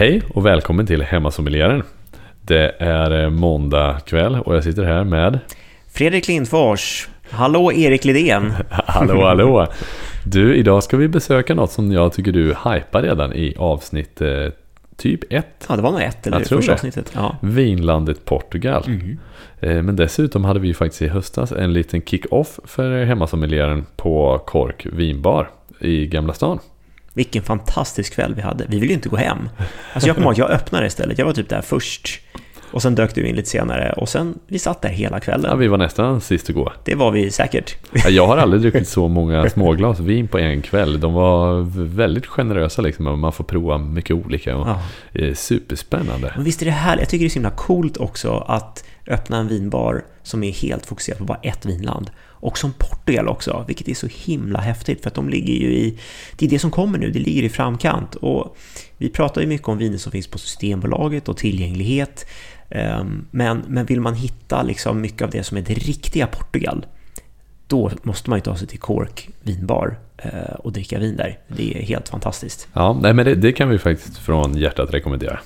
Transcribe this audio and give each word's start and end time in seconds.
Hej 0.00 0.22
och 0.34 0.46
välkommen 0.46 0.86
till 0.86 1.02
Hemmasommelieren. 1.02 1.82
Det 2.42 2.74
är 2.78 3.22
eh, 3.22 3.30
måndag 3.30 4.00
kväll 4.06 4.34
och 4.34 4.56
jag 4.56 4.64
sitter 4.64 4.84
här 4.84 5.04
med 5.04 5.38
Fredrik 5.92 6.28
Lindfors. 6.28 7.08
Hallå 7.30 7.72
Erik 7.72 8.04
Lidén. 8.04 8.52
Hallå 8.70 9.26
hallå! 9.26 9.66
Du, 10.26 10.54
idag 10.56 10.82
ska 10.82 10.96
vi 10.96 11.08
besöka 11.08 11.54
något 11.54 11.70
som 11.70 11.92
jag 11.92 12.12
tycker 12.12 12.32
du 12.32 12.46
hypar 12.46 13.02
redan 13.02 13.32
i 13.32 13.54
avsnitt 13.58 14.20
eh, 14.20 14.28
typ 14.96 15.32
1. 15.32 15.46
Ja, 15.68 15.76
det 15.76 15.82
var 15.82 15.90
nog 15.90 16.00
ett 16.00 16.26
eller 16.26 16.38
Jag 16.38 16.46
första 16.46 16.70
det. 16.70 16.74
avsnittet. 16.74 17.12
Ja. 17.14 17.36
Vinlandet 17.42 18.24
Portugal. 18.24 18.84
Mhm. 18.86 19.18
Eh, 19.60 19.82
Men 19.82 19.96
dessutom 19.96 20.44
hade 20.44 20.60
vi 20.60 20.68
ju 20.68 20.74
faktiskt 20.74 21.02
i 21.02 21.08
höstas 21.08 21.52
en 21.52 21.72
liten 21.72 22.02
kick-off 22.02 22.60
för 22.64 23.04
Hemmasommelieren 23.04 23.86
på 23.96 24.38
Kork 24.46 24.86
Vinbar 24.92 25.50
i 25.80 26.06
Gamla 26.06 26.32
stan. 26.32 26.58
Vilken 27.14 27.42
fantastisk 27.42 28.14
kväll 28.14 28.34
vi 28.34 28.42
hade. 28.42 28.64
Vi 28.68 28.78
ville 28.78 28.86
ju 28.92 28.94
inte 28.94 29.08
gå 29.08 29.16
hem. 29.16 29.48
Alltså 29.92 30.06
jag 30.08 30.16
kommer 30.16 30.26
ihåg 30.26 30.32
att 30.32 30.38
jag 30.38 30.50
öppnade 30.50 30.86
istället. 30.86 31.18
Jag 31.18 31.26
var 31.26 31.32
typ 31.32 31.48
där 31.48 31.60
först. 31.62 32.20
Och 32.72 32.82
sen 32.82 32.94
dök 32.94 33.14
du 33.14 33.26
in 33.26 33.36
lite 33.36 33.48
senare. 33.48 33.92
Och 33.96 34.08
sen, 34.08 34.38
vi 34.46 34.58
satt 34.58 34.82
där 34.82 34.88
hela 34.88 35.16
Ja, 35.16 35.20
kvällen. 35.20 35.58
vi 35.58 35.68
var 35.68 35.78
nästan 35.78 36.20
sist 36.20 36.48
att 36.48 36.54
gå. 36.54 36.72
Det 36.84 36.94
var 36.94 37.10
vi 37.10 37.30
säkert. 37.30 37.76
Ja, 37.92 38.10
Jag 38.10 38.26
har 38.26 38.36
aldrig 38.36 38.62
druckit 38.62 38.88
så 38.88 39.08
många 39.08 39.50
småglas 39.50 40.00
vin 40.00 40.28
på 40.28 40.38
en 40.38 40.62
kväll. 40.62 41.00
De 41.00 41.12
var 41.12 41.60
väldigt 41.84 42.26
generösa 42.26 42.82
liksom. 42.82 43.20
Man 43.20 43.32
får 43.32 43.44
prova 43.44 43.78
mycket 43.78 44.16
olika 44.16 44.56
och 44.56 44.68
Ja. 44.68 44.80
eh, 45.20 45.34
superspännande. 45.34 46.32
Men 46.36 46.44
visst 46.44 46.62
är 46.62 46.66
det 46.66 46.72
härligt? 46.72 47.00
Jag 47.02 47.08
tycker 47.08 47.24
det 47.24 47.26
är 47.26 47.30
så 47.30 47.34
himla 47.34 47.50
coolt 47.50 47.96
också 47.96 48.44
att 48.48 48.84
öppna 49.06 49.38
en 49.38 49.48
vinbar 49.48 50.04
som 50.22 50.44
är 50.44 50.52
helt 50.52 50.86
fokuserad 50.86 51.18
på 51.18 51.24
bara 51.24 51.38
ett 51.42 51.66
vinland. 51.66 52.10
Och 52.40 52.58
som 52.58 52.72
Portugal 52.72 53.28
också, 53.28 53.64
vilket 53.66 53.88
är 53.88 53.94
så 53.94 54.06
himla 54.06 54.60
häftigt 54.60 55.02
för 55.02 55.08
att 55.08 55.14
de 55.14 55.28
ligger 55.28 55.54
ju 55.54 55.72
i... 55.72 55.98
Det 56.36 56.46
är 56.46 56.50
det 56.50 56.58
som 56.58 56.70
kommer 56.70 56.98
nu, 56.98 57.10
det 57.10 57.18
ligger 57.18 57.42
i 57.42 57.48
framkant. 57.48 58.14
Och 58.14 58.56
vi 58.96 59.08
pratar 59.08 59.40
ju 59.40 59.46
mycket 59.46 59.68
om 59.68 59.78
viner 59.78 59.98
som 59.98 60.12
finns 60.12 60.26
på 60.26 60.38
Systembolaget 60.38 61.28
och 61.28 61.36
tillgänglighet. 61.36 62.26
Ehm, 62.70 63.26
Men, 63.30 63.62
men 63.68 63.86
vill 63.86 64.00
man 64.00 64.14
hitta 64.14 64.62
liksom 64.62 65.00
mycket 65.00 65.22
av 65.22 65.30
det 65.30 65.42
som 65.44 65.56
är 65.56 65.62
det 65.62 65.74
riktiga 65.74 66.26
Portugal, 66.26 66.86
då 67.66 67.90
måste 68.02 68.30
man 68.30 68.36
ju 68.36 68.40
ta 68.40 68.56
sig 68.56 68.68
till 68.68 68.78
Cork 68.80 69.28
vinbar 69.42 69.98
eh, 70.16 70.54
och 70.58 70.72
dricka 70.72 70.98
vin 70.98 71.16
där. 71.16 71.38
Det 71.48 71.78
är 71.78 71.82
helt 71.82 72.08
fantastiskt. 72.08 72.68
Ja, 72.72 72.98
nej, 73.02 73.14
men 73.14 73.24
det, 73.24 73.34
det 73.34 73.52
kan 73.52 73.68
vi 73.68 73.78
faktiskt 73.78 74.18
från 74.18 74.56
hjärtat 74.56 74.94
rekommendera. 74.94 75.38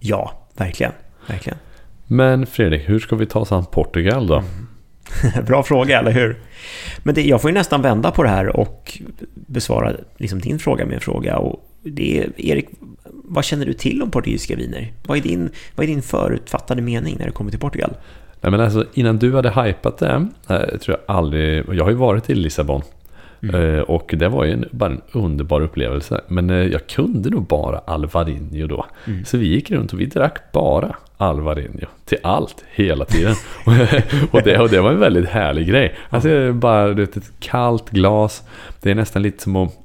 Ja, 0.00 0.48
verkligen. 0.56 0.92
Verkligen. 1.26 1.58
Men 2.06 2.46
Fredrik, 2.46 2.88
hur 2.88 3.00
ska 3.00 3.16
vi 3.16 3.26
ta 3.26 3.38
oss 3.38 3.52
an 3.52 3.64
Portugal 3.66 4.26
då? 4.26 4.42
Bra 5.46 5.62
fråga, 5.62 5.98
eller 5.98 6.10
hur? 6.10 6.36
Men 7.02 7.14
det, 7.14 7.22
jag 7.22 7.42
får 7.42 7.50
ju 7.50 7.54
nästan 7.54 7.82
vända 7.82 8.10
på 8.10 8.22
det 8.22 8.28
här 8.28 8.56
och 8.56 8.98
besvara 9.34 9.92
liksom 10.16 10.38
din 10.38 10.58
fråga 10.58 10.86
med 10.86 10.94
en 10.94 11.00
fråga. 11.00 11.36
Och 11.36 11.70
det 11.82 12.18
är, 12.18 12.32
Erik, 12.36 12.68
vad 13.24 13.44
känner 13.44 13.66
du 13.66 13.72
till 13.72 14.02
om 14.02 14.10
portugisiska 14.10 14.56
viner? 14.56 14.92
Vad 15.06 15.18
är, 15.18 15.22
din, 15.22 15.50
vad 15.74 15.84
är 15.84 15.88
din 15.88 16.02
förutfattade 16.02 16.82
mening 16.82 17.16
när 17.18 17.26
det 17.26 17.32
kommer 17.32 17.50
till 17.50 17.60
Portugal? 17.60 17.96
Nej, 18.40 18.50
men 18.50 18.60
alltså, 18.60 18.86
innan 18.94 19.18
du 19.18 19.34
hade 19.34 19.62
hypat 19.62 19.98
det, 19.98 20.28
jag 20.46 20.80
tror 20.80 20.98
jag 21.06 21.16
aldrig... 21.16 21.64
Jag 21.72 21.84
har 21.84 21.90
ju 21.90 21.96
varit 21.96 22.30
i 22.30 22.34
Lissabon. 22.34 22.82
Eh, 23.54 23.80
Och 23.80 24.14
det 24.18 24.28
var 24.28 24.44
ju 24.44 24.52
en, 24.52 24.64
bara 24.70 24.90
en 24.90 25.00
underbar 25.12 25.60
upplevelse. 25.60 26.20
Men 26.28 26.50
eh, 26.50 26.56
jag 26.56 26.86
kunde 26.86 27.30
nog 27.30 27.46
bara 27.46 27.78
Alvarinho 27.78 28.66
då. 28.66 28.86
Så 29.24 29.38
vi 29.38 29.46
gick 29.46 29.70
runt 29.70 29.92
och 29.92 30.00
vi 30.00 30.06
drack 30.06 30.52
bara 30.52 30.96
Alvarinho. 31.16 31.86
Till 32.04 32.18
allt, 32.22 32.64
hela 32.74 33.04
tiden. 33.04 33.34
och, 34.30 34.42
det, 34.42 34.58
och 34.58 34.68
det 34.68 34.80
var 34.80 34.90
en 34.90 35.00
väldigt 35.00 35.28
härlig 35.28 35.68
grej. 35.68 35.94
Alltså 36.10 36.52
bara 36.52 36.88
du 36.88 36.94
vet, 36.94 37.16
ett 37.16 37.32
kallt 37.40 37.90
glas. 37.90 38.42
Det 38.82 38.90
är 38.90 38.94
nästan 38.94 39.22
lite 39.22 39.42
som 39.42 39.56
att 39.56 39.80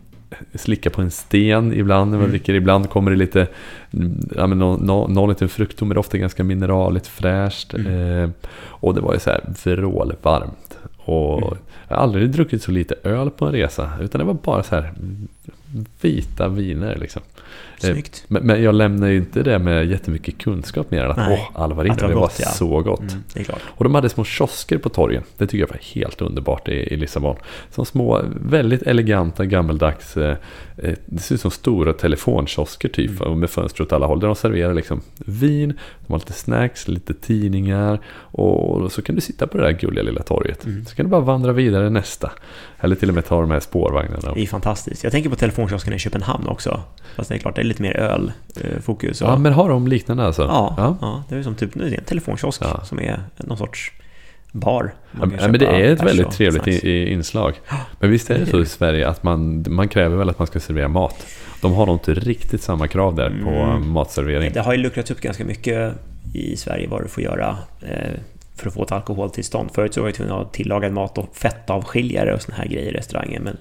slicka 0.55 0.89
på 0.89 1.01
en 1.01 1.11
sten 1.11 1.73
ibland 1.73 2.11
man 2.11 2.29
dricker. 2.29 2.53
Ibland 2.53 2.89
kommer 2.89 3.11
det 3.11 3.17
lite, 3.17 3.47
mm, 3.93 4.29
ja, 4.35 4.47
men 4.47 4.59
någon, 4.59 4.85
någon, 4.85 5.13
någon 5.13 5.29
liten 5.29 5.49
frukt, 5.49 5.81
men 5.81 5.89
det 5.89 5.95
är 5.95 5.97
ofta 5.97 6.17
ganska 6.17 6.43
mineraligt 6.43 7.07
fräscht. 7.07 7.73
Eh, 7.73 8.29
och 8.61 8.95
det 8.95 9.01
var 9.01 9.13
ju 9.13 9.19
så 9.19 9.29
här 9.29 9.41
vrålvarmt. 9.63 10.68
Och 11.09 11.57
jag 11.87 11.95
har 11.95 12.03
aldrig 12.03 12.31
druckit 12.31 12.63
så 12.63 12.71
lite 12.71 12.95
öl 13.03 13.29
på 13.29 13.45
en 13.45 13.51
resa. 13.51 13.91
Utan 14.01 14.19
det 14.19 14.25
var 14.25 14.33
bara 14.33 14.63
så 14.63 14.75
här 14.75 14.93
vita 16.01 16.47
viner 16.47 16.95
liksom. 16.95 17.21
Eh, 17.83 17.91
Snyggt. 17.91 18.23
Men, 18.27 18.43
men 18.43 18.63
jag 18.63 18.75
lämnar 18.75 19.07
ju 19.07 19.17
inte 19.17 19.43
det 19.43 19.59
med 19.59 19.85
jättemycket 19.85 20.37
kunskap 20.37 20.91
mer 20.91 21.03
än 21.03 21.11
att 21.11 21.17
Nej, 21.17 21.49
åh, 21.53 21.61
Alvarinho, 21.61 21.95
det 21.95 22.01
det 22.01 22.07
var 22.07 22.13
var, 22.13 22.21
gott, 22.21 22.39
ja. 22.39 22.49
så 22.49 22.81
gott. 22.81 22.99
Mm. 23.35 23.45
Och 23.59 23.83
de 23.83 23.95
hade 23.95 24.09
små 24.09 24.23
kiosker 24.23 24.77
på 24.77 24.89
torgen. 24.89 25.23
Det 25.37 25.47
tycker 25.47 25.63
jag 25.63 25.69
var 25.69 25.79
helt 25.95 26.21
underbart 26.21 26.67
i, 26.67 26.71
i 26.71 26.97
Lissabon. 26.97 27.35
Som 27.71 27.85
små, 27.85 28.21
väldigt 28.41 28.81
eleganta, 28.81 29.45
gammeldags, 29.45 30.17
eh, 30.17 30.37
eh, 30.77 30.93
det 31.05 31.19
ser 31.19 31.35
ut 31.35 31.41
som 31.41 31.51
stora 31.51 31.93
telefonkiosker 31.93 32.89
typ. 32.89 33.21
Mm. 33.21 33.39
Med 33.39 33.49
fönster 33.49 33.83
åt 33.83 33.93
alla 33.93 34.05
håll. 34.05 34.19
Där 34.19 34.27
de 34.27 34.35
serverar 34.35 34.73
liksom 34.73 35.01
vin, 35.17 35.73
de 36.07 36.13
har 36.13 36.19
lite 36.19 36.33
snacks, 36.33 36.87
lite 36.87 37.13
tidningar. 37.13 37.99
Och 38.31 38.91
så 38.91 39.01
kan 39.01 39.15
du 39.15 39.21
sitta 39.21 39.47
på 39.47 39.57
det 39.57 39.63
där 39.63 39.71
gulliga 39.71 40.03
lilla 40.03 40.21
torget. 40.21 40.65
Mm. 40.65 40.85
Så 40.85 40.95
kan 40.95 41.05
du 41.05 41.09
bara 41.09 41.21
vandra 41.21 41.53
vidare 41.53 41.89
nästa. 41.89 42.31
Eller 42.79 42.95
till 42.95 43.09
och 43.09 43.15
med 43.15 43.25
ta 43.25 43.41
de 43.41 43.51
här 43.51 43.59
spårvagnarna. 43.59 44.33
Det 44.33 44.41
är 44.41 44.47
fantastiskt. 44.47 45.03
Jag 45.03 45.11
tänker 45.11 45.29
på 45.29 45.35
telefonkiosken 45.35 45.93
i 45.93 45.99
Köpenhamn 45.99 46.47
också. 46.47 46.81
Fast 47.15 47.29
det 47.29 47.35
är 47.35 47.39
klart, 47.39 47.55
det 47.55 47.61
är 47.61 47.65
lite 47.69 47.81
mer 47.81 47.95
ölfokus. 47.97 49.21
Ja, 49.21 49.37
men 49.37 49.53
har 49.53 49.69
de 49.69 49.87
liknande 49.87 50.23
alltså? 50.25 50.41
ja, 50.41 50.73
ja. 50.77 50.97
ja. 51.01 51.23
det 51.29 51.35
är 51.35 51.43
som 51.43 51.55
typ 51.55 51.75
nu 51.75 51.87
är 51.93 51.97
en 51.97 52.03
telefonkiosk 52.03 52.61
Ja. 52.63 52.81
som 52.83 52.99
är 52.99 53.19
någon 53.37 53.57
sorts 53.57 53.91
bar. 54.51 54.93
Ja, 55.19 55.25
men 55.25 55.53
det 55.59 55.65
är 55.65 55.93
ett 55.93 56.03
väldigt 56.03 56.31
trevligt 56.31 56.67
i 56.83 57.09
inslag. 57.11 57.53
Men 57.99 58.11
visst 58.11 58.29
är 58.29 58.39
det 58.39 58.45
så 58.45 58.61
i 58.61 58.65
Sverige 58.65 59.07
att 59.07 59.23
man, 59.23 59.65
man 59.69 59.87
kräver 59.87 60.15
väl 60.17 60.29
att 60.29 60.37
man 60.39 60.47
ska 60.47 60.59
servera 60.59 60.87
mat. 60.87 61.25
De 61.61 61.73
har 61.73 61.85
nog 61.85 61.95
inte 61.95 62.13
riktigt 62.13 62.61
samma 62.61 62.87
krav 62.87 63.15
där 63.15 63.29
på 63.43 63.49
Mm. 63.49 63.89
matservering. 63.89 64.51
Det 64.53 64.59
har 64.61 64.73
ju 64.73 64.77
luckrats 64.79 65.11
upp 65.11 65.21
ganska 65.21 65.45
mycket 65.45 65.93
i 66.33 66.55
Sverige 66.57 66.87
vad 66.87 67.03
du 67.03 67.07
får 67.07 67.23
göra 67.23 67.57
eh, 67.81 68.13
för 68.55 68.67
att 68.67 68.73
få 68.73 68.83
ett 68.83 68.91
alkoholtillstånd. 68.91 69.69
Förut 69.73 69.93
så 69.93 70.01
var 70.01 70.07
jag 70.07 70.15
tvungen 70.15 70.33
att 70.33 70.39
ha 70.43 70.49
tillagad 70.51 70.91
mat 70.93 71.17
och 71.17 71.35
fettavskiljare 71.37 72.33
och 72.33 72.41
såna 72.41 72.57
här 72.57 72.65
grejer 72.67 72.91
i 72.91 72.97
restaurangen. 72.97 73.43
Men 73.43 73.57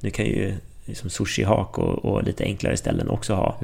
nu 0.00 0.10
kan 0.10 0.26
ju 0.26 0.54
liksom 0.90 1.10
sushi-hak 1.10 1.78
och, 1.78 2.04
och 2.04 2.22
lite 2.24 2.44
enklare 2.44 2.76
ställen 2.76 3.08
också 3.08 3.34
ha 3.34 3.56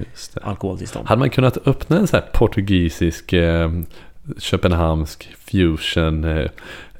alkoholtillstånd. 0.42 1.06
Hade 1.08 1.18
man 1.18 1.30
kunnat 1.30 1.66
öppna 1.66 1.98
en 1.98 2.06
sån 2.06 2.20
här 2.20 2.28
portugisisk, 2.32 3.32
eh, 3.32 3.70
köpenhamnsk 4.38 5.28
fusion 5.38 6.24
eh, 6.24 6.50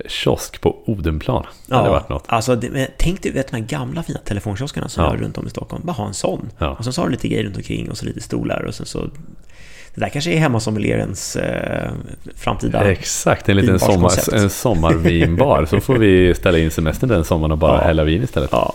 kiosk 0.07 0.61
på 0.61 0.83
Odenplan? 0.87 1.47
Det 1.67 1.75
hade 1.75 1.91
varit 1.91 2.09
något. 2.09 2.25
Alltså, 2.27 2.57
det, 2.57 2.89
tänk 2.99 3.23
dig 3.23 3.33
vet, 3.33 3.49
de 3.51 3.57
här 3.57 3.65
gamla 3.65 4.03
fina 4.03 4.19
telefonkioskerna 4.19 4.89
som 4.89 5.05
Ja. 5.05 5.11
har 5.11 5.17
runt 5.17 5.39
om 5.39 5.47
i 5.47 5.51
Stockholm. 5.51 5.83
Bara 5.87 5.93
ha 5.93 6.07
en 6.07 6.15
sån. 6.15 6.51
Ja. 6.59 6.69
Och 6.79 6.85
sen 6.85 6.93
så 6.93 7.01
har 7.01 7.07
du 7.07 7.13
lite 7.13 7.29
grejer 7.29 7.45
runt 7.45 7.57
omkring 7.57 7.91
och 7.91 7.99
så 7.99 8.07
lite 8.07 8.21
stolar 8.21 8.63
och 8.63 8.75
sen 8.75 8.87
så... 8.87 9.11
Det 9.97 10.01
där 10.05 10.09
kanske 10.09 10.31
är 10.33 10.39
hemmasommelierens 10.39 11.37
eh, 11.37 11.91
framtida... 12.37 12.91
Exakt, 12.91 13.49
en 13.49 13.57
liten 13.57 13.79
sommar, 13.79 14.11
en 14.35 14.51
sommarvinbar. 14.51 15.65
Så 15.65 15.81
får 15.81 15.95
vi 15.99 16.35
ställa 16.35 16.59
in 16.59 16.71
semestern 16.71 17.09
den 17.11 17.25
sommaren 17.25 17.53
och 17.53 17.59
bara 17.59 17.79
Ja. 17.79 17.85
hälla 17.85 18.05
vin 18.05 18.23
istället. 18.23 18.49
Ja, 18.53 18.75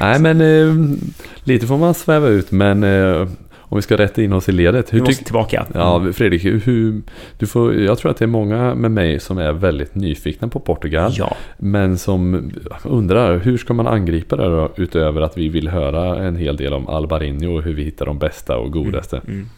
Nej 0.00 0.20
men 0.20 0.40
eh, 0.40 0.96
lite 1.44 1.66
får 1.66 1.78
man 1.78 1.94
sväva 1.94 2.28
ut 2.28 2.50
men 2.50 2.84
eh, 2.84 3.28
om 3.70 3.76
vi 3.78 3.82
ska 3.82 3.96
rätta 3.96 4.22
in 4.22 4.32
oss 4.32 4.48
i 4.48 4.52
ledet. 4.52 4.92
vi 4.92 4.98
Hur 4.98 5.04
måste 5.06 5.22
tyck- 5.22 5.26
tillbaka. 5.26 5.66
Ja, 5.74 6.12
Fredrik, 6.12 6.44
hur, 6.44 7.02
du 7.38 7.46
får, 7.46 7.74
jag 7.74 7.98
tror 7.98 8.10
att 8.10 8.16
det 8.18 8.24
är 8.24 8.26
många 8.26 8.74
med 8.74 8.90
mig 8.90 9.20
som 9.20 9.38
är 9.38 9.52
väldigt 9.52 9.94
nyfikna 9.94 10.48
på 10.48 10.60
Portugal. 10.60 11.12
Ja. 11.16 11.36
Men 11.58 11.98
som 11.98 12.50
undrar, 12.84 13.38
hur 13.38 13.58
ska 13.58 13.74
man 13.74 13.86
angripa 13.86 14.36
det 14.36 14.44
då? 14.44 14.72
Utöver 14.76 15.20
att 15.20 15.38
vi 15.38 15.48
vill 15.48 15.68
höra 15.68 16.18
en 16.26 16.36
hel 16.36 16.56
del 16.56 16.72
om 16.72 16.88
Albarinho 16.88 17.56
och 17.56 17.62
hur 17.62 17.74
vi 17.74 17.82
hittar 17.84 18.06
de 18.06 18.18
bästa 18.18 18.56
och 18.56 18.72
godaste. 18.72 19.20
Mm. 19.26 19.48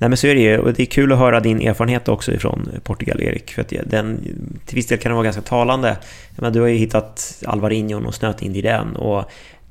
Nej 0.00 0.08
men 0.08 0.16
så 0.16 0.26
är 0.26 0.34
det 0.34 0.40
ju, 0.40 0.58
och 0.58 0.72
det 0.72 0.82
är 0.82 0.86
kul 0.86 1.12
att 1.12 1.18
höra 1.18 1.40
din 1.40 1.60
erfarenhet 1.60 2.08
också 2.08 2.32
ifrån 2.32 2.68
Portugal, 2.82 3.22
Erik. 3.22 3.50
För 3.50 3.62
att 3.62 3.72
den, 3.84 4.20
till 4.66 4.76
viss 4.76 4.86
del 4.86 4.98
kan 4.98 5.10
den 5.10 5.16
vara 5.16 5.24
ganska 5.24 5.42
talande. 5.42 5.96
Menar, 6.36 6.50
du 6.50 6.60
har 6.60 6.68
ju 6.68 6.76
hittat 6.76 7.42
Alvarinho 7.46 8.06
och 8.06 8.14
snöt 8.14 8.42
in 8.42 8.56
i 8.56 8.62
den. 8.62 8.96
Och, 8.96 9.24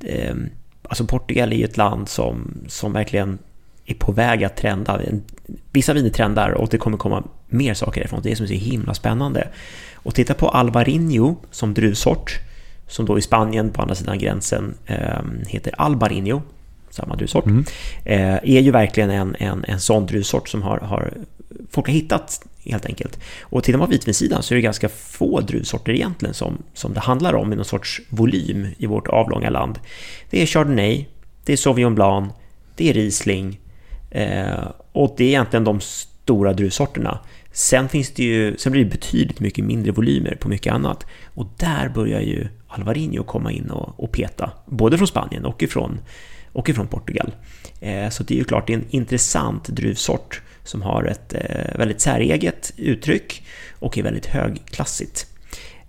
eh, 0.04 0.36
alltså 0.84 1.06
Portugal 1.06 1.54
är 1.54 1.58
ju 1.58 1.64
ett 1.64 1.78
land 1.78 2.10
som, 2.10 2.58
som 2.68 2.94
verkligen 2.94 3.38
är 3.86 3.94
på 3.94 4.12
väg 4.12 4.44
att 4.44 4.58
trenda. 4.58 5.02
Vissa 5.72 5.94
viner 5.94 6.10
trendar 6.10 6.52
och 6.52 6.68
det 6.70 6.78
kommer 6.78 6.98
komma 6.98 7.24
mer 7.48 7.74
saker 7.74 8.06
ifrån. 8.06 8.20
Det 8.24 8.32
är 8.32 8.36
som 8.36 8.44
är 8.44 8.48
så 8.48 8.54
himla 8.54 8.94
spännande. 8.94 9.48
Och 9.94 10.16
titta 10.16 10.34
på 10.34 10.50
Alvarinho 10.50 11.36
som 11.52 11.74
druvsort, 11.74 12.32
som 12.88 13.06
då 13.06 13.18
i 13.18 13.22
Spanien 13.22 13.70
på 13.70 13.82
andra 13.82 13.96
sidan 13.96 14.20
gränsen 14.20 14.74
eh, 14.86 15.24
heter 15.48 15.74
Albarinho, 15.78 16.42
samma 16.90 17.16
druvsort, 17.16 17.46
eh, 18.06 18.36
är 18.36 18.60
ju 18.60 18.72
verkligen 18.72 19.10
en, 19.10 19.36
en, 19.40 19.66
en 19.68 19.80
sån 19.80 20.06
druvsort 20.06 20.50
som 20.50 20.64
har, 20.64 20.78
har 20.78 21.14
folk 21.70 21.88
har 21.88 21.94
hittat 21.94 22.48
helt 22.66 22.86
enkelt. 22.86 23.20
Och 23.42 23.64
tittar 23.64 23.80
man 23.80 23.88
på 23.88 23.92
vitvinssidan 23.92 24.44
så 24.44 24.54
är 24.54 24.56
det 24.56 24.62
ganska 24.62 24.90
få 24.90 25.42
druvsorter 25.42 25.94
egentligen 25.94 26.34
som, 26.34 26.58
som 26.74 26.94
det 26.94 27.00
handlar 27.00 27.34
om 27.34 27.54
i 27.54 27.56
någon 27.56 27.66
sorts 27.66 28.02
volym 28.10 28.68
i 28.78 28.86
vårt 28.86 29.08
avlånga 29.08 29.50
land. 29.50 29.80
Det 30.30 30.42
är 30.42 30.46
Chardonnay, 30.46 31.06
det 31.46 31.54
är 31.54 31.58
Sauvignon 31.58 31.96
Blanc, 31.96 32.34
det 32.76 32.90
är 32.90 32.94
Riesling 32.94 33.60
eh, 34.12 34.68
och 34.92 35.14
det 35.18 35.24
är 35.24 35.28
egentligen 35.28 35.64
de 35.64 35.80
stora 35.82 36.54
druvsorterna. 36.54 37.20
Sen 37.52 37.90
finns 37.90 38.12
det 38.12 38.24
ju, 38.24 38.58
sen 38.58 38.72
blir 38.72 38.84
det 38.84 38.90
betydligt 38.90 39.40
mycket 39.40 39.66
mindre 39.66 39.92
volymer 39.92 40.36
på 40.36 40.50
mycket 40.50 40.74
annat. 40.74 41.06
Och 41.34 41.48
där 41.58 41.90
börjar 41.90 42.22
ju 42.22 42.48
Alvarinho 42.68 43.24
komma 43.24 43.52
in 43.52 43.70
och, 43.70 44.04
och 44.04 44.12
peta. 44.12 44.52
Både 44.66 44.98
från 44.98 45.08
Spanien 45.08 45.46
och 45.46 45.64
ifrån 45.64 46.00
och 46.54 46.70
ifrån 46.70 46.88
Portugal. 46.88 47.32
Eh, 47.80 48.10
så 48.10 48.24
det 48.24 48.34
är 48.34 48.38
ju 48.38 48.44
klart, 48.44 48.68
det 48.68 48.74
är 48.74 48.78
en 48.78 48.90
intressant 48.90 49.68
druvsort 49.68 50.42
som 50.64 50.82
har 50.82 51.04
ett 51.04 51.34
eh, 51.34 51.78
väldigt 51.78 52.02
säreget 52.02 52.74
uttryck 52.78 53.44
och 53.80 53.98
är 53.98 54.04
väldigt 54.04 54.26
högklassigt. 54.26 55.28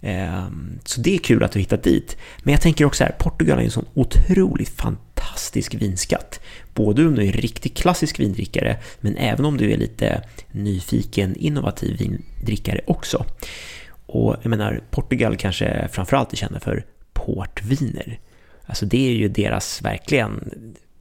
Eh, 0.00 0.46
så 0.84 1.00
det 1.00 1.14
är 1.14 1.18
kul 1.18 1.42
att 1.42 1.52
du 1.52 1.58
hittat 1.58 1.82
dit. 1.82 2.16
Men 2.42 2.52
jag 2.52 2.60
tänker 2.60 2.84
också 2.84 3.04
här, 3.04 3.12
Portugal 3.18 3.58
är 3.58 3.62
en 3.62 3.70
sån 3.70 3.86
otroligt 3.94 4.68
fantastisk 4.68 5.74
vinskatt. 5.74 6.40
Både 6.74 7.06
om 7.06 7.14
du 7.14 7.26
är 7.26 7.32
riktigt 7.32 7.76
klassisk 7.76 8.20
vindrickare, 8.20 8.78
men 9.00 9.16
även 9.16 9.44
om 9.44 9.56
du 9.56 9.72
är 9.72 9.76
lite 9.76 10.22
nyfiken, 10.52 11.36
innovativ 11.36 11.98
vindrickare 11.98 12.80
också. 12.86 13.24
Och 14.06 14.36
jag 14.42 14.50
menar, 14.50 14.80
Portugal 14.90 15.36
kanske 15.36 15.88
framförallt 15.92 16.32
är 16.32 16.36
kända 16.36 16.60
för 16.60 16.84
portviner. 17.12 18.18
Alltså 18.66 18.86
det 18.86 19.08
är 19.08 19.12
ju 19.12 19.28
deras 19.28 19.82
verkligen 19.82 20.50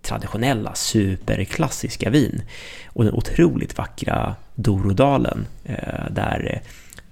traditionella 0.01 0.75
superklassiska 0.75 2.09
vin. 2.09 2.41
Och 2.87 3.03
den 3.03 3.13
otroligt 3.13 3.77
vackra 3.77 4.35
Dorodalen 4.55 5.45
eh, 5.65 6.11
där, 6.11 6.61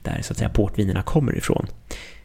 där 0.01 0.21
så 0.21 0.33
att 0.33 0.37
säga 0.37 0.49
portvinerna 0.49 1.01
kommer 1.01 1.37
ifrån. 1.37 1.67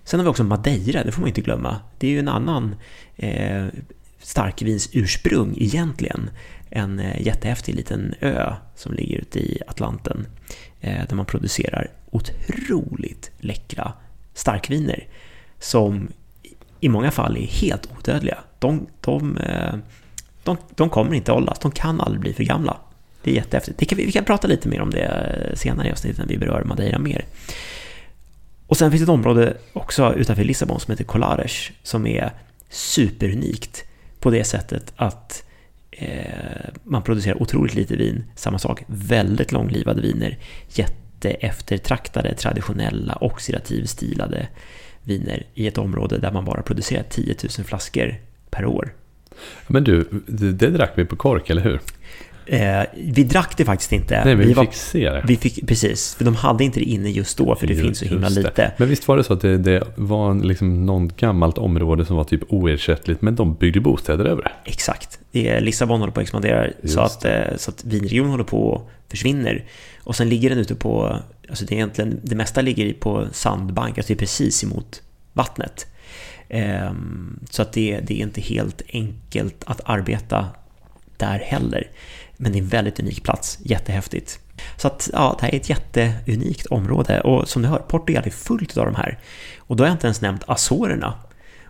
Sen 0.05 0.21
har 0.21 0.25
vi 0.25 0.31
också 0.31 0.45
Madeira, 0.45 1.05
det 1.05 1.13
får 1.13 1.21
man 1.21 1.29
inte 1.29 1.41
glömma. 1.41 1.81
Det 1.99 2.07
är 2.07 2.11
ju 2.11 2.19
en 2.19 2.29
annan 2.29 2.75
eh, 3.17 3.67
starkvins 4.19 4.89
ursprung 4.93 5.55
egentligen. 5.59 6.31
En 6.71 6.99
eh, 6.99 7.23
jättehäftig 7.23 7.75
liten 7.75 8.15
ö 8.21 8.53
som 8.77 8.93
ligger 8.93 9.19
ute 9.19 9.39
i 9.39 9.63
Atlanten 9.67 10.27
eh, 10.81 11.07
där 11.09 11.17
man 11.17 11.27
producerar 11.27 11.91
otroligt 12.11 13.31
läckra 13.39 13.93
starkviner 14.35 15.09
som 15.59 16.09
i 16.83 16.89
många 16.89 17.11
fall 17.11 17.37
är 17.37 17.47
helt 17.47 17.89
odödliga. 17.99 18.39
De, 18.59 18.87
de, 19.01 19.37
eh, 19.37 19.75
de, 20.43 20.57
de 20.75 20.91
kommer 20.91 21.15
inte 21.15 21.33
åldras, 21.33 21.59
de 21.59 21.71
kan 21.71 22.01
aldrig 22.01 22.21
bli 22.21 22.33
för 22.33 22.45
gamla. 22.45 22.77
Det 23.23 23.31
är 23.31 23.35
jättehäftigt. 23.35 23.79
Det 23.79 23.85
kan 23.85 23.97
vi, 23.97 24.13
kan 24.13 24.25
prata 24.25 24.49
lite 24.49 24.69
mer 24.69 24.81
om 24.81 24.91
det 24.91 25.05
eh, 25.05 25.57
senare 25.57 25.89
i 25.89 25.93
avsnittet 25.93 26.19
när 26.19 26.27
vi 26.27 26.39
berör 26.39 26.65
Madeira 26.65 26.99
mer. 26.99 27.25
Och 28.67 28.77
sen 28.77 28.91
finns 28.91 29.01
det 29.01 29.05
ett 29.05 29.15
område 29.15 29.57
också 29.73 30.15
utanför 30.15 30.45
Lissabon 30.45 30.81
som 30.81 30.93
heter 30.93 31.05
Colares 31.05 31.71
som 31.83 32.07
är 32.07 32.31
superunikt 32.71 33.85
på 34.21 34.31
det 34.31 34.45
sättet 34.45 34.93
att 34.97 35.45
eh, 35.91 36.69
man 36.85 37.03
producerar 37.03 37.43
otroligt 37.43 37.75
lite 37.75 37.97
vin. 37.97 38.25
Samma 38.37 38.59
sak, 38.59 38.83
väldigt 38.87 39.53
långlivade 39.53 40.01
viner. 40.01 40.39
Jätteeftertraktade, 40.69 42.35
traditionella, 42.35 43.19
oxidativstilade 43.21 44.49
viner 45.05 45.43
i 45.55 45.67
ett 45.67 45.79
område 45.79 46.19
där 46.19 46.33
man 46.33 46.45
bara 46.45 46.63
producerar 46.63 47.03
10 47.03 47.37
000 47.59 47.67
flaskor 47.67 48.15
per 48.51 48.67
år. 48.67 48.95
Men 49.67 49.85
du, 49.85 50.09
det 50.53 50.71
drack 50.71 50.93
vi 50.95 51.05
på 51.05 51.17
kork, 51.17 51.51
eller 51.51 51.63
hur? 51.63 51.81
Eh, 52.47 52.83
vi 52.95 53.25
drack 53.25 53.57
det 53.57 53.65
faktiskt 53.65 53.93
inte. 53.93 54.25
Nej, 54.25 54.37
men 54.37 54.47
vi, 54.47 54.55
vi 54.55 54.61
fick 54.61 54.75
se 54.75 55.11
det. 55.11 55.25
Vi 55.27 55.37
fick, 55.37 55.67
precis, 55.69 56.15
för 56.15 56.25
de 56.25 56.35
hade 56.35 56.65
inte 56.65 56.81
det 56.81 56.85
inne 56.85 57.11
just 57.11 57.39
då, 57.39 57.55
för 57.55 57.67
det 57.67 57.73
just, 57.73 57.85
finns 57.85 57.99
så 57.99 58.05
himla 58.05 58.29
lite. 58.29 58.73
Men 58.77 58.89
visst 58.89 59.09
var 59.09 59.17
det 59.17 59.25
så 59.25 59.33
att 59.33 59.41
det, 59.41 59.59
det 59.59 59.83
var 59.95 60.31
en, 60.31 60.41
liksom 60.41 60.87
någon 60.87 61.09
gammalt 61.09 61.59
område 61.59 62.05
som 62.05 62.17
var 62.17 62.25
typ 62.25 62.43
oersättligt, 62.49 63.23
men 63.23 63.37
de 63.37 63.55
byggde 63.55 63.81
bostäder 63.81 64.25
över 64.25 64.43
det? 64.43 64.71
Exakt. 64.71 65.19
Det 65.33 65.61
Lissabon 65.61 66.01
håller 66.01 66.13
på 66.13 66.21
att 66.21 66.25
expandera, 66.25 66.71
så 66.85 67.01
att, 67.01 67.25
eh, 67.25 67.57
så 67.57 67.71
att 67.71 67.85
vinregionen 67.85 68.31
håller 68.31 68.45
på 68.45 68.75
att 68.75 69.11
försvinna. 69.11 69.51
Och 70.05 70.17
sen 70.17 70.29
ligger 70.29 70.51
den 70.51 70.59
ute 70.59 70.75
på, 70.75 71.19
alltså 71.49 71.65
det, 71.65 71.75
är 71.75 71.77
egentligen, 71.77 72.21
det 72.23 72.35
mesta 72.35 72.61
ligger 72.61 72.93
på 72.93 73.27
sandbank, 73.33 73.99
alltså 73.99 74.13
det 74.13 74.15
är 74.15 74.19
precis 74.19 74.65
emot 74.65 75.03
vattnet. 75.33 75.87
Ehm, 76.49 77.41
så 77.51 77.63
att 77.63 77.73
det, 77.73 78.01
det 78.01 78.15
är 78.15 78.23
inte 78.23 78.41
helt 78.41 78.83
enkelt 78.89 79.65
att 79.67 79.81
arbeta 79.85 80.47
där 81.17 81.39
heller. 81.39 81.91
Men 82.43 82.53
det 82.53 82.59
är 82.59 82.63
en 82.63 82.69
väldigt 82.69 83.01
unik 83.01 83.23
plats, 83.23 83.59
jättehäftigt. 83.63 84.41
Så 84.77 84.87
att 84.87 85.11
ja, 85.13 85.37
det 85.41 85.47
här 85.47 85.55
är 85.55 85.57
ett 85.57 85.69
jätteunikt 85.69 86.67
område 86.67 87.21
och 87.21 87.49
som 87.49 87.63
du 87.63 87.69
hör, 87.69 87.79
Portugal 87.79 88.23
är 88.27 88.31
fullt 88.31 88.77
av 88.77 88.85
de 88.85 88.95
här. 88.95 89.19
Och 89.59 89.77
då 89.77 89.85
har 89.85 89.89
jag 89.89 89.95
inte 89.95 90.07
ens 90.07 90.21
nämnt 90.21 90.43
Azorerna. 90.47 91.15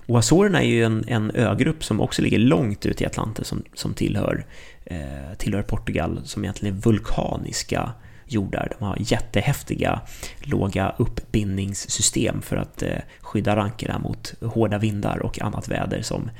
Och 0.07 0.19
Azorerna 0.19 0.63
är 0.63 0.67
ju 0.67 0.85
en, 0.85 1.05
en 1.09 1.31
ögrupp 1.31 1.85
som 1.85 2.01
också 2.01 2.23
ligger 2.23 2.39
långt 2.39 2.87
ut 2.87 3.01
i 3.01 3.07
Atlanten 3.07 3.45
som, 3.45 3.63
som 3.75 3.95
tillhör, 3.95 4.47
eh, 4.85 5.37
tillhör 5.39 5.63
Portugal, 5.63 6.21
som 6.25 6.45
egentligen 6.45 6.77
är 6.77 6.81
vulkaniska 6.81 7.93
jordar. 8.27 8.73
De 8.79 8.85
har 8.85 8.97
jättehäftiga 9.01 10.01
låga 10.41 10.95
uppbindningssystem 10.99 12.43
för 12.43 12.57
att 12.57 12.83
eh, 12.83 12.99
skydda 13.21 13.57
rankerna 13.57 13.99
mot 13.99 14.35
hårda 14.41 14.79
vindar 14.79 15.19
och 15.19 15.43
annat 15.43 15.69
väder 15.69 16.03
som, 16.03 16.31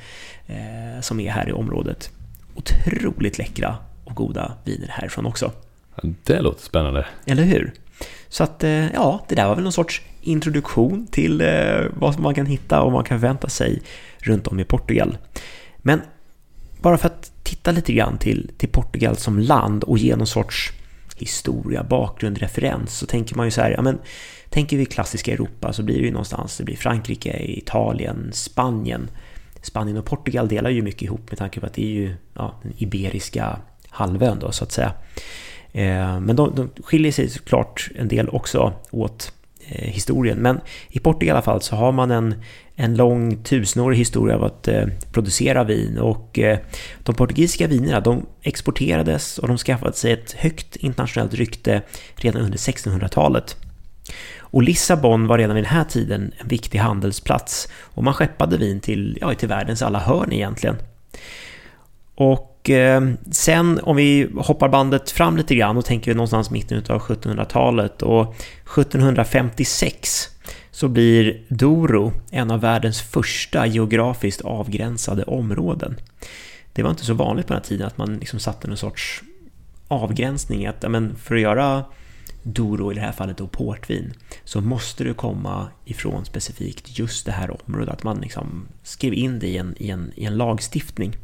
eh, 0.47 1.01
som 1.01 1.19
är 1.19 1.31
här 1.31 1.49
i 1.49 1.51
området. 1.51 2.11
Otroligt 2.55 3.37
läckra 3.37 3.77
goda 4.13 4.53
viner 4.63 4.87
härifrån 4.87 5.25
också. 5.25 5.51
Det 6.23 6.41
låter 6.41 6.63
spännande. 6.63 7.05
Eller 7.25 7.43
hur? 7.43 7.73
Så 8.29 8.43
att, 8.43 8.63
eh, 8.63 8.93
ja, 8.93 9.25
det 9.27 9.35
där 9.35 9.47
var 9.47 9.55
väl 9.55 9.63
någon 9.63 9.73
sorts 9.73 10.01
introduktion 10.21 11.07
till 11.07 11.41
eh, 11.41 11.81
vad 11.93 12.19
man 12.19 12.35
kan 12.35 12.45
hitta 12.45 12.79
och 12.79 12.85
vad 12.85 12.93
man 12.93 13.03
kan 13.03 13.19
förvänta 13.19 13.49
sig 13.49 13.81
runt 14.17 14.47
om 14.47 14.59
i 14.59 14.63
Portugal. 14.63 15.17
Men 15.77 16.01
bara 16.81 16.97
för 16.97 17.07
att 17.07 17.31
titta 17.43 17.71
lite 17.71 17.93
grann 17.93 18.17
till, 18.17 18.51
till 18.57 18.69
Portugal 18.69 19.15
som 19.15 19.39
land 19.39 19.83
och 19.83 19.97
ge 19.97 20.15
någon 20.15 20.27
sorts 20.27 20.71
historia, 21.15 21.83
bakgrund, 21.83 22.37
referens 22.37 22.97
så 22.97 23.05
tänker 23.05 23.35
man 23.35 23.47
ju 23.47 23.51
så 23.51 23.61
här, 23.61 23.71
ja 23.71 23.81
men 23.81 23.99
tänker 24.49 24.77
vi 24.77 24.85
klassiska 24.85 25.33
Europa 25.33 25.73
så 25.73 25.83
blir 25.83 25.97
det 25.97 26.05
ju 26.05 26.11
någonstans, 26.11 26.57
det 26.57 26.63
blir 26.63 26.75
Frankrike, 26.75 27.43
Italien, 27.43 28.29
Spanien. 28.33 29.09
Spanien 29.61 29.97
och 29.97 30.05
Portugal 30.05 30.47
delar 30.47 30.69
ju 30.69 30.81
mycket 30.81 31.01
ihop 31.01 31.31
med 31.31 31.39
tanke 31.39 31.59
på 31.59 31.65
att 31.65 31.73
det 31.73 31.83
är 31.83 31.89
ju 31.89 32.15
ja, 32.33 32.59
den 32.63 32.73
iberiska 32.77 33.59
halvön 33.93 34.39
då 34.39 34.51
så 34.51 34.63
att 34.63 34.71
säga. 34.71 34.93
Eh, 35.71 36.19
men 36.19 36.35
de, 36.35 36.55
de 36.55 36.69
skiljer 36.83 37.11
sig 37.11 37.29
såklart 37.29 37.89
en 37.95 38.07
del 38.07 38.29
också 38.29 38.73
åt 38.91 39.31
eh, 39.67 39.87
historien. 39.87 40.37
Men 40.37 40.59
i 40.89 40.99
Portugal 40.99 41.27
i 41.27 41.31
alla 41.31 41.41
fall 41.41 41.61
så 41.61 41.75
har 41.75 41.91
man 41.91 42.11
en, 42.11 42.35
en 42.75 42.95
lång 42.95 43.43
tusenårig 43.43 43.97
historia 43.97 44.35
av 44.35 44.43
att 44.43 44.67
eh, 44.67 44.85
producera 45.11 45.63
vin 45.63 45.97
och 45.97 46.39
eh, 46.39 46.59
de 47.03 47.15
portugisiska 47.15 47.67
vinerna 47.67 47.99
de 47.99 48.25
exporterades 48.41 49.37
och 49.39 49.47
de 49.47 49.57
skaffade 49.57 49.93
sig 49.93 50.11
ett 50.11 50.31
högt 50.31 50.75
internationellt 50.75 51.33
rykte 51.33 51.81
redan 52.15 52.41
under 52.41 52.57
1600-talet. 52.57 53.55
Och 54.39 54.63
Lissabon 54.63 55.27
var 55.27 55.37
redan 55.37 55.55
vid 55.55 55.63
den 55.63 55.71
här 55.71 55.83
tiden 55.83 56.33
en 56.37 56.47
viktig 56.47 56.79
handelsplats 56.79 57.69
och 57.81 58.03
man 58.03 58.13
skeppade 58.13 58.57
vin 58.57 58.79
till, 58.79 59.17
ja, 59.21 59.33
till 59.33 59.47
världens 59.47 59.81
alla 59.81 59.99
hörn 59.99 60.33
egentligen. 60.33 60.75
Och 62.15 62.52
och 62.63 62.69
eh, 62.69 63.03
sen 63.31 63.79
om 63.83 63.95
vi 63.95 64.29
hoppar 64.35 64.69
bandet 64.69 65.11
fram 65.11 65.37
lite 65.37 65.55
grann 65.55 65.77
och 65.77 65.85
tänker 65.85 66.11
vi 66.11 66.15
någonstans 66.15 66.49
mitten 66.49 66.77
av 66.77 67.01
1700-talet 67.01 68.01
och 68.01 68.35
1756 68.77 70.29
så 70.71 70.87
blir 70.87 71.41
Douro 71.47 72.13
en 72.31 72.51
av 72.51 72.61
världens 72.61 73.01
första 73.01 73.65
geografiskt 73.65 74.41
avgränsade 74.41 75.23
områden. 75.23 75.95
Det 76.73 76.83
var 76.83 76.89
inte 76.89 77.05
så 77.05 77.13
vanligt 77.13 77.47
på 77.47 77.53
den 77.53 77.61
här 77.61 77.67
tiden 77.67 77.87
att 77.87 77.97
man 77.97 78.17
liksom 78.17 78.39
satte 78.39 78.67
någon 78.67 78.77
sorts 78.77 79.23
avgränsning. 79.87 80.65
Att, 80.65 80.91
men 80.91 81.15
för 81.15 81.35
att 81.35 81.41
göra 81.41 81.83
Douro, 82.43 82.91
i 82.91 82.95
det 82.95 83.01
här 83.01 83.11
fallet 83.11 83.37
då 83.37 83.47
portvin, 83.47 84.13
så 84.43 84.61
måste 84.61 85.03
du 85.03 85.13
komma 85.13 85.67
ifrån 85.85 86.25
specifikt 86.25 86.99
just 86.99 87.25
det 87.25 87.31
här 87.31 87.57
området. 87.65 87.93
Att 87.93 88.03
man 88.03 88.21
liksom 88.21 88.67
skrev 88.83 89.13
in 89.13 89.39
det 89.39 89.47
i 89.47 89.57
en, 89.57 89.75
i 89.77 89.89
en, 89.89 90.11
i 90.15 90.25
en 90.25 90.37
lagstiftning. 90.37 91.15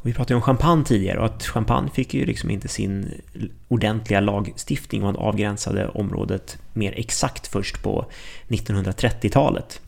Och 0.00 0.06
vi 0.06 0.12
pratade 0.12 0.34
om 0.34 0.42
champagne 0.42 0.84
tidigare 0.84 1.18
och 1.18 1.24
att 1.24 1.44
champagne 1.46 1.90
fick 1.94 2.14
ju 2.14 2.26
liksom 2.26 2.50
inte 2.50 2.68
sin 2.68 3.10
ordentliga 3.68 4.20
lagstiftning 4.20 5.02
och 5.02 5.14
man 5.14 5.26
avgränsade 5.26 5.88
området 5.88 6.58
mer 6.72 6.94
exakt 6.96 7.46
först 7.46 7.82
på 7.82 8.06
1930-talet. 8.48 9.80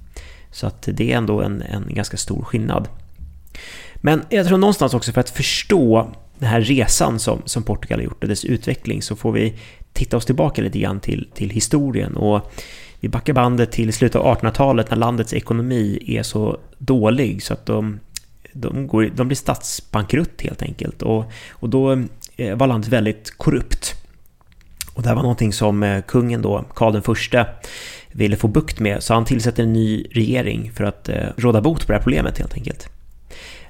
Så 0.51 0.67
att 0.67 0.89
det 0.93 1.13
är 1.13 1.17
ändå 1.17 1.41
en, 1.41 1.63
en 1.63 1.95
ganska 1.95 2.17
stor 2.17 2.43
skillnad. 2.43 2.89
Men 3.97 4.23
jag 4.29 4.47
tror 4.47 4.59
någonstans 4.59 4.95
också 4.95 5.13
för 5.13 5.21
att 5.21 5.31
förstå 5.31 6.11
den 6.39 6.49
här 6.49 6.61
resan 6.61 7.19
som, 7.19 7.43
som 7.45 7.63
Portugal 7.63 7.99
har 7.99 8.05
gjort 8.05 8.23
och 8.23 8.29
dess 8.29 8.45
utveckling 8.45 9.03
så 9.03 9.17
får 9.17 9.33
vi 9.33 9.55
titta 9.93 10.17
oss 10.17 10.27
tillbaka 10.27 10.63
lite 10.63 10.79
grann 10.79 11.01
till, 11.01 11.29
till 11.35 11.51
historien. 11.51 12.17
Och 12.17 12.53
vi 13.01 13.09
backar 13.09 13.33
bandet 13.33 13.73
till 13.73 13.93
slutet 13.93 14.21
av 14.21 14.37
1800-talet 14.37 14.91
när 14.91 14.97
landets 14.97 15.35
ekonomi 15.35 16.05
är 16.07 16.23
så 16.23 16.59
dålig 16.79 17.43
så 17.43 17.53
att 17.53 17.67
de 17.67 18.01
de, 18.53 18.87
går, 18.87 19.11
de 19.15 19.29
blir 19.29 19.37
statsbankrutt 19.37 20.43
helt 20.43 20.63
enkelt. 20.63 21.03
Och, 21.03 21.33
och 21.51 21.69
då 21.69 21.93
eh, 22.37 22.57
var 22.57 22.67
landet 22.67 22.89
väldigt 22.89 23.35
korrupt. 23.37 23.95
Och 24.95 25.03
det 25.03 25.09
här 25.09 25.17
var 25.17 25.23
någonting 25.23 25.53
som 25.53 25.83
eh, 25.83 26.03
kungen 26.03 26.43
då, 26.43 26.65
Karl 26.75 26.93
den 26.93 27.03
Förste, 27.03 27.47
ville 28.13 28.37
få 28.37 28.49
bukt 28.49 28.81
med. 28.81 29.03
Så 29.03 29.15
han 29.15 29.25
tillsätter 29.25 29.63
en 29.63 29.73
ny 29.73 30.07
regering 30.11 30.73
för 30.75 30.85
att 30.85 31.09
eh, 31.09 31.27
råda 31.37 31.61
bot 31.61 31.87
på 31.87 31.93
det 31.93 31.99
här 31.99 32.03
problemet 32.03 32.39
helt 32.39 32.55
enkelt. 32.55 32.89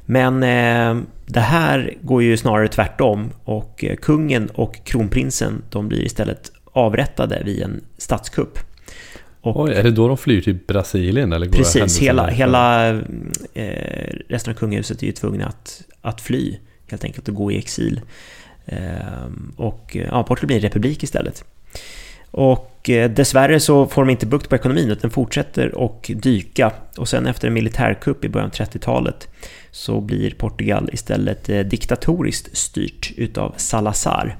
Men 0.00 0.42
eh, 0.42 1.02
det 1.26 1.40
här 1.40 1.94
går 2.02 2.22
ju 2.22 2.36
snarare 2.36 2.68
tvärtom 2.68 3.30
och 3.44 3.84
kungen 4.02 4.50
och 4.54 4.84
kronprinsen 4.84 5.62
de 5.70 5.88
blir 5.88 6.04
istället 6.04 6.52
avrättade 6.72 7.42
vid 7.44 7.62
en 7.62 7.80
statskupp. 7.98 8.58
Och, 9.40 9.60
Oj, 9.60 9.72
är 9.72 9.82
det 9.82 9.90
då 9.90 10.08
de 10.08 10.16
flyr 10.16 10.40
till 10.40 10.58
Brasilien? 10.66 11.32
Eller 11.32 11.48
precis, 11.48 11.98
hela, 11.98 12.26
hela 12.26 12.90
eh, 13.54 14.14
resten 14.28 14.52
av 14.52 14.58
kungahuset 14.58 15.02
är 15.02 15.06
ju 15.06 15.12
tvungna 15.12 15.46
att, 15.46 15.82
att 16.00 16.20
fly 16.20 16.56
helt 16.90 17.04
enkelt 17.04 17.28
och 17.28 17.34
gå 17.34 17.52
i 17.52 17.58
exil. 17.58 18.00
Eh, 18.66 18.78
och 19.56 19.96
ja, 20.10 20.22
Portugal 20.22 20.46
blir 20.46 20.56
en 20.56 20.62
republik 20.62 21.02
istället. 21.02 21.44
Och 22.30 22.90
eh, 22.90 23.10
dessvärre 23.10 23.60
så 23.60 23.86
får 23.86 24.02
de 24.02 24.10
inte 24.10 24.26
bukt 24.26 24.48
på 24.48 24.54
ekonomin 24.54 24.90
utan 24.90 25.10
fortsätter 25.10 25.84
att 25.86 26.10
dyka. 26.22 26.72
Och 26.96 27.08
sen 27.08 27.26
efter 27.26 27.48
en 27.48 27.54
militärkupp 27.54 28.24
i 28.24 28.28
början 28.28 28.48
av 28.48 28.54
30-talet 28.54 29.28
så 29.70 30.00
blir 30.00 30.30
Portugal 30.30 30.90
istället 30.92 31.48
eh, 31.48 31.60
diktatoriskt 31.60 32.56
styrt 32.56 33.12
utav 33.16 33.54
Salazar. 33.56 34.36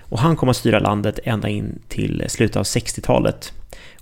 Och 0.00 0.18
han 0.18 0.36
kommer 0.36 0.50
att 0.50 0.56
styra 0.56 0.78
landet 0.78 1.18
ända 1.24 1.48
in 1.48 1.78
till 1.88 2.24
slutet 2.28 2.56
av 2.56 2.62
60-talet. 2.62 3.52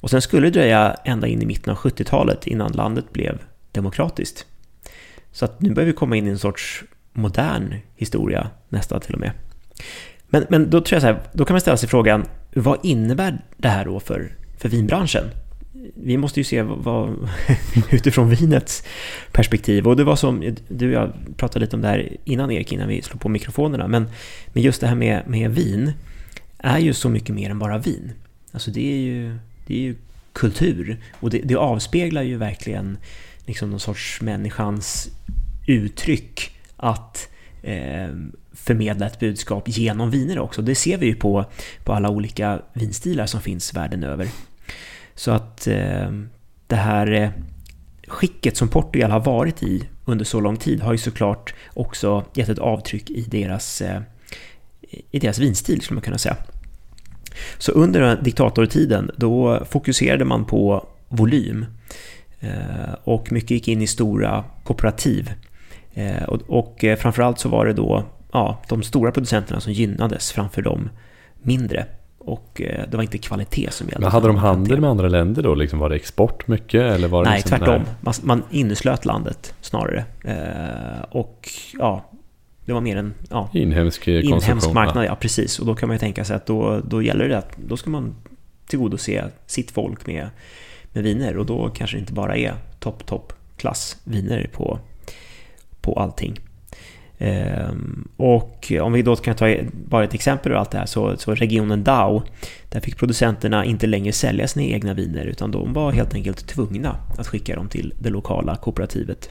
Och 0.01 0.11
sen 0.11 0.23
skulle 0.23 0.47
det 0.47 0.51
dröja 0.51 0.97
ända 1.05 1.27
in 1.27 1.43
i 1.43 1.47
mitten 1.47 1.71
av 1.73 1.79
70-talet 1.79 2.47
innan 2.47 2.73
landet 2.73 3.13
blev 3.13 3.39
demokratiskt. 3.73 4.47
Så 5.33 5.45
att 5.45 5.61
nu 5.61 5.75
börjar 5.75 5.87
vi 5.87 5.93
komma 5.93 6.17
in 6.17 6.27
i 6.27 6.31
en 6.31 6.39
sorts 6.39 6.85
modern 7.13 7.75
historia 7.97 8.51
nästan 8.69 9.01
till 9.01 9.15
och 9.15 9.21
med. 9.21 9.33
Men, 10.29 10.47
men 10.49 10.71
då 10.71 10.81
tror 10.81 10.97
jag 10.97 11.03
så 11.03 11.07
här, 11.07 11.23
då 11.33 11.45
kan 11.45 11.55
man 11.55 11.61
ställa 11.61 11.77
sig 11.77 11.89
frågan, 11.89 12.25
vad 12.55 12.79
innebär 12.83 13.39
det 13.57 13.69
här 13.69 13.85
då 13.85 14.01
för, 14.01 14.33
för 14.59 14.69
vinbranschen? 14.69 15.25
Vi 15.95 16.17
måste 16.17 16.41
ju 16.41 16.45
se 16.45 16.63
vad, 16.63 17.29
utifrån 17.91 18.31
vinets 18.31 18.85
perspektiv. 19.33 19.89
Och 19.89 19.97
det 19.97 20.05
var 20.05 20.17
som, 20.17 20.57
du 20.69 20.97
och 20.97 21.03
jag 21.03 21.13
pratade 21.37 21.65
lite 21.65 21.77
om 21.77 21.83
det 21.83 21.89
här 21.89 22.17
innan 22.25 22.51
Erik, 22.51 22.73
innan 22.73 22.89
vi 22.89 23.03
slog 23.03 23.21
på 23.21 23.29
mikrofonerna. 23.29 23.89
Men, 23.89 24.09
men 24.53 24.63
just 24.63 24.81
det 24.81 24.87
här 24.87 24.95
med, 24.95 25.23
med 25.29 25.51
vin 25.51 25.93
är 26.59 26.79
ju 26.79 26.93
så 26.93 27.09
mycket 27.09 27.35
mer 27.35 27.51
än 27.51 27.59
bara 27.59 27.79
vin. 27.79 28.13
Alltså 28.53 28.71
det 28.71 28.93
är 28.93 28.97
ju, 28.97 29.39
det 29.71 29.77
är 29.77 29.83
ju 29.83 29.97
kultur. 30.33 31.01
Och 31.21 31.31
det, 31.31 31.39
det 31.39 31.55
avspeglar 31.55 32.23
ju 32.23 32.37
verkligen 32.37 32.99
liksom 33.47 33.71
någon 33.71 33.81
sorts 33.81 34.21
människans 34.21 35.09
uttryck 35.67 36.57
att 36.77 37.29
eh, 37.63 38.09
förmedla 38.53 39.07
ett 39.07 39.21
budskap 39.21 39.65
genom 39.67 40.11
viner 40.11 40.39
också. 40.39 40.63
Det 40.63 40.75
ser 40.75 40.99
vi 40.99 41.07
ju 41.07 41.15
på, 41.15 41.45
på 41.85 41.93
alla 41.93 42.11
olika 42.11 42.63
vinstilar 42.73 43.27
som 43.27 43.41
finns 43.41 43.75
världen 43.75 44.05
över. 44.05 44.29
Så 45.15 45.31
att 45.31 45.67
eh, 45.67 46.11
det 46.67 46.77
här 46.77 47.13
eh, 47.13 47.31
skicket 48.07 48.57
som 48.57 48.69
Portugal 48.69 49.11
har 49.11 49.21
varit 49.21 49.63
i 49.63 49.89
under 50.05 50.25
så 50.25 50.41
lång 50.41 50.57
tid 50.57 50.81
har 50.81 50.93
ju 50.93 50.99
såklart 50.99 51.55
också 51.75 52.25
gett 52.35 52.49
ett 52.49 52.59
avtryck 52.59 53.11
i 53.11 53.23
deras, 53.23 53.81
eh, 53.81 54.03
i 55.11 55.19
deras 55.19 55.39
vinstil 55.39 55.81
skulle 55.81 55.97
man 55.97 56.03
kunna 56.03 56.19
säga. 56.19 56.37
Så 57.59 57.73
under 57.73 58.19
diktatortiden 58.23 59.11
då 59.17 59.65
fokuserade 59.71 60.25
man 60.25 60.45
på 60.45 60.87
volym 61.11 61.67
eh, 62.41 62.95
och 63.05 63.33
mycket 63.33 63.51
gick 63.51 63.69
in 63.69 63.83
i 63.83 63.87
stora 63.87 64.45
kooperativ. 64.65 65.33
Eh, 65.95 66.23
och 66.47 66.85
eh, 66.85 66.97
framförallt 66.97 67.39
så 67.39 67.49
var 67.49 67.67
det 67.67 67.73
då 67.73 68.05
ja, 68.33 68.63
de 68.69 68.83
stora 68.83 69.13
producenterna 69.13 69.61
som 69.61 69.73
gynnades 69.73 70.33
framför 70.33 70.63
de 70.63 70.89
mindre. 71.43 71.87
Och 72.19 72.63
det 72.91 72.95
var 72.95 73.03
inte 73.03 73.19
kvalitet 73.19 73.71
som 73.71 73.89
gällde. 73.89 74.01
Men 74.01 74.13
hade 74.13 74.27
de 74.27 74.37
handel 74.37 74.81
med 74.81 74.91
andra 74.91 75.09
länder 75.09 75.43
då? 75.43 75.55
Liksom 75.55 75.79
var 75.79 75.89
det 75.89 75.97
export 75.97 76.49
mycket? 76.49 76.83
Eller 76.83 77.09
var 77.09 77.25
det 77.25 77.31
nej, 77.31 77.39
liksom, 77.39 77.59
tvärtom. 77.59 77.83
Nej. 77.83 77.95
Man, 78.01 78.15
man 78.23 78.43
inneslöt 78.51 79.05
landet 79.05 79.55
snarare. 79.61 80.05
Och 81.11 81.49
ja, 81.79 82.11
det 82.71 82.75
var 82.75 82.81
mer 82.81 82.97
en 82.97 83.15
ja, 83.31 83.51
inhemsk, 83.53 84.09
inhemsk 84.09 84.73
marknad. 84.73 85.05
Ja, 85.05 85.15
precis. 85.15 85.59
Och 85.59 85.67
då 85.67 85.75
kan 85.75 85.89
man 85.89 85.95
ju 85.95 85.99
tänka 85.99 86.25
sig 86.25 86.37
att 86.37 86.47
då, 86.47 86.81
då 86.81 87.03
gäller 87.03 87.29
det 87.29 87.39
att 87.39 87.57
då 87.57 87.77
ska 87.77 87.91
man 87.91 88.15
tillgodose 88.67 89.25
sitt 89.47 89.71
folk 89.71 90.07
med, 90.07 90.29
med 90.93 91.05
viner. 91.05 91.37
Och 91.37 91.47
då 91.47 91.69
kanske 91.69 91.97
det 91.97 92.01
inte 92.01 92.13
bara 92.13 92.37
är 92.37 92.55
topp, 92.79 93.07
topp 93.07 93.33
klass 93.57 93.97
viner 94.05 94.51
på, 94.53 94.79
på 95.81 95.95
allting. 95.95 96.41
Ehm, 97.19 98.09
och 98.17 98.73
om 98.81 98.93
vi 98.93 99.03
då 99.03 99.17
kan 99.17 99.37
ta 99.37 99.57
bara 99.73 100.05
ett 100.05 100.15
exempel 100.15 100.53
ur 100.53 100.57
allt 100.57 100.71
det 100.71 100.79
här 100.79 100.87
så, 100.87 101.17
så 101.17 101.35
regionen 101.35 101.85
Dao 101.85 102.23
där 102.69 102.81
fick 102.81 102.97
producenterna 102.97 103.65
inte 103.65 103.87
längre 103.87 104.13
sälja 104.13 104.49
sina 104.49 104.67
egna 104.67 104.95
viner 104.95 105.25
utan 105.25 105.51
de 105.51 105.73
var 105.73 105.93
helt 105.93 106.15
enkelt 106.15 106.47
tvungna 106.47 106.97
att 107.19 107.27
skicka 107.27 107.57
dem 107.57 107.69
till 107.69 107.95
det 107.99 108.11
lokala 108.11 108.57
kooperativet. 108.57 109.31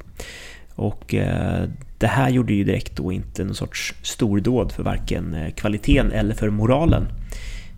Och 0.75 1.13
eh, 1.13 1.69
det 2.00 2.08
här 2.08 2.29
gjorde 2.29 2.53
ju 2.53 2.63
direkt 2.63 2.96
då 2.96 3.12
inte 3.12 3.44
någon 3.44 3.56
sorts 3.56 3.94
stordåd 4.01 4.72
för 4.72 4.84
varken 4.84 5.34
eh, 5.34 5.53
kvaliteten 5.53 6.12
eller 6.12 6.36
för 6.36 6.50
moralen. 6.50 7.08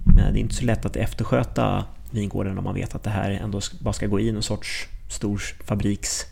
Men 0.04 0.34
det 0.34 0.40
är 0.40 0.42
inte 0.42 0.56
så 0.56 0.66
lätt 0.66 0.86
att 0.86 0.96
eftersköta 0.96 1.86
vingården 2.12 2.58
om 2.58 2.64
man 2.64 2.76
vet 2.76 2.96
att 2.96 3.04
det 3.04 3.10
här 3.10 3.32
ändå 3.32 3.62
bara 3.80 3.94
ska 3.94 4.08
gå 4.08 4.20
i 4.20 4.32
någon 4.32 4.44
sorts 4.44 4.88
stor 5.10 5.42
fabriks 5.66 6.26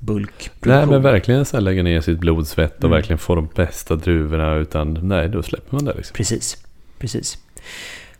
bulkproduktion. 0.00 0.74
Nej 0.74 0.86
men 0.86 1.02
verkligen 1.02 1.44
så 1.44 1.60
lägga 1.60 1.82
ner 1.82 2.00
sitt 2.00 2.18
blod, 2.18 2.46
svett 2.46 2.78
och 2.78 2.84
mm. 2.84 2.96
verkligen 2.96 3.18
få 3.18 3.34
de 3.34 3.48
bästa 3.54 3.96
druvorna. 3.96 4.54
Utan 4.54 5.08
nej, 5.08 5.28
då 5.28 5.42
släpper 5.42 5.76
man 5.76 5.84
det 5.84 5.94
liksom. 5.96 6.14
Precis, 6.14 6.64
precis. 6.98 7.38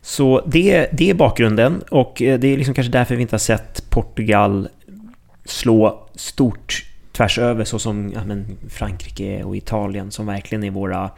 Så 0.03 0.43
det, 0.47 0.89
det 0.93 1.11
är 1.11 1.15
bakgrunden 1.15 1.83
och 1.91 2.23
eh, 2.23 2.39
det 2.39 2.49
är 2.49 2.57
liksom 2.57 2.75
kanske 2.75 2.93
därför 2.93 3.17
vi 3.17 3.23
inte 3.23 3.35
har 3.35 3.39
sett 3.39 3.91
Portugal 3.91 4.69
slå 5.45 6.09
stort 6.15 6.85
tvärs 7.13 7.39
över 7.39 7.65
så 7.65 7.79
som 7.79 8.13
ja, 8.15 8.25
men 8.25 8.59
Frankrike 8.69 9.45
och 9.45 9.57
Italien 9.57 10.11
som 10.11 10.27
verkligen 10.27 10.65
är 10.65 10.71
våra 10.71 11.11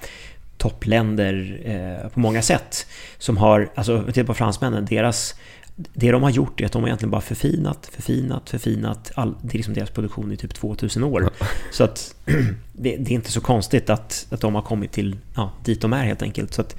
toppländer 0.57 1.61
eh, 1.65 2.09
på 2.09 2.21
många 2.21 2.43
sätt. 2.43 2.87
Som 3.19 3.37
har, 3.37 3.71
alltså 3.75 4.05
titta 4.13 4.25
på 4.27 4.35
fransmännen, 4.35 4.85
deras 4.85 5.35
det 5.77 6.11
de 6.11 6.23
har 6.23 6.31
gjort 6.31 6.61
är 6.61 6.67
att 6.67 6.73
de 6.73 6.83
har 6.83 6.89
egentligen 6.89 7.11
bara 7.11 7.21
förfinat, 7.21 7.91
förfinat, 7.93 8.51
förfinat. 8.51 9.13
All, 9.15 9.35
det 9.43 9.55
är 9.55 9.59
liksom 9.59 9.75
deras 9.75 9.91
produktion 9.91 10.33
i 10.33 10.37
typ 10.37 10.55
2000 10.55 11.05
år. 11.05 11.31
Så 11.71 11.85
att 11.85 12.15
det, 12.73 12.97
det, 12.97 13.11
är 13.11 13.15
inte 13.15 13.31
så 13.31 13.41
konstigt 13.41 13.91
att, 13.91 14.27
att 14.31 14.41
de 14.41 14.55
har 14.55 14.63
kommit 14.63 14.93
till 14.93 15.17
ja, 15.35 15.53
dit 15.65 15.81
de 15.81 15.93
är 15.93 16.05
helt 16.05 16.23
enkelt. 16.23 16.55
Så 16.55 16.61
att 16.61 16.77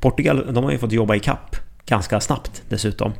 Portugal, 0.00 0.54
de 0.54 0.64
har 0.64 0.70
ju 0.70 0.78
fått 0.78 0.92
jobba 0.92 1.14
i 1.14 1.20
kapp 1.20 1.56
ganska 1.86 2.20
snabbt 2.20 2.62
dessutom. 2.68 3.12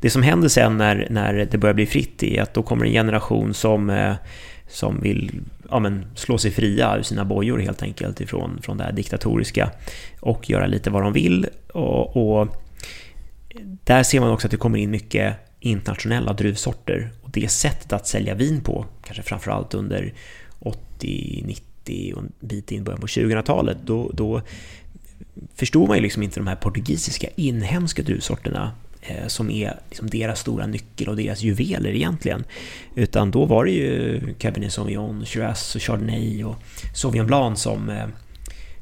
Det 0.00 0.10
som 0.10 0.22
händer 0.22 0.48
sen 0.48 0.76
när, 0.76 1.06
när 1.10 1.48
det 1.50 1.58
börjar 1.58 1.74
bli 1.74 1.86
fritt 1.86 2.22
är 2.22 2.42
att 2.42 2.54
då 2.54 2.62
kommer 2.62 2.86
en 2.86 2.92
generation 2.92 3.54
som, 3.54 3.90
eh, 3.90 4.14
som 4.68 5.00
vill 5.00 5.40
ja, 5.70 5.78
men, 5.78 6.06
slå 6.14 6.38
sig 6.38 6.50
fria 6.50 6.96
ur 6.98 7.02
sina 7.02 7.24
bojor 7.24 7.58
helt 7.58 7.82
enkelt 7.82 8.20
ifrån 8.20 8.58
från 8.62 8.76
det 8.76 8.84
här 8.84 8.92
diktatoriska 8.92 9.70
och 10.20 10.50
göra 10.50 10.66
lite 10.66 10.90
vad 10.90 11.02
de 11.02 11.12
vill. 11.12 11.46
och, 11.72 12.16
och 12.16 12.48
där 13.84 14.02
ser 14.02 14.20
man 14.20 14.30
också 14.30 14.46
att 14.46 14.50
det 14.50 14.56
kommer 14.56 14.78
in 14.78 14.90
mycket 14.90 15.34
internationella 15.60 16.32
druvsorter 16.32 17.10
och 17.22 17.30
det 17.30 17.48
sättet 17.48 17.92
att 17.92 18.06
sälja 18.06 18.34
vin 18.34 18.60
på, 18.60 18.86
kanske 19.04 19.22
framförallt 19.22 19.74
under 19.74 20.14
80, 20.58 21.42
90 21.46 22.12
och 22.16 22.22
en 22.22 22.32
bit 22.40 22.72
in 22.72 22.84
början 22.84 23.00
på 23.00 23.06
2000-talet, 23.06 23.78
då, 23.84 24.10
då 24.14 24.42
förstod 25.54 25.88
man 25.88 25.96
ju 25.96 26.02
liksom 26.02 26.22
inte 26.22 26.40
de 26.40 26.46
här 26.46 26.56
portugisiska 26.56 27.28
inhemska 27.36 28.02
druvsorterna 28.02 28.72
Eh, 29.02 29.26
som 29.26 29.50
är 29.50 29.80
liksom 29.88 30.10
deras 30.10 30.40
stora 30.40 30.66
nyckel 30.66 31.08
och 31.08 31.16
deras 31.16 31.42
juveler 31.42 31.90
egentligen. 31.90 32.44
Utan 32.94 33.30
då 33.30 33.44
var 33.44 33.64
det 33.64 33.70
ju 33.70 34.20
Cabernet 34.38 34.72
Sauvignon, 34.72 35.24
Shiraz 35.26 35.74
och 35.74 35.82
Chardonnay 35.82 36.44
och 36.44 36.56
Sauvignon 36.94 37.26
Blanc 37.26 37.60
som, 37.60 37.88
eh, 37.88 38.06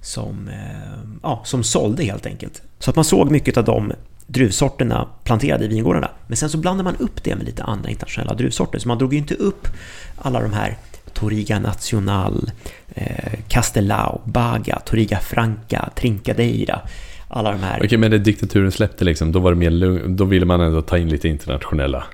som, 0.03 0.49
eh, 0.49 1.19
ja, 1.23 1.43
som 1.45 1.65
sålde 1.65 2.05
helt 2.05 2.27
enkelt. 2.27 2.63
Så 2.79 2.91
att 2.91 2.97
man 2.97 3.05
såg 3.05 3.31
mycket 3.31 3.57
av 3.57 3.65
de 3.65 3.93
druvsorterna 4.27 5.09
planterade 5.25 5.65
i 5.65 5.69
vingårdarna. 5.69 6.11
Men 6.27 6.37
sen 6.37 6.51
så 6.51 6.59
blandade 6.59 6.85
man 6.85 6.97
upp 6.97 7.25
det 7.25 7.37
med 7.37 7.47
lite 7.47 7.63
andra 7.63 7.91
internationella 7.91 8.35
druvsorter. 8.35 8.79
Så 8.79 8.89
man 8.89 8.99
drog 8.99 9.13
ju 9.13 9.19
inte 9.19 9.35
upp 9.35 9.69
alla 10.17 10.41
de 10.41 10.53
här 10.53 10.77
Toriga 11.13 11.59
Nacional, 11.59 12.51
eh, 12.95 13.39
Castelao, 13.49 14.21
Baga, 14.25 14.79
Toriga 14.85 15.19
Franca, 15.19 15.91
Trincadeira. 15.97 16.81
Alla 17.37 17.51
de 17.51 17.63
här. 17.63 17.81
Okej, 17.85 17.99
men 17.99 18.11
när 18.11 18.19
diktaturen 18.19 18.73
släppte 18.73 19.05
liksom, 19.05 19.33
då 19.33 19.39
var 19.39 19.51
det 19.51 19.57
mer 19.57 19.71
lugn, 19.71 20.17
då 20.17 20.25
ville 20.25 20.47
man 20.47 20.61
ändå 20.61 20.83
ta 20.83 20.99
in 20.99 21.09
lite 21.09 21.29
internationella 21.29 22.05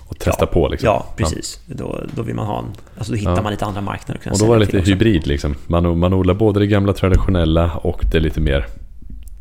och 0.00 0.18
testa 0.18 0.44
ja, 0.44 0.46
på 0.46 0.68
liksom. 0.68 0.86
Ja, 0.86 1.06
precis. 1.16 1.60
Ja. 1.66 1.74
Då, 1.76 2.04
då 2.14 2.22
vill 2.22 2.34
man 2.34 2.46
ha 2.46 2.58
en, 2.58 2.64
alltså 2.98 3.12
då 3.12 3.18
hittar 3.18 3.36
ja. 3.36 3.42
man 3.42 3.52
lite 3.52 3.64
andra 3.64 3.80
marknader. 3.80 4.20
Och 4.32 4.38
då 4.38 4.46
var 4.46 4.58
det 4.58 4.64
lite 4.64 4.90
hybrid 4.90 5.26
liksom. 5.26 5.54
Man, 5.66 5.98
man 5.98 6.12
odlar 6.12 6.34
både 6.34 6.60
det 6.60 6.66
gamla 6.66 6.92
traditionella 6.92 7.74
och 7.74 8.04
det 8.12 8.20
lite 8.20 8.40
mer 8.40 8.66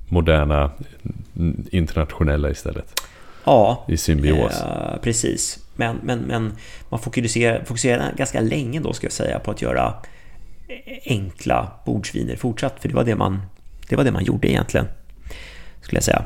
moderna 0.08 0.72
internationella 1.70 2.50
istället. 2.50 3.02
Ja, 3.44 3.86
i 3.88 3.98
symbios. 3.98 4.62
Eh, 4.62 4.98
precis. 5.02 5.60
Men, 5.76 5.98
men, 6.04 6.20
men 6.20 6.54
man 6.90 7.00
fokuserar, 7.00 7.64
fokuserar 7.64 8.14
ganska 8.18 8.42
länge 8.42 8.80
då 8.80 8.94
ska 8.94 9.06
jag 9.06 9.14
säga 9.14 9.40
på 9.40 9.52
att 9.52 9.62
göra 9.62 9.94
enkla 11.06 11.72
bordsviner 11.86 12.36
fortsatt. 12.36 12.76
För 12.80 12.90
det 12.90 12.96
var 12.96 13.04
det 13.04 13.16
man, 13.16 13.42
det 13.90 13.96
var 13.96 14.04
det 14.04 14.12
man 14.12 14.24
gjorde 14.24 14.52
egentligen. 14.52 14.88
Skulle 15.88 15.98
jag 15.98 16.04
säga. 16.04 16.24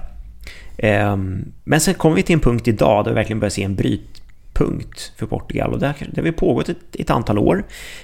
Ehm, 0.77 1.51
men 1.63 1.81
sen 1.81 1.93
kommer 1.93 2.15
vi 2.15 2.23
till 2.23 2.33
en 2.33 2.39
punkt 2.39 2.67
idag 2.67 3.05
där 3.05 3.11
vi 3.11 3.15
verkligen 3.15 3.39
börjar 3.39 3.49
se 3.49 3.63
en 3.63 3.75
brytpunkt 3.75 5.13
för 5.17 5.25
Portugal. 5.25 5.73
Och 5.73 5.79
det, 5.79 5.93
det 6.11 6.21
har 6.21 6.31
pågått 6.31 6.69
ett, 6.69 6.77
ett 6.93 7.09
antal 7.09 7.37
år. 7.37 7.63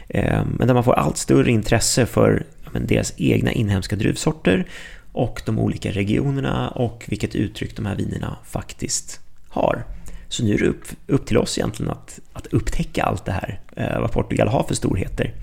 Ehm, 0.10 0.56
men 0.60 0.68
där 0.68 0.74
man 0.74 0.84
får 0.84 0.94
allt 0.94 1.18
större 1.18 1.52
intresse 1.52 2.06
för 2.06 2.44
men, 2.72 2.88
deras 2.88 3.14
egna 3.18 3.52
inhemska 3.52 3.96
druvsorter 3.96 4.68
och 5.12 5.42
de 5.46 5.60
olika 5.60 5.92
regionerna 5.92 6.70
och 6.70 7.06
vilket 7.08 7.36
uttryck 7.36 7.76
de 7.76 7.86
här 7.86 7.96
vinerna 7.96 8.38
faktiskt 8.46 9.20
har. 9.50 9.84
Så 10.30 10.44
nu 10.44 10.54
är 10.54 10.58
det 10.58 10.68
upp, 10.68 10.86
upp 11.08 11.26
till 11.26 11.38
oss 11.38 11.58
egentligen 11.58 11.92
att, 11.92 12.20
att 12.34 12.48
upptäcka 12.48 13.04
allt 13.04 13.26
det 13.26 13.32
här, 13.32 13.60
eh, 13.76 14.00
vad 14.00 14.12
Portugal 14.12 14.48
har 14.48 14.64
för 14.64 14.76
storheter. 14.76 15.34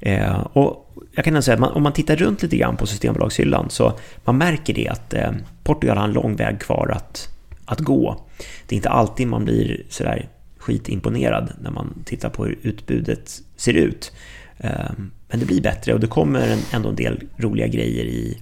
Eh, 0.00 0.40
och 0.40 0.94
jag 1.12 1.24
kan 1.24 1.42
säga 1.42 1.54
att 1.54 1.60
man, 1.60 1.72
om 1.72 1.82
man 1.82 1.92
tittar 1.92 2.16
runt 2.16 2.42
lite 2.42 2.56
grann 2.56 2.76
på 2.76 2.86
Systembolagshyllan 2.86 3.70
så 3.70 3.98
man 4.24 4.38
märker 4.38 4.74
det 4.74 4.88
att 4.88 5.14
eh, 5.14 5.30
Portugal 5.64 5.96
har 5.96 6.04
en 6.04 6.12
lång 6.12 6.36
väg 6.36 6.60
kvar 6.60 6.92
att, 6.96 7.28
att 7.64 7.80
gå. 7.80 8.26
Det 8.66 8.74
är 8.74 8.76
inte 8.76 8.90
alltid 8.90 9.26
man 9.26 9.44
blir 9.44 9.82
sådär 9.88 10.28
skitimponerad 10.58 11.52
när 11.60 11.70
man 11.70 12.02
tittar 12.04 12.28
på 12.28 12.44
hur 12.44 12.58
utbudet 12.62 13.42
ser 13.56 13.72
ut. 13.72 14.12
Eh, 14.58 14.90
men 15.28 15.40
det 15.40 15.46
blir 15.46 15.62
bättre 15.62 15.94
och 15.94 16.00
det 16.00 16.06
kommer 16.06 16.58
ändå 16.72 16.88
en 16.88 16.96
del 16.96 17.22
roliga 17.36 17.66
grejer 17.66 18.04
i, 18.04 18.38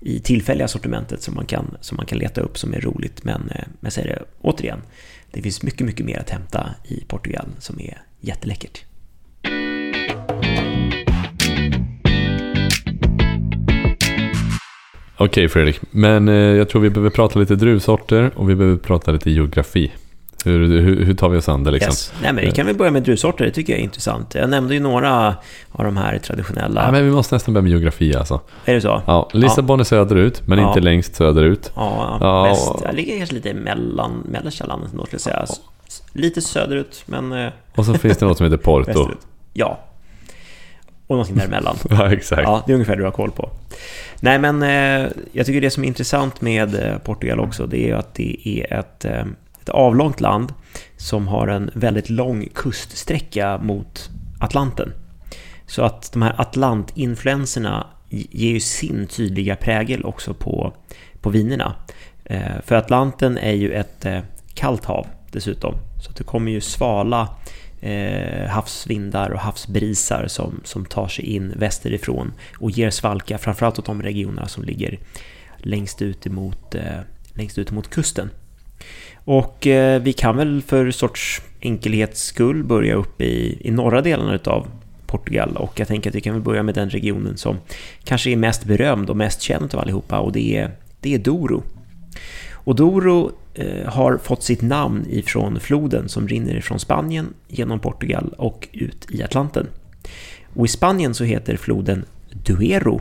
i 0.00 0.20
tillfälliga 0.20 0.68
sortimentet 0.68 1.22
som 1.22 1.34
man, 1.34 1.46
kan, 1.46 1.76
som 1.80 1.96
man 1.96 2.06
kan 2.06 2.18
leta 2.18 2.40
upp 2.40 2.58
som 2.58 2.74
är 2.74 2.80
roligt. 2.80 3.24
Men, 3.24 3.40
eh, 3.40 3.64
men 3.64 3.78
jag 3.80 3.92
säger 3.92 4.08
det 4.08 4.22
återigen, 4.40 4.82
det 5.30 5.42
finns 5.42 5.62
mycket, 5.62 5.86
mycket 5.86 6.06
mer 6.06 6.18
att 6.18 6.30
hämta 6.30 6.74
i 6.84 7.04
Portugal 7.08 7.46
som 7.58 7.80
är 7.80 8.02
jätteläckert. 8.20 8.84
Okej 15.16 15.48
Fredrik, 15.48 15.80
men 15.90 16.28
eh, 16.28 16.34
jag 16.34 16.68
tror 16.68 16.82
vi 16.82 16.90
behöver 16.90 17.10
prata 17.10 17.38
lite 17.38 17.54
druvsorter 17.54 18.30
och 18.34 18.50
vi 18.50 18.54
behöver 18.54 18.76
prata 18.76 19.12
lite 19.12 19.30
geografi. 19.30 19.92
Hur, 20.44 20.80
hur, 20.80 21.04
hur 21.04 21.14
tar 21.14 21.28
vi 21.28 21.38
oss 21.38 21.48
an 21.48 21.64
det 21.64 21.70
liksom? 21.70 21.90
Yes. 21.90 22.12
Nej, 22.22 22.32
men 22.32 22.44
vi 22.44 22.50
kan 22.50 22.66
väl 22.66 22.76
börja 22.76 22.90
med 22.90 23.02
druvsorter, 23.02 23.44
det 23.44 23.50
tycker 23.50 23.72
jag 23.72 23.80
är 23.80 23.84
intressant. 23.84 24.34
Jag 24.34 24.50
nämnde 24.50 24.74
ju 24.74 24.80
några 24.80 25.36
av 25.72 25.84
de 25.84 25.96
här 25.96 26.18
traditionella. 26.18 26.84
Ja, 26.84 26.92
men 26.92 27.04
vi 27.04 27.10
måste 27.10 27.34
nästan 27.34 27.54
börja 27.54 27.62
med 27.62 27.70
geografi 27.70 28.16
alltså. 28.16 28.40
Är 28.64 28.74
det 28.74 28.80
så? 28.80 29.02
Ja, 29.06 29.30
Lissabon 29.32 29.78
ja. 29.78 29.82
är 29.82 29.84
söderut, 29.84 30.42
men 30.46 30.58
ja. 30.58 30.68
inte 30.68 30.80
längst 30.80 31.14
söderut. 31.14 31.72
Ja, 31.74 32.18
ja. 32.20 32.42
Väst, 32.42 32.72
jag 32.84 32.94
ligger 32.94 33.18
kanske 33.18 33.34
lite 33.34 33.54
mellan, 33.54 34.22
mellersta 34.30 34.66
landet 34.66 34.90
ändå, 34.92 35.06
skulle 35.06 35.20
jag 35.24 35.48
säga. 35.48 35.60
Lite 36.12 36.40
söderut, 36.40 37.02
men... 37.06 37.32
Eh, 37.32 37.52
och 37.74 37.86
så 37.86 37.94
finns 37.94 38.18
det 38.18 38.26
något 38.26 38.36
som 38.36 38.44
heter 38.44 38.56
Porto. 38.56 39.08
Ja. 39.52 39.80
Och 41.06 41.16
någonting 41.16 41.36
däremellan. 41.36 41.76
ja, 41.90 42.12
exakt. 42.12 42.42
Ja, 42.42 42.62
det 42.66 42.72
är 42.72 42.74
ungefär 42.74 42.96
det 42.96 43.00
du 43.00 43.04
har 43.04 43.10
koll 43.10 43.30
på. 43.30 43.50
Nej, 44.20 44.38
men 44.38 44.62
eh, 44.62 45.10
jag 45.32 45.46
tycker 45.46 45.60
det 45.60 45.70
som 45.70 45.84
är 45.84 45.88
intressant 45.88 46.40
med 46.40 46.74
eh, 46.74 46.98
Portugal 46.98 47.40
också, 47.40 47.66
det 47.66 47.90
är 47.90 47.94
att 47.94 48.14
det 48.14 48.48
är 48.48 48.78
ett, 48.78 49.04
ett 49.04 49.26
avlångt 49.70 50.20
land 50.20 50.54
som 50.96 51.28
har 51.28 51.48
en 51.48 51.70
väldigt 51.74 52.10
lång 52.10 52.48
kuststräcka 52.54 53.58
mot 53.58 54.10
Atlanten. 54.40 54.92
Så 55.66 55.82
att 55.82 56.12
de 56.12 56.22
här 56.22 56.40
Atlantinfluenserna 56.40 57.86
ger 58.08 58.50
ju 58.50 58.60
sin 58.60 59.06
tydliga 59.06 59.56
prägel 59.56 60.04
också 60.04 60.34
på, 60.34 60.74
på 61.20 61.30
vinerna. 61.30 61.74
Eh, 62.24 62.60
för 62.64 62.74
Atlanten 62.74 63.38
är 63.38 63.52
ju 63.52 63.72
ett 63.72 64.06
eh, 64.06 64.20
kallt 64.54 64.84
hav 64.84 65.06
dessutom. 65.32 65.74
Så 66.02 66.10
att 66.10 66.16
det 66.16 66.24
kommer 66.24 66.52
ju 66.52 66.60
svala 66.60 67.36
eh, 67.80 68.46
havsvindar 68.48 69.30
och 69.30 69.40
havsbrisar 69.40 70.26
som, 70.26 70.60
som 70.64 70.84
tar 70.84 71.08
sig 71.08 71.24
in 71.24 71.52
västerifrån 71.56 72.32
och 72.58 72.70
ger 72.70 72.90
svalka, 72.90 73.38
framförallt 73.38 73.78
åt 73.78 73.86
de 73.86 74.02
regionerna 74.02 74.48
som 74.48 74.64
ligger 74.64 74.98
längst 75.58 76.02
ut 76.02 76.26
emot, 76.26 76.74
längst 77.34 77.58
ut 77.58 77.70
emot 77.70 77.90
kusten. 77.90 78.30
Och 79.32 79.66
eh, 79.66 80.02
vi 80.02 80.12
kan 80.12 80.36
väl 80.36 80.62
för 80.62 80.90
sorts 80.90 81.42
enkelhets 81.60 82.22
skull 82.22 82.64
börja 82.64 82.94
upp 82.94 83.20
i, 83.20 83.58
i 83.60 83.70
norra 83.70 84.02
delarna 84.02 84.34
utav 84.34 84.66
Portugal 85.06 85.56
och 85.56 85.80
jag 85.80 85.88
tänker 85.88 86.10
att 86.10 86.16
vi 86.16 86.20
kan 86.20 86.32
väl 86.32 86.42
börja 86.42 86.62
med 86.62 86.74
den 86.74 86.90
regionen 86.90 87.36
som 87.36 87.56
kanske 88.04 88.30
är 88.30 88.36
mest 88.36 88.64
berömd 88.64 89.10
och 89.10 89.16
mest 89.16 89.40
känd 89.40 89.74
av 89.74 89.80
allihopa 89.80 90.18
och 90.18 90.32
det 90.32 90.56
är, 90.56 90.70
det 91.00 91.14
är 91.14 91.18
Douro. 91.18 91.62
Och 92.52 92.74
Douro 92.74 93.30
eh, 93.54 93.86
har 93.86 94.18
fått 94.18 94.42
sitt 94.42 94.62
namn 94.62 95.06
ifrån 95.10 95.60
floden 95.60 96.08
som 96.08 96.28
rinner 96.28 96.56
ifrån 96.56 96.78
Spanien 96.78 97.34
genom 97.48 97.80
Portugal 97.80 98.34
och 98.38 98.68
ut 98.72 99.06
i 99.10 99.22
Atlanten. 99.22 99.66
Och 100.54 100.64
i 100.64 100.68
Spanien 100.68 101.14
så 101.14 101.24
heter 101.24 101.56
floden 101.56 102.04
Duero. 102.46 103.00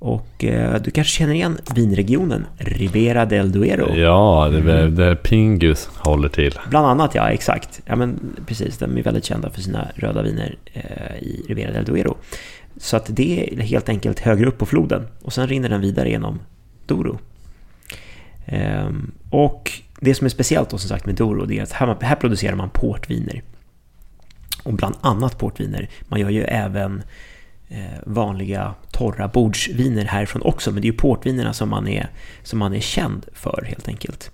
Och 0.00 0.44
eh, 0.44 0.82
du 0.82 0.90
kanske 0.90 1.18
känner 1.18 1.34
igen 1.34 1.58
vinregionen 1.74 2.46
Ribera 2.56 3.26
del 3.26 3.52
Duero? 3.52 3.94
Ja, 3.94 4.48
det 4.52 4.72
är 4.72 4.88
där 4.88 5.14
Pingus 5.14 5.90
håller 5.96 6.28
till. 6.28 6.58
Bland 6.70 6.86
annat, 6.86 7.14
ja 7.14 7.30
exakt. 7.30 7.80
Ja 7.84 7.96
men 7.96 8.36
precis, 8.46 8.78
de 8.78 8.98
är 8.98 9.02
väldigt 9.02 9.24
kända 9.24 9.50
för 9.50 9.60
sina 9.60 9.88
röda 9.94 10.22
viner 10.22 10.56
eh, 10.72 11.16
i 11.22 11.44
Ribera 11.48 11.72
del 11.72 11.84
Duero. 11.84 12.16
Så 12.76 12.96
att 12.96 13.06
det 13.08 13.52
är 13.52 13.62
helt 13.62 13.88
enkelt 13.88 14.20
högre 14.20 14.46
upp 14.46 14.58
på 14.58 14.66
floden 14.66 15.06
och 15.22 15.32
sen 15.32 15.48
rinner 15.48 15.68
den 15.68 15.80
vidare 15.80 16.10
genom 16.10 16.38
Douro. 16.86 17.18
Ehm, 18.46 19.12
och 19.30 19.72
det 20.00 20.14
som 20.14 20.24
är 20.24 20.28
speciellt 20.28 20.70
då 20.70 20.78
som 20.78 20.88
sagt 20.88 21.06
med 21.06 21.14
Doro, 21.14 21.44
det 21.44 21.58
är 21.58 21.62
att 21.62 21.72
här, 21.72 21.96
här 22.00 22.16
producerar 22.16 22.56
man 22.56 22.70
portviner. 22.70 23.42
Och 24.62 24.72
bland 24.72 24.94
annat 25.00 25.38
portviner. 25.38 25.88
Man 26.08 26.20
gör 26.20 26.30
ju 26.30 26.42
även 26.42 26.98
eh, 26.98 27.04
Eh, 27.72 27.98
vanliga 28.06 28.74
torra 28.90 29.28
bordsviner 29.28 30.04
härifrån 30.04 30.42
också, 30.42 30.72
men 30.72 30.82
det 30.82 30.88
är 30.88 30.92
ju 30.92 30.98
portvinerna 30.98 31.52
som 31.52 31.68
man 31.68 31.88
är, 31.88 32.10
som 32.42 32.58
man 32.58 32.74
är 32.74 32.80
känd 32.80 33.26
för 33.32 33.64
helt 33.68 33.88
enkelt. 33.88 34.30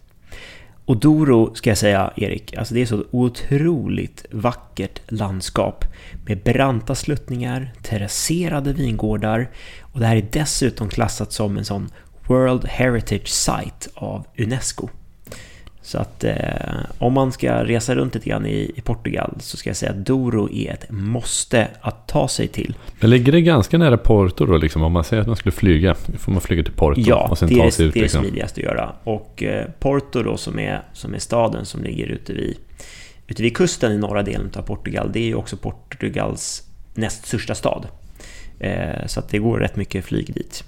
Och 0.84 0.96
Doro, 0.96 1.54
ska 1.54 1.70
jag 1.70 1.78
säga 1.78 2.12
Erik, 2.16 2.56
alltså 2.56 2.74
det 2.74 2.82
är 2.82 2.86
så 2.86 3.04
otroligt 3.10 4.26
vackert 4.30 5.00
landskap 5.08 5.84
med 6.26 6.42
branta 6.42 6.94
sluttningar, 6.94 7.72
terrasserade 7.82 8.72
vingårdar 8.72 9.50
och 9.80 10.00
det 10.00 10.06
här 10.06 10.16
är 10.16 10.28
dessutom 10.32 10.88
klassat 10.88 11.32
som 11.32 11.56
en 11.56 11.64
sån 11.64 11.88
World 12.26 12.64
Heritage 12.64 13.28
Site 13.28 13.90
av 13.94 14.26
Unesco. 14.38 14.88
Så 15.86 15.98
att 15.98 16.24
eh, 16.24 16.34
om 16.98 17.12
man 17.12 17.32
ska 17.32 17.64
resa 17.64 17.94
runt 17.94 18.14
lite 18.14 18.28
grann 18.28 18.46
i, 18.46 18.72
i, 18.76 18.80
Portugal 18.80 19.34
så 19.38 19.56
ska 19.56 19.70
jag 19.70 19.76
säga 19.76 19.92
att 19.92 20.06
Douro 20.06 20.50
är 20.52 20.72
ett 20.72 20.90
måste 20.90 21.68
att 21.80 22.08
ta 22.08 22.28
sig 22.28 22.48
till. 22.48 22.74
Men 23.00 23.10
ligger 23.10 23.32
det 23.32 23.40
ganska 23.40 23.78
nära 23.78 23.96
Porto 23.96 24.46
då? 24.46 24.56
Liksom, 24.56 24.82
om 24.82 24.92
man 24.92 25.04
säger 25.04 25.20
att 25.20 25.26
man 25.26 25.36
skulle 25.36 25.52
flyga, 25.52 25.94
får 25.94 26.32
man 26.32 26.40
flyga 26.40 26.62
till 26.62 26.72
Porto 26.72 27.00
ja, 27.00 27.28
och 27.30 27.38
sen 27.38 27.48
ta 27.48 27.70
sig 27.70 27.86
ut? 27.86 27.96
Ja, 27.96 28.00
det 28.00 28.00
är 28.00 28.02
liksom. 28.02 28.22
smidigast 28.22 28.58
att 28.58 28.64
göra. 28.64 28.92
Och 29.04 29.42
eh, 29.42 29.66
Porto 29.78 30.22
då 30.22 30.36
som 30.36 30.58
är, 30.58 30.82
som 30.92 31.14
är 31.14 31.18
staden 31.18 31.66
som 31.66 31.82
ligger 31.82 32.06
ute 32.06 32.32
vid, 32.32 32.56
ute 33.26 33.42
vid 33.42 33.56
kusten 33.56 33.92
i 33.92 33.98
norra 33.98 34.22
delen 34.22 34.50
av 34.56 34.62
Portugal, 34.62 35.10
det 35.12 35.18
är 35.18 35.26
ju 35.26 35.34
också 35.34 35.56
Portugals 35.56 36.62
näst 36.94 37.26
största 37.26 37.54
stad. 37.54 37.86
Eh, 38.58 39.06
så 39.06 39.20
att 39.20 39.28
det 39.28 39.38
går 39.38 39.58
rätt 39.58 39.76
mycket 39.76 40.04
flyg 40.04 40.34
dit. 40.34 40.64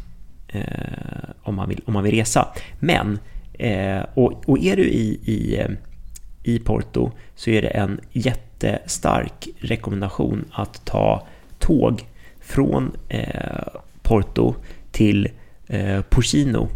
Eh, 0.49 0.63
om, 1.43 1.55
man 1.55 1.69
vill, 1.69 1.81
om 1.87 1.93
man 1.93 2.05
vill 2.05 2.15
resa. 2.15 2.49
Men, 2.79 3.19
eh, 3.59 4.03
och, 4.15 4.49
och 4.49 4.59
är 4.59 4.77
du 4.77 4.89
i, 4.89 5.21
i, 5.25 5.59
eh, 5.61 5.69
i 6.43 6.59
Porto 6.59 7.11
så 7.35 7.51
är 7.51 7.63
det 7.63 7.69
en 7.69 8.01
jättestark 8.13 9.49
rekommendation 9.59 10.45
att 10.53 10.85
ta 10.85 11.27
tåg 11.59 12.07
från 12.41 12.97
eh, 13.09 13.81
Porto 14.03 14.55
till 14.91 15.29
eh, 15.67 16.01
Porcino 16.01 16.69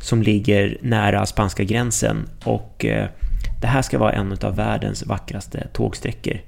som 0.00 0.22
ligger 0.22 0.78
nära 0.80 1.26
spanska 1.26 1.64
gränsen 1.64 2.28
och 2.44 2.86
det 3.60 3.66
här 3.66 3.82
ska 3.82 3.98
vara 3.98 4.12
en 4.12 4.32
av 4.42 4.56
världens 4.56 5.06
vackraste 5.06 5.68
tågsträckor. 5.72 6.40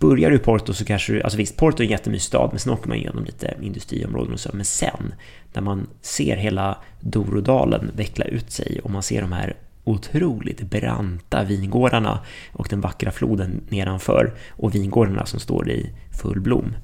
Börjar 0.00 0.30
du 0.30 0.36
i 0.36 0.38
Porto 0.38 0.74
så 0.74 0.84
kanske 0.84 1.12
du, 1.12 1.22
alltså 1.22 1.36
visst, 1.38 1.56
Porto 1.56 1.82
är 1.82 1.84
en 1.84 1.90
jättemysig 1.90 2.26
stad, 2.26 2.48
men 2.52 2.58
sen 2.58 2.72
åker 2.72 2.88
man 2.88 2.96
igenom 2.96 3.24
lite 3.24 3.54
industriområden 3.62 4.32
och 4.32 4.40
så. 4.40 4.50
Men 4.52 4.64
sen, 4.64 5.14
när 5.52 5.62
man 5.62 5.86
ser 6.00 6.36
hela 6.36 6.78
Dorodalen 7.00 7.90
veckla 7.96 8.24
ut 8.24 8.50
sig 8.50 8.80
och 8.84 8.90
man 8.90 9.02
ser 9.02 9.20
de 9.20 9.32
här 9.32 9.56
otroligt 9.84 10.60
branta 10.60 11.44
vingårdarna 11.44 12.20
och 12.52 12.66
den 12.70 12.80
vackra 12.80 13.10
floden 13.10 13.60
nedanför 13.68 14.34
och 14.50 14.74
vingårdarna 14.74 15.26
som 15.26 15.40
står 15.40 15.70
i 15.70 15.90
full 16.22 16.40
blom. 16.40 16.74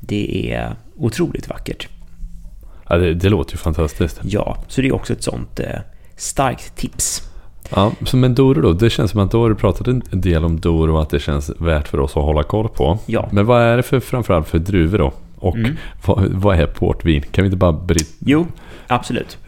Det 0.00 0.52
är 0.52 0.76
otroligt 0.96 1.48
vackert. 1.48 1.88
Ja, 2.88 2.96
det, 2.96 3.14
det 3.14 3.28
låter 3.28 3.52
ju 3.52 3.58
fantastiskt. 3.58 4.20
Ja, 4.22 4.64
så 4.68 4.80
det 4.80 4.88
är 4.88 4.94
också 4.94 5.12
ett 5.12 5.22
sånt 5.22 5.60
eh, 5.60 5.80
starkt 6.16 6.76
tips. 6.76 7.29
Ja, 7.74 7.92
men 8.12 8.34
Doro 8.34 8.60
då? 8.60 8.72
Det 8.72 8.90
känns 8.90 9.10
som 9.10 9.20
att 9.20 9.30
då 9.30 9.42
har 9.42 9.48
du 9.48 9.54
pratat 9.54 9.88
en 9.88 10.02
del 10.10 10.44
om 10.44 10.60
Doro 10.60 10.94
och 10.94 11.02
att 11.02 11.10
det 11.10 11.18
känns 11.18 11.50
värt 11.58 11.88
för 11.88 12.00
oss 12.00 12.16
att 12.16 12.22
hålla 12.22 12.42
koll 12.42 12.68
på. 12.68 12.98
Ja. 13.06 13.28
Men 13.32 13.46
vad 13.46 13.62
är 13.62 13.76
det 13.76 13.82
för 13.82 14.00
framförallt 14.00 14.48
för 14.48 14.58
druvor 14.58 14.98
då? 14.98 15.12
Och 15.40 15.56
mm. 15.56 15.76
vad, 16.04 16.28
vad, 16.32 16.60
är 16.60 16.66
portvin? 16.66 17.22
Kan 17.22 17.44
vi 17.44 17.46
inte 17.46 17.56
bara 17.56 17.72
bryta? 17.72 18.10
Jo, 18.18 18.46
absolut. 18.86 19.38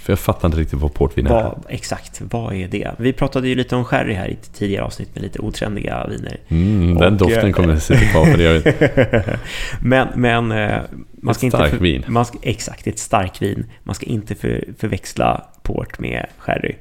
För 0.00 0.12
jag 0.12 0.18
fattar 0.18 0.48
inte 0.48 0.60
riktigt 0.60 0.78
vad 0.78 0.94
portvin 0.94 1.26
är. 1.26 1.30
Vad, 1.30 1.64
exakt, 1.68 2.22
vad 2.30 2.54
är 2.54 2.68
det? 2.68 2.90
Vi 2.98 3.12
pratade 3.12 3.48
ju 3.48 3.54
lite 3.54 3.76
om 3.76 3.84
sherry 3.84 4.14
här 4.14 4.28
i 4.28 4.36
tidigare 4.54 4.84
avsnitt 4.84 5.14
med 5.14 5.22
lite 5.22 5.38
otrendiga 5.38 6.06
viner. 6.06 6.36
Mm, 6.48 6.94
den 6.98 7.12
och, 7.12 7.18
doften 7.18 7.46
eh, 7.46 7.52
kommer 7.52 7.76
sitta 7.76 8.00
kvar 8.00 8.26
för 8.26 8.38
det. 8.38 9.38
men, 9.82 10.08
men 10.14 10.52
eh, 10.52 10.80
man 11.12 11.34
ska 11.34 11.46
ett 11.46 11.54
inte... 11.54 11.56
Stark 11.56 11.80
vin. 11.80 12.04
Man 12.06 12.24
ska, 12.24 12.38
exakt, 12.42 12.86
ett 12.86 12.98
starkt 12.98 13.42
vin. 13.42 13.66
Man 13.82 13.94
ska 13.94 14.06
inte 14.06 14.34
för, 14.34 14.64
förväxla 14.78 15.44
port 15.62 15.98
med 15.98 16.26
sherry. 16.38 16.74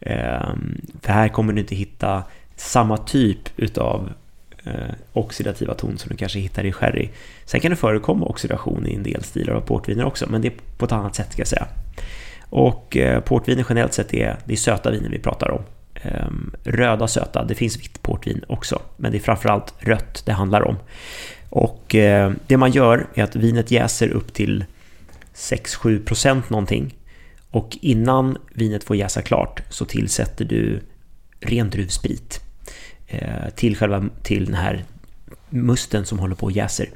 Ehm, 0.00 0.80
för 1.02 1.12
här 1.12 1.28
kommer 1.28 1.52
du 1.52 1.60
inte 1.60 1.74
hitta 1.74 2.22
samma 2.56 2.96
typ 2.96 3.38
utav 3.56 4.12
eh, 4.64 4.94
oxidativa 5.12 5.74
ton 5.74 5.98
som 5.98 6.10
du 6.10 6.16
kanske 6.16 6.38
hittar 6.38 6.64
i 6.66 6.72
sherry. 6.72 7.08
Sen 7.44 7.60
kan 7.60 7.70
det 7.70 7.76
förekomma 7.76 8.26
oxidation 8.26 8.86
i 8.86 8.94
en 8.94 9.02
del 9.02 9.22
stilar 9.22 9.54
av 9.54 9.60
portviner 9.60 10.04
också, 10.04 10.26
men 10.28 10.42
det 10.42 10.48
är 10.48 10.54
på 10.76 10.84
ett 10.84 10.92
annat 10.92 11.14
sätt 11.14 11.32
ska 11.32 11.40
jag 11.40 11.48
säga. 11.48 11.66
Och 12.50 12.96
eh, 12.96 13.20
portviner 13.20 13.66
generellt 13.68 13.92
sett 13.92 14.14
är, 14.14 14.36
det 14.44 14.52
är 14.52 14.56
söta 14.56 14.90
viner 14.90 15.08
vi 15.08 15.18
pratar 15.18 15.50
om. 15.50 15.62
Ehm, 15.94 16.54
röda 16.64 17.08
söta, 17.08 17.44
det 17.44 17.54
finns 17.54 17.78
vitt 17.78 18.02
portvin 18.02 18.44
också, 18.48 18.82
men 18.96 19.12
det 19.12 19.18
är 19.18 19.20
framförallt 19.20 19.74
rött 19.78 20.22
det 20.26 20.32
handlar 20.32 20.62
om. 20.62 20.76
Och 21.50 21.94
eh, 21.94 22.32
det 22.46 22.56
man 22.56 22.70
gör 22.70 23.06
är 23.14 23.22
att 23.22 23.36
vinet 23.36 23.70
jäser 23.70 24.08
upp 24.08 24.32
till 24.32 24.64
6-7% 25.34 26.42
någonting. 26.48 26.94
Och 27.50 27.78
innan 27.80 28.38
vinet 28.54 28.84
får 28.84 28.96
jäsa 28.96 29.22
klart 29.22 29.62
så 29.70 29.84
tillsätter 29.84 30.44
du 30.44 30.80
ren 31.40 31.70
druvsprit 31.70 32.40
eh, 33.06 33.50
till, 33.56 33.76
själva, 33.76 34.08
till 34.22 34.44
den 34.44 34.54
här 34.54 34.84
musten 35.48 36.06
som 36.06 36.18
håller 36.18 36.34
på 36.34 36.46
och 36.46 36.52
jäser. 36.52 36.90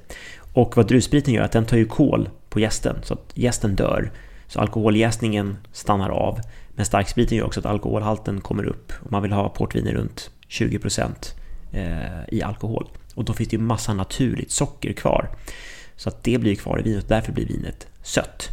Och 0.52 0.76
vad 0.76 0.88
druvspriten 0.88 1.34
gör 1.34 1.42
är 1.42 1.44
att 1.44 1.52
den 1.52 1.66
tar 1.66 1.76
ju 1.76 1.84
kol 1.84 2.28
på 2.48 2.60
gästen 2.60 2.96
så 3.02 3.14
att 3.14 3.32
gästen 3.34 3.76
dör. 3.76 4.12
Så 4.46 4.60
alkoholjäsningen 4.60 5.56
stannar 5.72 6.08
av. 6.10 6.40
Men 6.74 6.86
starkspriten 6.86 7.38
gör 7.38 7.44
också 7.44 7.60
att 7.60 7.66
alkoholhalten 7.66 8.40
kommer 8.40 8.64
upp. 8.64 8.92
Och 9.04 9.12
man 9.12 9.22
vill 9.22 9.32
ha 9.32 9.48
portviner 9.48 9.92
runt 9.92 10.30
20% 10.48 11.10
eh, 11.72 12.34
i 12.34 12.42
alkohol. 12.42 12.88
Och 13.14 13.24
då 13.24 13.32
finns 13.32 13.48
det 13.48 13.56
ju 13.56 13.62
massa 13.62 13.94
naturligt 13.94 14.50
socker 14.50 14.92
kvar. 14.92 15.30
Så 15.96 16.08
att 16.08 16.24
det 16.24 16.38
blir 16.38 16.54
kvar 16.54 16.80
i 16.80 16.82
vinet, 16.82 17.08
därför 17.08 17.32
blir 17.32 17.46
vinet 17.46 17.86
sött. 18.02 18.48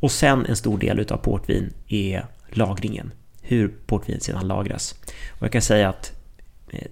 Och 0.00 0.12
sen 0.12 0.46
en 0.46 0.56
stor 0.56 0.78
del 0.78 0.98
utav 0.98 1.16
portvin 1.16 1.72
är 1.88 2.26
lagringen. 2.50 3.12
Hur 3.42 3.68
portvinet 3.86 4.22
sedan 4.22 4.48
lagras. 4.48 4.94
Och 5.30 5.42
jag 5.42 5.52
kan 5.52 5.62
säga 5.62 5.88
att 5.88 6.12
eh, 6.70 6.86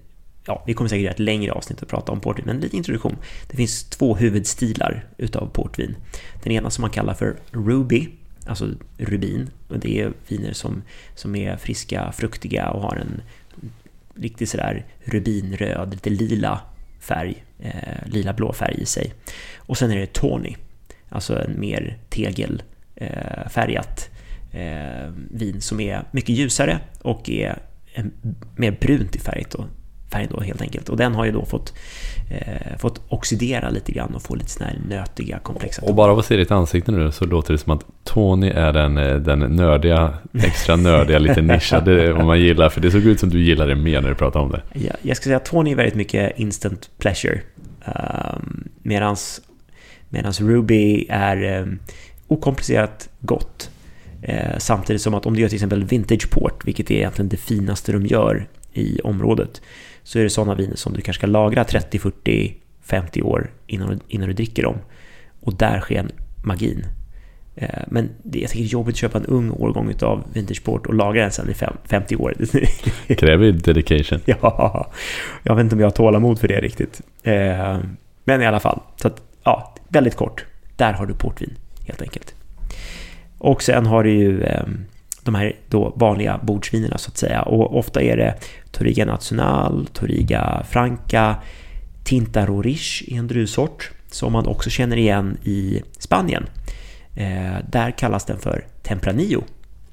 ja, 0.47 0.63
vi 0.67 0.75
kommer 0.75 0.89
säkert 0.89 1.03
göra 1.03 1.13
ett 1.13 1.19
längre 1.19 1.53
avsnitt 1.53 1.83
att 1.83 1.89
prata 1.89 2.13
om 2.13 2.21
portvin, 2.21 2.47
men 2.47 2.61
lite 2.61 2.77
introduktion. 2.77 3.17
Det 3.49 3.57
finns 3.57 3.85
två 3.85 4.17
huvudstilar 4.17 5.07
utav 5.17 5.47
portvin. 5.47 5.97
Den 6.43 6.53
ena 6.53 6.71
som 6.71 6.83
man 6.83 6.91
kallar 6.91 7.15
för 7.15 7.37
Ruby, 7.51 8.09
alltså 8.47 8.69
rubin. 8.97 9.51
Och 9.69 9.79
det 9.79 10.01
är 10.01 10.13
viner 10.29 10.53
som, 10.53 10.83
som 11.15 11.37
är 11.37 11.57
friska, 11.57 12.13
fruktiga 12.13 12.71
och 12.71 12.83
har 12.83 12.97
en 12.97 13.23
riktigt 14.15 14.49
sådär 14.49 14.87
rubinröd, 15.05 15.91
lite 15.91 16.11
lila 16.11 16.61
färg, 17.01 17.45
eh, 17.59 18.07
lila-blå 18.07 18.53
färg 18.53 18.75
i 18.79 18.87
sig. 18.87 19.15
Och 19.57 19.79
sen 19.79 19.91
är 19.91 19.97
det 19.97 20.13
Tawny, 20.13 20.57
alltså 21.09 21.39
en 21.39 21.61
mer 21.61 21.99
tegel 22.09 22.63
eh, 22.97 23.81
eh, 24.53 25.11
vin 25.31 25.61
som 25.61 25.81
är 25.81 26.05
mycket 26.11 26.37
ljusare 26.37 26.79
och 27.03 27.31
är 27.31 27.59
mer 28.57 28.77
brunt 28.81 29.17
i 29.17 29.19
färg 29.19 29.45
då, 29.51 29.67
färg 30.13 30.29
då 30.31 30.41
helt 30.41 30.63
enkelt. 30.63 30.89
Och 30.89 30.97
den 30.97 31.15
har 31.15 31.25
ju 31.25 31.33
då 31.33 31.45
fått, 31.45 31.75
eh, 32.31 32.79
fått 32.79 33.01
oxidera 33.09 33.71
lite 33.71 33.93
grann 33.93 34.15
och 34.15 34.23
få 34.23 34.35
lite 34.35 34.51
sådana 34.51 34.73
här 34.73 34.81
nötiga 34.89 35.39
komplexa 35.39 35.83
Och 35.83 35.95
bara 35.95 36.13
av 36.13 36.19
att 36.19 36.27
se 36.27 36.37
ditt 36.37 36.51
ansikte 36.51 36.93
nu 36.93 37.13
så 37.13 37.25
låter 37.25 37.53
det 37.53 37.59
som 37.59 37.73
att 37.73 37.85
Tony 38.05 38.49
är 38.49 38.73
den, 38.73 38.99
eh, 38.99 39.17
den 39.17 39.39
nördiga, 39.39 40.15
extra 40.35 40.77
nördiga, 40.77 41.19
lite 41.19 41.43
nischade 41.53 42.13
vad 42.13 42.27
man 42.27 42.41
gillar. 42.41 42.69
För 42.69 42.81
det 42.81 42.91
såg 42.91 43.03
ut 43.03 43.21
som 43.21 43.31
du 43.31 43.43
gillade 43.43 43.75
det 43.75 43.81
mer 43.81 44.01
när 44.01 44.09
du 44.09 44.15
pratade 44.15 44.45
om 44.45 44.51
det. 44.51 44.63
Ja, 44.73 44.93
jag 45.03 45.17
ska 45.17 45.25
säga 45.25 45.37
att 45.37 45.45
Tony 45.45 45.73
är 45.73 45.77
väldigt 45.77 45.95
mycket 45.95 46.39
instant 46.39 46.91
pleasure. 46.99 47.41
Um, 47.85 48.69
medans, 48.83 49.41
medans 50.09 50.41
Ruby 50.41 51.07
är 51.09 51.61
um, 51.61 51.79
okomplicerat 52.29 53.09
gott. 53.21 53.71
Eh, 54.23 54.59
samtidigt 54.59 55.03
som 55.03 55.15
att 55.15 55.27
om 55.27 55.35
du 55.35 55.41
gör 55.41 55.49
till 55.49 55.57
exempel 55.57 55.85
vintage 55.85 56.31
port, 56.31 56.67
vilket 56.67 56.91
är 56.91 56.95
egentligen 56.95 57.29
det 57.29 57.37
finaste 57.37 57.93
de 57.93 58.07
gör 58.07 58.49
i 58.73 59.01
området, 59.01 59.63
så 60.03 60.19
är 60.19 60.23
det 60.23 60.31
sådana 60.31 60.55
viner 60.55 60.77
som 60.77 60.93
du 60.93 61.01
kanske 61.01 61.21
ska 61.21 61.27
lagra 61.27 61.65
30, 61.65 61.99
40, 61.99 62.55
50 62.83 63.23
år 63.23 63.51
innan, 63.67 64.01
innan 64.09 64.29
du 64.29 64.35
dricker 64.35 64.63
dem. 64.63 64.77
Och 65.41 65.55
där 65.55 65.81
sker 65.81 66.07
magin. 66.45 66.87
Eh, 67.57 67.83
men 67.87 68.11
det 68.23 68.45
är 68.45 68.49
säkert 68.49 68.73
jobbigt 68.73 68.95
att 68.95 68.99
köpa 68.99 69.19
en 69.19 69.27
ung 69.27 69.51
årgång 69.51 69.95
av 70.03 70.25
vintage 70.33 70.65
port 70.65 70.87
och 70.87 70.95
lagra 70.95 71.23
den 71.23 71.33
sen 71.33 71.51
i 71.51 71.55
50 71.85 72.17
år. 72.17 72.35
Kräver 73.15 73.53
dedication. 73.53 74.21
Ja, 74.25 74.91
jag 75.43 75.55
vet 75.55 75.63
inte 75.65 75.75
om 75.75 75.81
jag 75.81 75.87
har 75.87 75.93
tålamod 75.93 76.39
för 76.39 76.49
det 76.49 76.61
riktigt. 76.61 77.01
Eh, 77.23 77.79
men 78.25 78.43
i 78.43 78.47
alla 78.47 78.61
fall, 78.61 78.81
så 78.97 79.09
att, 79.09 79.23
ja, 79.45 79.75
väldigt 79.89 80.17
kort. 80.17 80.45
Där 80.77 80.93
har 80.93 81.07
du 81.07 81.15
portvin, 81.15 81.55
helt 81.85 82.03
enkelt. 82.03 82.35
Och 83.39 83.63
sen 83.63 83.87
har 83.87 84.05
du 84.05 84.11
ju 84.11 84.43
ehm, 84.43 84.85
de 85.23 85.35
här 85.35 85.57
då 85.69 85.93
vanliga 85.97 86.41
bordsvinerna 86.43 86.99
så 86.99 87.11
att 87.11 87.17
säga. 87.17 87.43
Och 87.43 87.79
ofta 87.79 88.03
är 88.03 88.17
det 88.17 88.35
Toriga 88.71 89.05
national, 89.05 89.87
Toriga 89.93 90.67
Franca, 90.71 91.37
Tinta 92.05 92.47
rorish 92.47 93.03
i 93.07 93.17
en 93.17 93.27
druvsort 93.27 93.91
som 94.11 94.33
man 94.33 94.47
också 94.47 94.71
känner 94.71 94.97
igen 94.97 95.37
i 95.43 95.83
Spanien. 95.99 96.47
Eh, 97.15 97.57
där 97.71 97.91
kallas 97.91 98.25
den 98.25 98.39
för 98.39 98.67
Tempranillo 98.83 99.45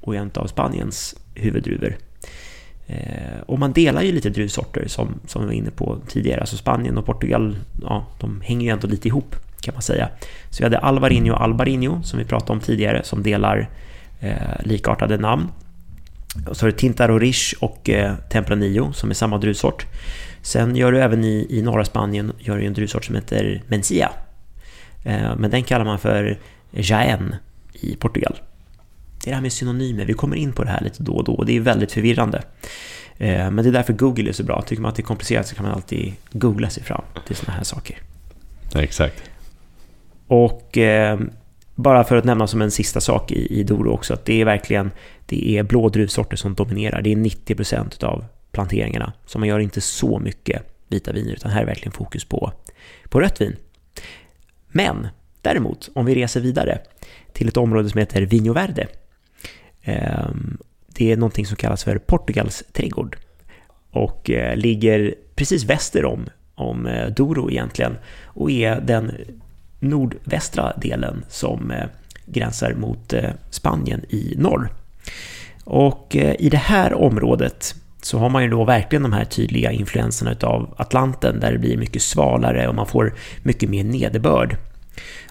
och 0.01 0.15
är 0.15 0.19
en 0.19 0.31
av 0.35 0.47
Spaniens 0.47 1.15
huvuddruvor. 1.35 1.97
Eh, 2.87 3.41
och 3.45 3.59
man 3.59 3.73
delar 3.73 4.01
ju 4.01 4.11
lite 4.11 4.29
druvsorter 4.29 4.87
som, 4.87 5.19
som 5.27 5.41
vi 5.41 5.47
var 5.47 5.53
inne 5.53 5.71
på 5.71 5.97
tidigare. 6.07 6.39
Alltså 6.41 6.57
Spanien 6.57 6.97
och 6.97 7.05
Portugal, 7.05 7.57
ja, 7.81 8.05
de 8.19 8.41
hänger 8.41 8.65
ju 8.65 8.71
ändå 8.71 8.87
lite 8.87 9.07
ihop 9.07 9.35
kan 9.61 9.73
man 9.73 9.81
säga. 9.81 10.09
Så 10.49 10.57
vi 10.57 10.63
hade 10.63 10.79
Alvarinho 10.79 11.33
och 11.33 11.43
Albarinho 11.43 12.03
som 12.03 12.19
vi 12.19 12.25
pratade 12.25 12.51
om 12.51 12.59
tidigare 12.59 13.03
som 13.03 13.23
delar 13.23 13.69
eh, 14.19 14.35
likartade 14.63 15.17
namn. 15.17 15.47
Och 16.47 16.57
så 16.57 16.65
har 16.65 16.71
du 16.71 16.77
Tintar 16.77 17.09
och 17.59 17.89
eh, 17.89 18.15
Tempranillo 18.29 18.93
som 18.93 19.09
är 19.09 19.13
samma 19.13 19.37
druvsort. 19.37 19.85
Sen 20.41 20.75
gör 20.75 20.91
du 20.91 21.01
även 21.01 21.23
i, 21.23 21.47
i 21.49 21.61
norra 21.61 21.85
Spanien 21.85 22.31
gör 22.39 22.57
du 22.57 22.65
en 22.65 22.73
druvsort 22.73 23.05
som 23.05 23.15
heter 23.15 23.63
Mencia. 23.67 24.11
Eh, 25.03 25.35
men 25.37 25.51
den 25.51 25.63
kallar 25.63 25.85
man 25.85 25.99
för 25.99 26.37
Jaén 26.71 27.35
i 27.73 27.95
Portugal. 27.95 28.35
Det 29.23 29.29
är 29.29 29.31
det 29.31 29.35
här 29.35 29.41
med 29.41 29.53
synonymer, 29.53 30.05
vi 30.05 30.13
kommer 30.13 30.35
in 30.35 30.53
på 30.53 30.63
det 30.63 30.69
här 30.69 30.81
lite 30.81 31.03
då 31.03 31.11
och 31.13 31.23
då 31.23 31.33
och 31.33 31.45
det 31.45 31.57
är 31.57 31.59
väldigt 31.59 31.91
förvirrande. 31.91 32.43
Eh, 33.17 33.51
men 33.51 33.55
det 33.55 33.67
är 33.67 33.71
därför 33.71 33.93
Google 33.93 34.29
är 34.29 34.33
så 34.33 34.43
bra. 34.43 34.61
Tycker 34.61 34.81
man 34.81 34.89
att 34.89 34.95
det 34.95 35.01
är 35.01 35.05
komplicerat 35.05 35.47
så 35.47 35.55
kan 35.55 35.65
man 35.65 35.73
alltid 35.73 36.13
googla 36.31 36.69
sig 36.69 36.83
fram 36.83 37.01
till 37.27 37.35
sådana 37.35 37.57
här 37.57 37.63
saker. 37.63 37.97
exakt. 38.75 39.30
Och 40.31 40.77
eh, 40.77 41.19
bara 41.75 42.03
för 42.03 42.15
att 42.15 42.25
nämna 42.25 42.47
som 42.47 42.61
en 42.61 42.71
sista 42.71 43.01
sak 43.01 43.31
i, 43.31 43.59
i 43.59 43.63
Doro 43.63 43.91
också, 43.91 44.13
att 44.13 44.25
det 44.25 44.41
är 44.41 44.45
verkligen 44.45 44.91
det 45.25 45.57
är 45.57 45.63
blå 45.63 45.89
druvsorter 45.89 46.37
som 46.37 46.53
dominerar. 46.53 47.01
Det 47.01 47.11
är 47.11 47.15
90% 47.15 48.03
av 48.03 48.25
planteringarna. 48.51 49.13
Så 49.25 49.39
man 49.39 49.47
gör 49.47 49.59
inte 49.59 49.81
så 49.81 50.19
mycket 50.19 50.61
vita 50.87 51.11
viner, 51.11 51.33
utan 51.33 51.51
här 51.51 51.61
är 51.61 51.65
verkligen 51.65 51.91
fokus 51.91 52.25
på, 52.25 52.51
på 53.09 53.19
rött 53.19 53.41
vin. 53.41 53.55
Men 54.67 55.07
däremot, 55.41 55.89
om 55.93 56.05
vi 56.05 56.15
reser 56.15 56.41
vidare 56.41 56.79
till 57.33 57.47
ett 57.47 57.57
område 57.57 57.89
som 57.89 57.99
heter 57.99 58.21
Vinho 58.21 58.53
Verde. 58.53 58.87
Eh, 59.81 60.29
det 60.87 61.11
är 61.11 61.17
någonting 61.17 61.45
som 61.45 61.55
kallas 61.55 61.83
för 61.83 61.97
Portugals 61.97 62.63
trädgård 62.73 63.17
och 63.89 64.29
eh, 64.29 64.55
ligger 64.55 65.15
precis 65.35 65.63
väster 65.63 66.05
om, 66.05 66.25
om 66.55 66.85
eh, 66.85 67.07
Douro 67.07 67.51
egentligen 67.51 67.97
och 68.25 68.51
är 68.51 68.81
den 68.81 69.11
nordvästra 69.81 70.73
delen 70.77 71.25
som 71.29 71.71
eh, 71.71 71.85
gränsar 72.25 72.73
mot 72.73 73.13
eh, 73.13 73.29
Spanien 73.49 74.05
i 74.09 74.35
norr. 74.37 74.69
Och 75.63 76.15
eh, 76.15 76.35
i 76.39 76.49
det 76.49 76.57
här 76.57 76.93
området 76.93 77.75
så 78.01 78.17
har 78.17 78.29
man 78.29 78.43
ju 78.43 78.49
då 78.49 78.63
verkligen 78.63 79.03
de 79.03 79.13
här 79.13 79.25
tydliga 79.25 79.71
influenserna 79.71 80.35
av 80.41 80.73
Atlanten 80.77 81.39
där 81.39 81.51
det 81.51 81.57
blir 81.57 81.77
mycket 81.77 82.01
svalare 82.01 82.67
och 82.67 82.75
man 82.75 82.87
får 82.87 83.13
mycket 83.43 83.69
mer 83.69 83.83
nederbörd. 83.83 84.57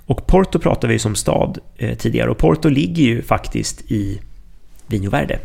Och 0.07 0.27
Porto 0.27 0.59
pratar 0.59 0.89
vi 0.89 0.95
ju 0.95 0.99
som 0.99 1.15
stad 1.15 1.59
tidigare 1.99 2.31
och 2.31 2.39
Porto 2.39 2.69
ligger 2.69 3.03
ju 3.03 3.23
faktiskt 3.23 3.91
i 3.91 4.21
Vino 4.87 5.11
Verde. 5.11 5.39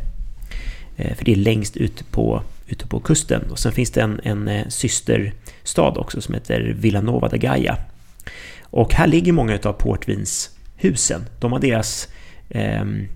För 0.96 1.26
det 1.26 1.32
är 1.32 1.36
längst 1.36 1.78
ut 1.78 2.12
på, 2.12 2.42
ute 2.68 2.88
på 2.88 3.00
kusten. 3.00 3.42
Och 3.52 3.60
sen 3.60 3.72
finns 3.72 3.92
det 3.92 4.02
en, 4.02 4.20
en 4.24 4.72
systerstad 4.72 5.98
också 5.98 6.22
som 6.22 6.34
heter 6.34 6.76
Villanova 6.80 7.28
de 7.28 7.38
Gaia 7.38 7.78
och 8.76 8.94
här 8.94 9.08
ligger 9.08 9.32
många 9.32 9.60
av 9.64 9.74
portvinshusen. 9.74 11.26
De 11.40 11.52
har 11.52 11.60
deras, 11.60 12.08
ehm, 12.50 13.08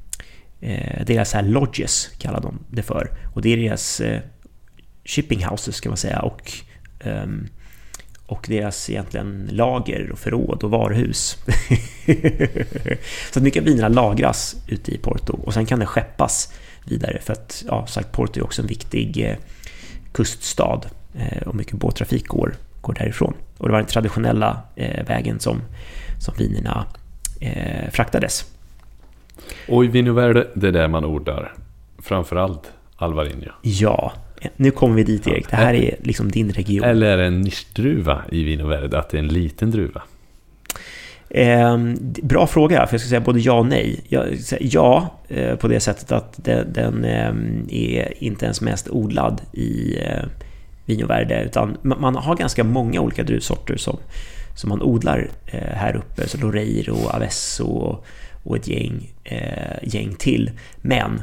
eh, 0.61 1.05
deras 1.05 1.33
här 1.33 1.43
lodges, 1.43 2.09
kallar 2.17 2.41
de 2.41 2.59
det 2.71 2.83
för. 2.83 3.11
Och 3.33 3.41
det 3.41 3.49
är 3.49 3.57
deras 3.57 4.01
eh, 4.01 4.21
shipping 5.05 5.45
houses 5.45 5.79
kan 5.79 5.89
man 5.89 5.97
säga. 5.97 6.19
Och, 6.19 6.51
eh, 6.99 7.25
och 8.25 8.45
deras 8.49 8.89
egentligen 8.89 9.49
lager 9.51 10.11
och 10.11 10.19
förråd 10.19 10.63
och 10.63 10.71
varuhus. 10.71 11.37
så 13.33 13.39
att 13.39 13.43
mycket 13.43 13.61
av 13.61 13.65
vinerna 13.65 13.87
lagras 13.87 14.55
ute 14.67 14.91
i 14.91 14.97
Porto 14.97 15.39
och 15.43 15.53
sen 15.53 15.65
kan 15.65 15.79
det 15.79 15.85
skeppas 15.85 16.53
vidare 16.85 17.19
för 17.21 17.33
att 17.33 17.63
ja, 17.67 17.87
sagt, 17.87 18.11
Porto 18.11 18.39
är 18.39 18.43
också 18.43 18.61
en 18.61 18.67
viktig 18.67 19.29
eh, 19.29 19.37
kuststad 20.11 20.81
eh, 21.15 21.47
och 21.47 21.55
mycket 21.55 21.73
båttrafik 21.73 22.27
går 22.27 22.55
går 22.81 22.93
därifrån. 22.93 23.33
Och 23.59 23.67
det 23.67 23.71
var 23.71 23.79
den 23.79 23.87
traditionella 23.87 24.61
eh, 24.75 25.05
vägen 25.05 25.39
som, 25.39 25.61
som 26.19 26.33
vinerna 26.37 26.85
eh, 27.41 27.91
fraktades. 27.91 28.45
Och 29.67 29.85
i 29.85 29.87
Vino 29.87 30.13
Verde, 30.13 30.47
det 30.53 30.67
är 30.67 30.71
där 30.71 30.87
man 30.87 31.05
odlar 31.05 31.53
framförallt 31.97 32.71
Alvarinho. 32.95 33.51
Ja, 33.61 34.13
nu 34.55 34.71
kommer 34.71 34.95
vi 34.95 35.03
dit 35.03 35.27
Erik. 35.27 35.49
Det 35.49 35.55
här 35.55 35.73
är 35.73 35.95
liksom 35.99 36.31
din 36.31 36.51
region. 36.51 36.83
Eller 36.83 37.07
är 37.07 37.17
det 37.17 37.25
en 37.25 37.41
nischdruva 37.41 38.21
i 38.31 38.43
Vino 38.43 38.67
Verde, 38.67 38.99
att 38.99 39.09
det 39.09 39.17
är 39.17 39.19
en 39.19 39.27
liten 39.27 39.71
druva? 39.71 40.01
Eh, 41.29 41.77
bra 42.23 42.47
fråga, 42.47 42.87
för 42.87 42.93
jag 42.93 43.01
ska 43.01 43.09
säga 43.09 43.19
både 43.19 43.39
ja 43.39 43.53
och 43.53 43.65
nej. 43.65 43.99
Jag, 44.07 44.27
ja, 44.59 45.19
eh, 45.27 45.55
på 45.55 45.67
det 45.67 45.79
sättet 45.79 46.11
att 46.11 46.33
den, 46.43 46.73
den 46.73 47.05
eh, 47.05 47.33
är 47.69 48.23
inte 48.23 48.45
ens 48.45 48.61
mest 48.61 48.89
odlad 48.89 49.41
i 49.53 49.97
eh, 50.89 51.07
Verde, 51.07 51.43
utan 51.43 51.77
man 51.81 52.15
har 52.15 52.35
ganska 52.35 52.63
många 52.63 53.01
olika 53.01 53.23
druvsorter 53.23 53.77
som, 53.77 53.97
som 54.55 54.69
man 54.69 54.81
odlar 54.81 55.29
eh, 55.45 55.75
här 55.75 55.95
uppe, 55.95 56.27
så 56.27 56.37
Loreiro, 56.37 57.07
Avesso 57.07 57.65
och, 57.65 58.05
och 58.43 58.57
ett 58.57 58.67
gäng, 58.67 59.11
eh, 59.23 59.77
gäng 59.83 60.15
till. 60.15 60.51
Men 60.81 61.21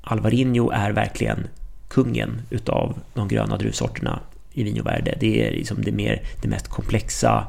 Alvarinho 0.00 0.70
är 0.70 0.92
verkligen 0.92 1.46
kungen 1.88 2.42
utav 2.50 2.98
de 3.14 3.28
gröna 3.28 3.56
druvsorterna 3.56 4.20
i 4.52 4.62
Vinho 4.62 4.82
Verde. 4.82 5.14
Det 5.20 5.46
är 5.46 5.50
liksom 5.50 5.82
det, 5.82 5.92
mer, 5.92 6.22
det 6.42 6.48
mest 6.48 6.68
komplexa 6.68 7.46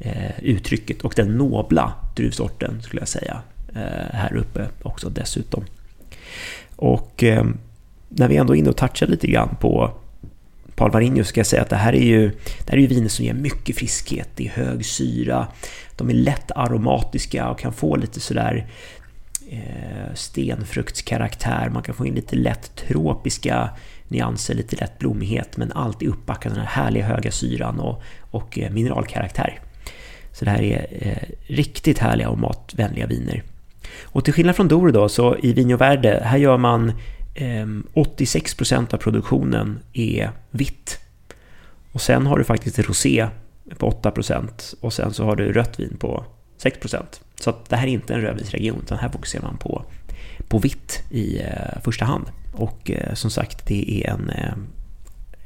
eh, 0.00 0.40
uttrycket 0.42 1.02
och 1.02 1.12
den 1.16 1.36
nobla 1.36 1.92
druvsorten 2.16 2.82
skulle 2.82 3.00
jag 3.00 3.08
säga 3.08 3.42
eh, 3.74 4.12
här 4.12 4.36
uppe 4.36 4.68
också 4.82 5.08
dessutom. 5.08 5.64
Och 6.76 7.22
eh, 7.22 7.44
när 8.08 8.28
vi 8.28 8.36
ändå 8.36 8.54
är 8.54 8.58
inne 8.58 8.70
och 8.70 8.76
touchar 8.76 9.06
lite 9.06 9.26
grann 9.26 9.56
på 9.60 9.90
Paul 10.78 10.86
Alvarinho 10.86 11.24
ska 11.24 11.40
jag 11.40 11.46
säga 11.46 11.62
att 11.62 11.70
det 11.70 11.76
här 11.76 11.92
är 11.92 12.04
ju, 12.04 12.28
det 12.28 12.70
här 12.70 12.76
är 12.76 12.80
ju 12.80 12.86
viner 12.86 13.08
som 13.08 13.24
ger 13.24 13.34
mycket 13.34 13.76
friskhet, 13.76 14.28
det 14.34 14.46
är 14.46 14.50
hög 14.50 14.86
syra, 14.86 15.46
de 15.96 16.10
är 16.10 16.14
lätt 16.14 16.50
aromatiska 16.54 17.50
och 17.50 17.58
kan 17.58 17.72
få 17.72 17.96
lite 17.96 18.20
sådär 18.20 18.66
eh, 19.50 20.14
stenfruktskaraktär, 20.14 21.70
man 21.72 21.82
kan 21.82 21.94
få 21.94 22.06
in 22.06 22.14
lite 22.14 22.36
lätt 22.36 22.76
tropiska 22.76 23.70
nyanser, 24.08 24.54
lite 24.54 24.76
lätt 24.76 24.98
blommighet, 24.98 25.56
men 25.56 25.72
alltid 25.72 26.08
uppbackat 26.08 26.54
den 26.54 26.60
här 26.66 26.82
härliga 26.82 27.06
höga 27.06 27.30
syran 27.30 27.80
och, 27.80 28.02
och 28.30 28.58
eh, 28.58 28.70
mineralkaraktär. 28.70 29.60
Så 30.32 30.44
det 30.44 30.50
här 30.50 30.62
är 30.62 30.86
eh, 30.90 31.34
riktigt 31.46 31.98
härliga 31.98 32.28
och 32.28 32.38
matvänliga 32.38 33.06
viner. 33.06 33.42
Och 34.02 34.24
till 34.24 34.34
skillnad 34.34 34.56
från 34.56 34.68
Doro 34.68 34.92
då, 34.92 35.08
så 35.08 35.36
i 35.36 35.52
Vinho 35.52 35.76
Verde, 35.76 36.22
här 36.24 36.38
gör 36.38 36.56
man 36.56 36.92
Ehm, 37.40 37.86
86% 37.94 38.94
av 38.94 38.98
produktionen 38.98 39.78
är 39.92 40.30
vitt. 40.50 40.98
Och 41.92 42.00
sen 42.00 42.26
har 42.26 42.38
du 42.38 42.44
faktiskt 42.44 42.78
rosé 42.78 43.28
på 43.78 43.90
8% 43.90 44.74
och 44.80 44.92
sen 44.92 45.12
så 45.12 45.24
har 45.24 45.36
du 45.36 45.52
rött 45.52 45.80
vin 45.80 45.96
på 45.98 46.24
6%. 46.58 47.20
Så 47.40 47.50
att 47.50 47.68
det 47.68 47.76
här 47.76 47.86
är 47.86 47.90
inte 47.90 48.14
en 48.14 48.20
rödvinsregion, 48.20 48.80
utan 48.82 48.98
här 48.98 49.08
fokuserar 49.08 49.42
man 49.42 49.56
på, 49.56 49.84
på 50.48 50.58
vitt 50.58 51.02
i 51.10 51.40
eh, 51.40 51.82
första 51.84 52.04
hand. 52.04 52.24
Och 52.52 52.90
eh, 52.90 53.14
som 53.14 53.30
sagt, 53.30 53.66
det 53.66 54.04
är 54.04 54.10
en, 54.10 54.30
eh, 54.30 54.52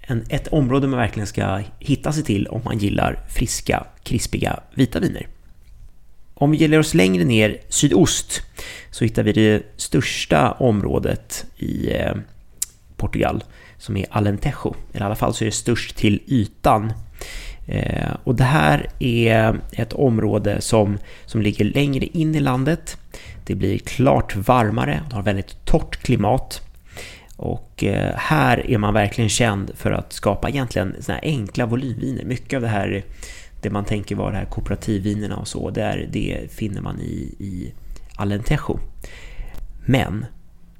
en, 0.02 0.24
ett 0.28 0.48
område 0.48 0.86
man 0.86 0.98
verkligen 0.98 1.26
ska 1.26 1.62
hitta 1.78 2.12
sig 2.12 2.24
till 2.24 2.46
om 2.46 2.60
man 2.64 2.78
gillar 2.78 3.18
friska, 3.28 3.86
krispiga 4.02 4.60
vita 4.74 5.00
viner. 5.00 5.26
Om 6.42 6.50
vi 6.50 6.56
ger 6.56 6.78
oss 6.78 6.94
längre 6.94 7.24
ner 7.24 7.56
sydost 7.68 8.42
så 8.90 9.04
hittar 9.04 9.22
vi 9.22 9.32
det 9.32 9.62
största 9.76 10.52
området 10.52 11.44
i 11.56 11.90
eh, 11.92 12.14
Portugal 12.96 13.44
som 13.78 13.96
är 13.96 14.06
Alentejo. 14.10 14.74
I 14.92 14.98
alla 14.98 15.14
fall 15.14 15.34
så 15.34 15.44
är 15.44 15.46
det 15.46 15.52
störst 15.52 15.96
till 15.96 16.22
ytan. 16.26 16.92
Eh, 17.66 18.10
och 18.24 18.34
det 18.34 18.44
här 18.44 18.90
är 18.98 19.60
ett 19.72 19.92
område 19.92 20.60
som, 20.60 20.98
som 21.26 21.42
ligger 21.42 21.64
längre 21.64 22.06
in 22.06 22.34
i 22.34 22.40
landet. 22.40 22.96
Det 23.44 23.54
blir 23.54 23.78
klart 23.78 24.36
varmare, 24.36 25.02
det 25.08 25.14
har 25.14 25.22
väldigt 25.22 25.64
torrt 25.64 25.96
klimat. 25.96 26.60
Och 27.36 27.84
eh, 27.84 28.14
här 28.16 28.70
är 28.70 28.78
man 28.78 28.94
verkligen 28.94 29.30
känd 29.30 29.70
för 29.74 29.90
att 29.90 30.12
skapa 30.12 30.48
egentligen 30.48 30.96
såna 31.00 31.14
här 31.14 31.24
enkla 31.24 31.66
volymviner. 31.66 32.24
Mycket 32.24 32.56
av 32.56 32.62
det 32.62 32.68
här, 32.68 33.04
det 33.62 33.70
man 33.70 33.84
tänker 33.84 34.14
vara 34.16 34.30
de 34.30 34.36
här 34.36 34.44
kooperativvinerna 34.44 35.36
och 35.36 35.48
så, 35.48 35.70
där, 35.70 36.08
det 36.12 36.52
finner 36.52 36.80
man 36.80 37.00
i, 37.00 37.34
i 37.38 37.72
Alentejo. 38.16 38.78
Men 39.86 40.26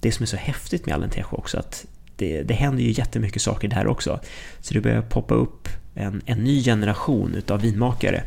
det 0.01 0.13
som 0.13 0.23
är 0.23 0.27
så 0.27 0.37
häftigt 0.37 0.87
med 0.87 0.95
Alentejo 0.95 1.37
också, 1.37 1.59
att 1.59 1.87
det, 2.17 2.43
det 2.43 2.55
händer 2.55 2.83
ju 2.83 2.91
jättemycket 2.91 3.43
saker 3.43 3.69
där 3.69 3.87
också. 3.87 4.21
Så 4.61 4.75
det 4.75 4.81
börjar 4.81 5.03
poppa 5.03 5.35
upp 5.35 5.69
en, 5.95 6.23
en 6.27 6.39
ny 6.39 6.65
generation 6.65 7.35
utav 7.35 7.61
vinmakare 7.61 8.23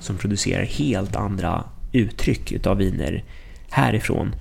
som 0.00 0.16
producerar 0.16 0.64
helt 0.64 1.16
andra 1.16 1.64
uttryck 1.92 2.52
utav 2.52 2.76
viner 2.76 3.24
härifrån. 3.70 4.34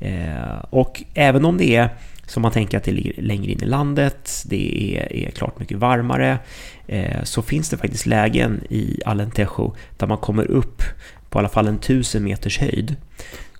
Eh, 0.00 0.58
och 0.70 1.02
även 1.14 1.44
om 1.44 1.58
det 1.58 1.76
är 1.76 1.90
som 2.28 2.42
man 2.42 2.52
tänker 2.52 2.78
att 2.78 2.84
det 2.84 2.92
ligger 2.92 3.22
längre 3.22 3.52
in 3.52 3.62
i 3.62 3.66
landet, 3.66 4.44
det 4.46 4.96
är, 4.96 5.12
är 5.12 5.30
klart 5.30 5.58
mycket 5.58 5.78
varmare, 5.78 6.38
eh, 6.86 7.22
så 7.22 7.42
finns 7.42 7.70
det 7.70 7.76
faktiskt 7.76 8.06
lägen 8.06 8.60
i 8.70 9.00
Alentejo 9.06 9.74
där 9.96 10.06
man 10.06 10.18
kommer 10.18 10.50
upp 10.50 10.82
på 11.30 11.38
i 11.38 11.40
alla 11.40 11.48
fall 11.48 11.66
en 11.66 11.78
tusen 11.78 12.24
meters 12.24 12.58
höjd. 12.58 12.96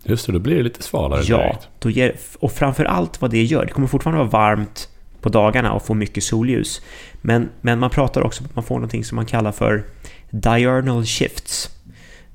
Just 0.04 0.26
det, 0.26 0.32
då 0.32 0.38
blir 0.38 0.56
det 0.56 0.62
lite 0.62 0.82
svalare 0.82 1.22
Ja, 1.24 1.36
direkt. 1.36 1.68
Då 1.78 1.90
ger, 1.90 2.16
och 2.38 2.52
framför 2.52 2.84
allt 2.84 3.20
vad 3.20 3.30
det 3.30 3.42
gör, 3.42 3.66
det 3.66 3.72
kommer 3.72 3.88
fortfarande 3.88 4.18
vara 4.24 4.30
varmt 4.30 4.88
på 5.20 5.28
dagarna 5.28 5.72
och 5.72 5.86
få 5.86 5.94
mycket 5.94 6.24
solljus. 6.24 6.82
Men, 7.20 7.48
men 7.60 7.78
man 7.78 7.90
pratar 7.90 8.20
också 8.20 8.42
om 8.42 8.46
att 8.46 8.54
man 8.54 8.64
får 8.64 8.74
någonting 8.74 9.04
som 9.04 9.16
man 9.16 9.26
kallar 9.26 9.52
för 9.52 9.84
diurnal 10.30 11.04
shifts. 11.04 11.70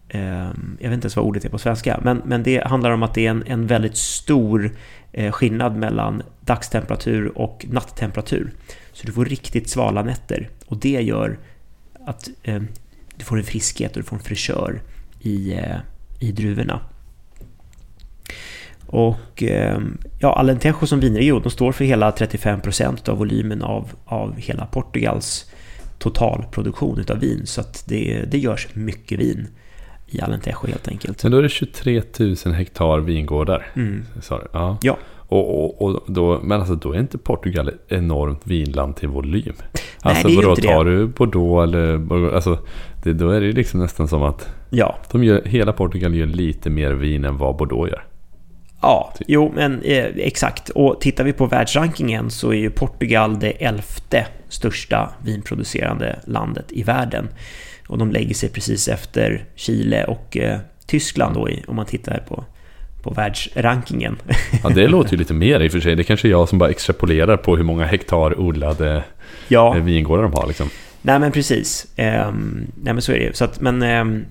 Ehm, 0.10 0.78
jag 0.80 0.90
vet 0.90 0.96
inte 0.96 1.06
ens 1.06 1.16
vad 1.16 1.26
ordet 1.26 1.46
är 1.46 1.50
på 1.50 1.58
svenska, 1.58 2.00
men, 2.04 2.22
men 2.26 2.44
det 2.44 2.68
handlar 2.68 2.92
om 2.92 3.04
att 3.04 3.14
det 3.14 3.26
är 3.26 3.30
en, 3.30 3.44
en 3.48 3.68
väldigt 3.68 3.98
stor 3.98 4.72
Eh, 5.16 5.32
skillnad 5.32 5.76
mellan 5.76 6.24
dagstemperatur 6.42 7.38
och 7.38 7.66
natttemperatur. 7.70 8.52
Så 8.94 9.08
du 9.08 9.14
får 9.14 9.26
riktigt 9.26 9.70
svala 9.70 10.04
nätter 10.04 10.50
och 10.66 10.78
det 10.78 11.02
gör 11.02 11.40
att 12.06 12.30
eh, 12.44 12.62
du 13.16 13.26
får 13.26 13.38
en 13.38 13.44
friskhet 13.44 13.92
och 13.92 14.02
du 14.02 14.08
får 14.08 14.16
en 14.16 14.24
fräschör 14.24 14.82
i, 15.20 15.54
eh, 15.54 15.78
i 16.20 16.32
druvorna. 16.32 16.80
Och 18.88 19.44
eh, 19.44 19.80
ja, 20.20 20.36
Alentejo 20.36 20.86
som 20.86 21.00
vinregion, 21.00 21.42
de 21.42 21.50
står 21.50 21.72
för 21.72 21.86
hela 21.86 22.12
35% 22.12 23.10
av 23.10 23.18
volymen 23.18 23.62
av, 23.62 23.92
av 24.06 24.38
hela 24.38 24.66
Portugals 24.66 25.52
totalproduktion 25.98 27.00
utav 27.00 27.20
vin. 27.20 27.42
Så 27.46 27.62
att 27.62 27.84
det, 27.88 28.26
det 28.32 28.38
görs 28.38 28.68
mycket 28.74 29.20
vin 29.20 29.48
i 30.16 30.22
Alentejo 30.22 30.68
helt 30.68 30.88
enkelt. 30.88 31.24
Men 31.24 31.32
då 31.32 31.38
är 31.38 31.42
det 31.42 31.50
23 31.50 32.02
000 32.20 32.54
hektar 32.54 33.00
vingårdar. 33.00 33.68
Mm. 33.76 34.06
Sorry. 34.22 34.48
Ja. 34.52 34.78
ja. 34.82 34.98
Och, 35.28 35.64
och, 35.64 35.82
och, 35.82 36.04
då, 36.08 36.40
men 36.44 36.60
alltså 36.60 36.76
då 36.76 36.94
är 36.94 37.00
inte 37.00 37.18
Portugal 37.18 37.68
ett 37.68 37.76
enormt 37.88 38.42
vinland 38.44 38.96
till 38.96 39.10
volym. 39.10 39.54
Nej, 39.58 39.74
alltså 40.02 40.28
det 40.28 40.34
är 40.34 40.50
inte 40.50 40.62
det. 40.62 40.68
tar 40.68 40.86
du 40.86 41.08
Bordeaux 41.08 41.64
eller 41.64 42.34
alltså, 42.36 42.60
det, 43.04 43.14
då 43.14 43.30
är 43.30 43.42
det 43.42 43.52
liksom 43.52 43.80
nästan 43.80 44.08
som 44.08 44.24
att 44.24 44.50
ja. 44.70 44.98
de 45.12 45.24
gör, 45.24 45.42
hela 45.46 45.74
Portugal 45.74 46.16
gör 46.16 46.26
lite 46.26 46.70
mer 46.70 46.92
vin 46.92 47.26
än 47.26 47.38
vad 47.38 47.56
Bordeaux 47.56 47.92
gör. 47.92 48.04
Ja, 48.82 49.14
jo 49.28 49.52
men 49.56 49.82
eh, 49.82 50.06
exakt. 50.06 50.70
Och 50.70 51.02
tittar 51.02 51.24
vi 51.24 51.34
på 51.34 51.46
världsrankingen 51.46 52.30
så 52.30 52.50
är 52.50 52.58
ju 52.58 52.70
Portugal 52.70 53.40
det 53.40 53.52
elfte 53.52 54.28
största 54.50 55.10
vinproducerande 55.24 56.20
landet 56.26 56.66
i 56.70 56.84
världen. 56.84 57.28
Och 57.88 57.98
de 57.98 58.12
lägger 58.12 58.36
sig 58.36 58.50
precis 58.50 58.88
efter 58.88 59.46
Chile 59.56 60.04
och 60.04 60.38
eh, 60.38 60.60
Tyskland 60.86 61.36
då 61.36 61.50
i, 61.50 61.64
om 61.68 61.76
man 61.76 61.86
tittar 61.86 62.24
på, 62.28 62.44
på 63.04 63.10
världsrankingen. 63.10 64.18
Ja, 64.64 64.70
det 64.70 64.88
låter 64.88 65.12
ju 65.12 65.18
lite 65.18 65.34
mer 65.34 65.60
i 65.60 65.68
och 65.68 65.72
för 65.72 65.80
sig. 65.80 65.96
Det 65.96 66.02
är 66.02 66.04
kanske 66.04 66.28
är 66.28 66.32
jag 66.32 66.50
som 66.50 66.60
bara 66.60 66.70
extrapolerar 66.70 67.38
på 67.38 67.58
hur 67.58 67.64
många 67.64 67.86
hektar 67.86 68.40
odlade 68.40 69.04
ja. 69.48 69.78
Eh, 69.78 69.84
vingårdar 69.84 70.24
de 70.24 70.34
har 70.34 70.48
liksom. 70.48 70.70
Nej 71.02 71.20
men 71.20 71.32
precis. 71.32 71.88
Um, 71.98 72.68
nej 72.76 72.94
men 72.94 73.02
så 73.02 73.12
är 73.12 73.20
det 73.20 73.36
så 73.36 73.46
att, 73.46 73.62
Men 73.62 73.84
um, 73.84 74.26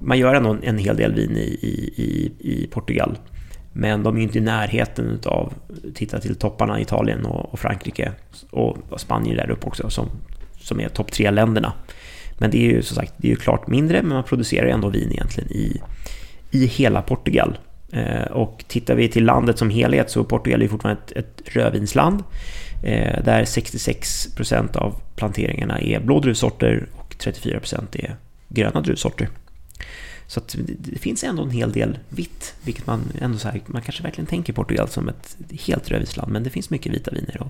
man 0.00 0.18
gör 0.18 0.34
ändå 0.34 0.56
en 0.62 0.78
hel 0.78 0.96
del 0.96 1.14
vin 1.14 1.36
i, 1.36 1.58
i, 1.96 2.32
i 2.38 2.66
Portugal. 2.66 3.18
Men 3.72 4.02
de 4.02 4.14
är 4.14 4.18
ju 4.18 4.22
inte 4.22 4.38
i 4.38 4.40
närheten 4.40 5.20
av, 5.24 5.52
titta 5.94 6.18
till 6.18 6.36
topparna 6.36 6.80
Italien 6.80 7.26
och, 7.26 7.52
och 7.52 7.58
Frankrike 7.58 8.12
och, 8.50 8.78
och 8.88 9.00
Spanien 9.00 9.36
där 9.36 9.50
uppe 9.50 9.66
också 9.66 9.90
som, 9.90 10.10
som 10.60 10.80
är 10.80 10.88
topp 10.88 11.12
tre 11.12 11.30
länderna. 11.30 11.72
Men 12.38 12.50
det 12.50 12.56
är 12.58 12.72
ju 12.72 12.82
som 12.82 12.94
sagt 12.94 13.12
det 13.16 13.28
är 13.28 13.30
ju 13.30 13.36
klart 13.36 13.66
mindre, 13.66 14.02
men 14.02 14.12
man 14.12 14.24
producerar 14.24 14.66
ändå 14.66 14.88
vin 14.88 15.12
egentligen 15.12 15.52
i, 15.52 15.80
i 16.50 16.66
hela 16.66 17.02
Portugal. 17.02 17.58
Eh, 17.92 18.32
och 18.32 18.64
tittar 18.68 18.94
vi 18.94 19.08
till 19.08 19.24
landet 19.24 19.58
som 19.58 19.70
helhet 19.70 20.10
så 20.10 20.24
Portugal 20.24 20.62
är 20.62 20.68
fortfarande 20.68 21.02
ett, 21.06 21.12
ett 21.16 21.56
rödvinsland. 21.56 22.22
Eh, 22.82 23.24
där 23.24 23.44
66% 23.44 24.76
av 24.76 25.00
planteringarna 25.16 25.80
är 25.80 26.00
blå 26.00 26.20
druvsorter 26.20 26.88
och 26.92 27.14
34% 27.18 27.82
är 27.92 28.16
gröna 28.48 28.80
druvsorter. 28.80 29.28
Så 30.26 30.40
att 30.40 30.56
det 30.78 30.98
finns 30.98 31.24
ändå 31.24 31.42
en 31.42 31.50
hel 31.50 31.72
del 31.72 31.98
vitt, 32.08 32.54
vilket 32.62 32.86
man 32.86 33.12
ändå 33.20 33.38
så 33.38 33.48
här, 33.48 33.60
man 33.66 33.82
kanske 33.82 34.02
verkligen 34.02 34.26
tänker 34.26 34.52
Portugal 34.52 34.88
som 34.88 35.08
ett 35.08 35.36
helt 35.66 35.90
rödvinsland, 35.90 36.32
men 36.32 36.42
det 36.42 36.50
finns 36.50 36.70
mycket 36.70 36.92
vita 36.92 37.10
viner. 37.10 37.42
Och 37.42 37.48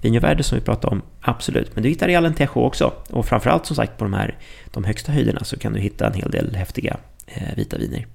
Vinjovärde 0.00 0.42
som 0.42 0.58
vi 0.58 0.64
pratade 0.64 0.96
om, 0.96 1.02
absolut. 1.20 1.74
Men 1.74 1.82
du 1.82 1.88
hittar 1.88 2.08
i 2.08 2.16
Alentejo 2.16 2.60
också. 2.60 2.92
Och 3.10 3.26
framförallt 3.26 3.66
som 3.66 3.76
sagt 3.76 3.98
på 3.98 4.04
de 4.04 4.12
här 4.12 4.38
de 4.70 4.84
högsta 4.84 5.12
höjderna 5.12 5.44
så 5.44 5.58
kan 5.58 5.72
du 5.72 5.80
hitta 5.80 6.06
en 6.06 6.14
hel 6.14 6.30
del 6.30 6.54
häftiga 6.54 6.96
eh, 7.26 7.56
vita 7.56 7.78
viner. 7.78 8.06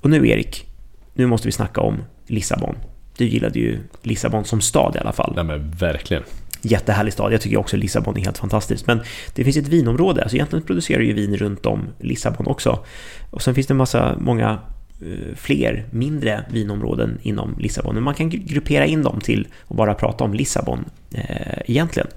Och 0.00 0.10
nu 0.10 0.28
Erik, 0.28 0.66
nu 1.14 1.26
måste 1.26 1.48
vi 1.48 1.52
snacka 1.52 1.80
om 1.80 2.04
Lissabon. 2.26 2.76
Du 3.16 3.28
gillade 3.28 3.58
ju 3.58 3.78
Lissabon 4.02 4.44
som 4.44 4.60
stad 4.60 4.96
i 4.96 4.98
alla 4.98 5.12
fall. 5.12 5.32
Ja 5.36 5.42
men 5.42 5.70
verkligen 5.70 6.22
jättehärlig 6.62 7.12
stad. 7.12 7.32
Jag 7.32 7.40
tycker 7.40 7.56
också 7.56 7.76
Lissabon 7.76 8.16
är 8.16 8.20
helt 8.20 8.38
fantastiskt. 8.38 8.86
Men 8.86 9.00
det 9.34 9.44
finns 9.44 9.56
ett 9.56 9.68
vinområde, 9.68 10.22
alltså 10.22 10.36
egentligen 10.36 10.62
producerar 10.62 11.00
ju 11.00 11.12
vin 11.12 11.36
runt 11.36 11.66
om 11.66 11.88
Lissabon 12.00 12.46
också. 12.46 12.84
Och 13.30 13.42
sen 13.42 13.54
finns 13.54 13.66
det 13.66 13.72
en 13.72 13.78
massa, 13.78 14.16
många 14.20 14.58
eh, 15.00 15.36
fler 15.36 15.86
mindre 15.90 16.44
vinområden 16.50 17.18
inom 17.22 17.54
Lissabon. 17.58 17.94
Men 17.94 18.04
man 18.04 18.14
kan 18.14 18.30
gruppera 18.30 18.86
in 18.86 19.02
dem 19.02 19.20
till 19.20 19.48
att 19.68 19.76
bara 19.76 19.94
prata 19.94 20.24
om 20.24 20.34
Lissabon 20.34 20.84
eh, 21.14 21.58
egentligen. 21.66 22.08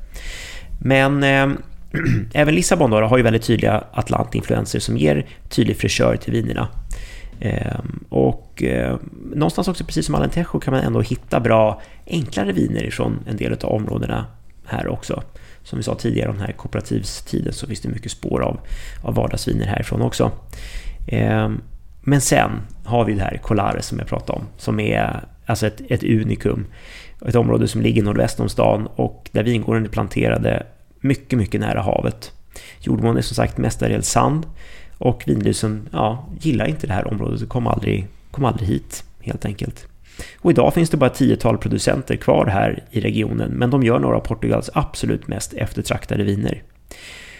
Men 0.80 1.24
eh, 1.24 1.58
även 2.34 2.56
Lissabon 2.56 2.90
då, 2.90 2.98
har 2.98 3.18
ju 3.18 3.24
väldigt 3.24 3.44
tydliga 3.44 3.84
Atlantinfluenser 3.94 4.80
som 4.80 4.98
ger 4.98 5.26
tydlig 5.50 5.78
fräschör 5.78 6.16
till 6.16 6.34
vinerna. 6.34 6.68
Eh, 7.42 7.80
och 8.10 8.64
eh, 8.64 8.98
någonstans 9.34 9.68
också, 9.68 9.84
precis 9.84 10.06
som 10.06 10.16
Alentejo, 10.16 10.60
kan 10.60 10.74
man 10.74 10.84
ändå 10.84 11.02
hitta 11.02 11.40
bra, 11.40 11.82
enklare 12.08 12.52
viner 12.52 12.84
ifrån 12.84 13.20
en 13.28 13.38
del 13.38 13.54
av 13.54 13.72
områdena 13.72 14.26
här 14.66 14.88
också. 14.88 15.24
Som 15.64 15.78
vi 15.78 15.84
sa 15.84 15.96
tidigare 15.96 16.32
den 16.32 16.42
här 16.42 16.52
kooperativstiden 16.52 17.54
så 17.54 17.68
finns 17.68 17.82
det 17.82 17.90
mycket 17.90 18.12
spår 18.12 18.42
av, 18.42 18.60
av 19.04 19.16
vardagsviner 19.16 19.66
härifrån 19.66 20.02
också. 20.02 20.32
Eh, 21.08 21.52
men 22.02 22.22
sen 22.22 22.52
har 22.86 23.06
vi 23.06 23.14
det 23.14 23.24
här 23.24 23.38
Colare, 23.38 23.82
som 23.82 24.00
jag 24.00 24.08
pratade 24.08 24.40
om, 24.40 24.46
som 24.58 24.80
är 24.80 25.24
alltså 25.46 25.68
ett, 25.68 25.82
ett 25.90 26.04
unikum. 26.04 26.66
Ett 27.26 27.36
område 27.36 27.68
som 27.68 27.82
ligger 27.82 28.04
nordväst 28.04 28.40
om 28.40 28.50
stan 28.50 28.88
och 28.96 29.30
där 29.32 29.44
vingården 29.44 29.86
är 29.86 29.90
planterade 29.90 30.66
mycket, 31.00 31.40
mycket 31.40 31.62
nära 31.62 31.82
havet. 31.82 32.32
Jordmån 32.80 33.18
är 33.18 33.22
som 33.22 33.36
sagt 33.36 33.58
mestadels 33.58 34.10
sand 34.10 34.46
och 35.02 35.24
vinlysen 35.26 35.90
ja, 35.92 36.28
gillar 36.40 36.66
inte 36.66 36.88
det 36.88 36.94
här 36.94 37.08
området 37.08 37.42
och 37.42 37.50
kom 37.50 37.68
aldrig, 37.68 38.08
kom 38.32 38.46
aldrig 38.46 38.70
hit 38.70 39.04
helt 39.20 39.46
enkelt. 39.46 39.88
Och 40.40 40.52
idag 40.52 40.74
finns 40.74 40.90
det 40.90 40.98
bara 40.98 41.10
ett 41.10 41.16
tiotal 41.16 41.58
producenter 41.58 42.16
kvar 42.16 42.46
här 42.46 42.84
i 42.92 43.02
regionen 43.02 43.52
men 43.52 43.70
de 43.70 43.84
gör 43.84 44.00
några 44.00 44.18
av 44.18 44.22
Portugals 44.22 44.70
absolut 44.74 45.28
mest 45.28 45.54
eftertraktade 45.54 46.24
viner. 46.24 46.64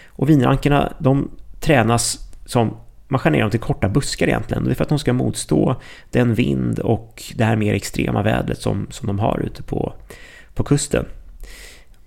Och 0.06 0.30
vinrankerna 0.30 0.92
de 0.98 1.30
tränas 1.60 2.18
som 2.46 2.76
man 3.08 3.18
skär 3.18 3.30
ner 3.30 3.40
dem 3.40 3.50
till 3.50 3.60
korta 3.60 3.88
buskar 3.88 4.26
egentligen. 4.26 4.64
Det 4.64 4.70
är 4.70 4.74
för 4.74 4.82
att 4.82 4.88
de 4.88 4.98
ska 4.98 5.12
motstå 5.12 5.76
den 6.10 6.34
vind 6.34 6.78
och 6.78 7.22
det 7.34 7.44
här 7.44 7.56
mer 7.56 7.74
extrema 7.74 8.22
vädret 8.22 8.60
som, 8.60 8.86
som 8.90 9.06
de 9.06 9.18
har 9.18 9.40
ute 9.40 9.62
på, 9.62 9.92
på 10.54 10.64
kusten. 10.64 11.04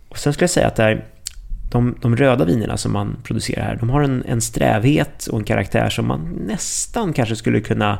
Och 0.09 0.17
sen 0.17 0.33
skulle 0.33 0.43
jag 0.43 0.49
säga 0.49 0.67
att 0.67 0.75
det 0.75 0.83
här, 0.83 1.05
de, 1.75 1.95
de 2.01 2.15
röda 2.15 2.45
vinerna 2.45 2.77
som 2.77 2.93
man 2.93 3.17
producerar 3.23 3.63
här, 3.65 3.75
de 3.75 3.89
har 3.89 4.01
en, 4.01 4.23
en 4.27 4.41
strävhet 4.41 5.27
och 5.27 5.39
en 5.39 5.45
karaktär 5.45 5.89
som 5.89 6.07
man 6.07 6.21
nästan 6.47 7.13
kanske 7.13 7.35
skulle 7.35 7.59
kunna 7.59 7.99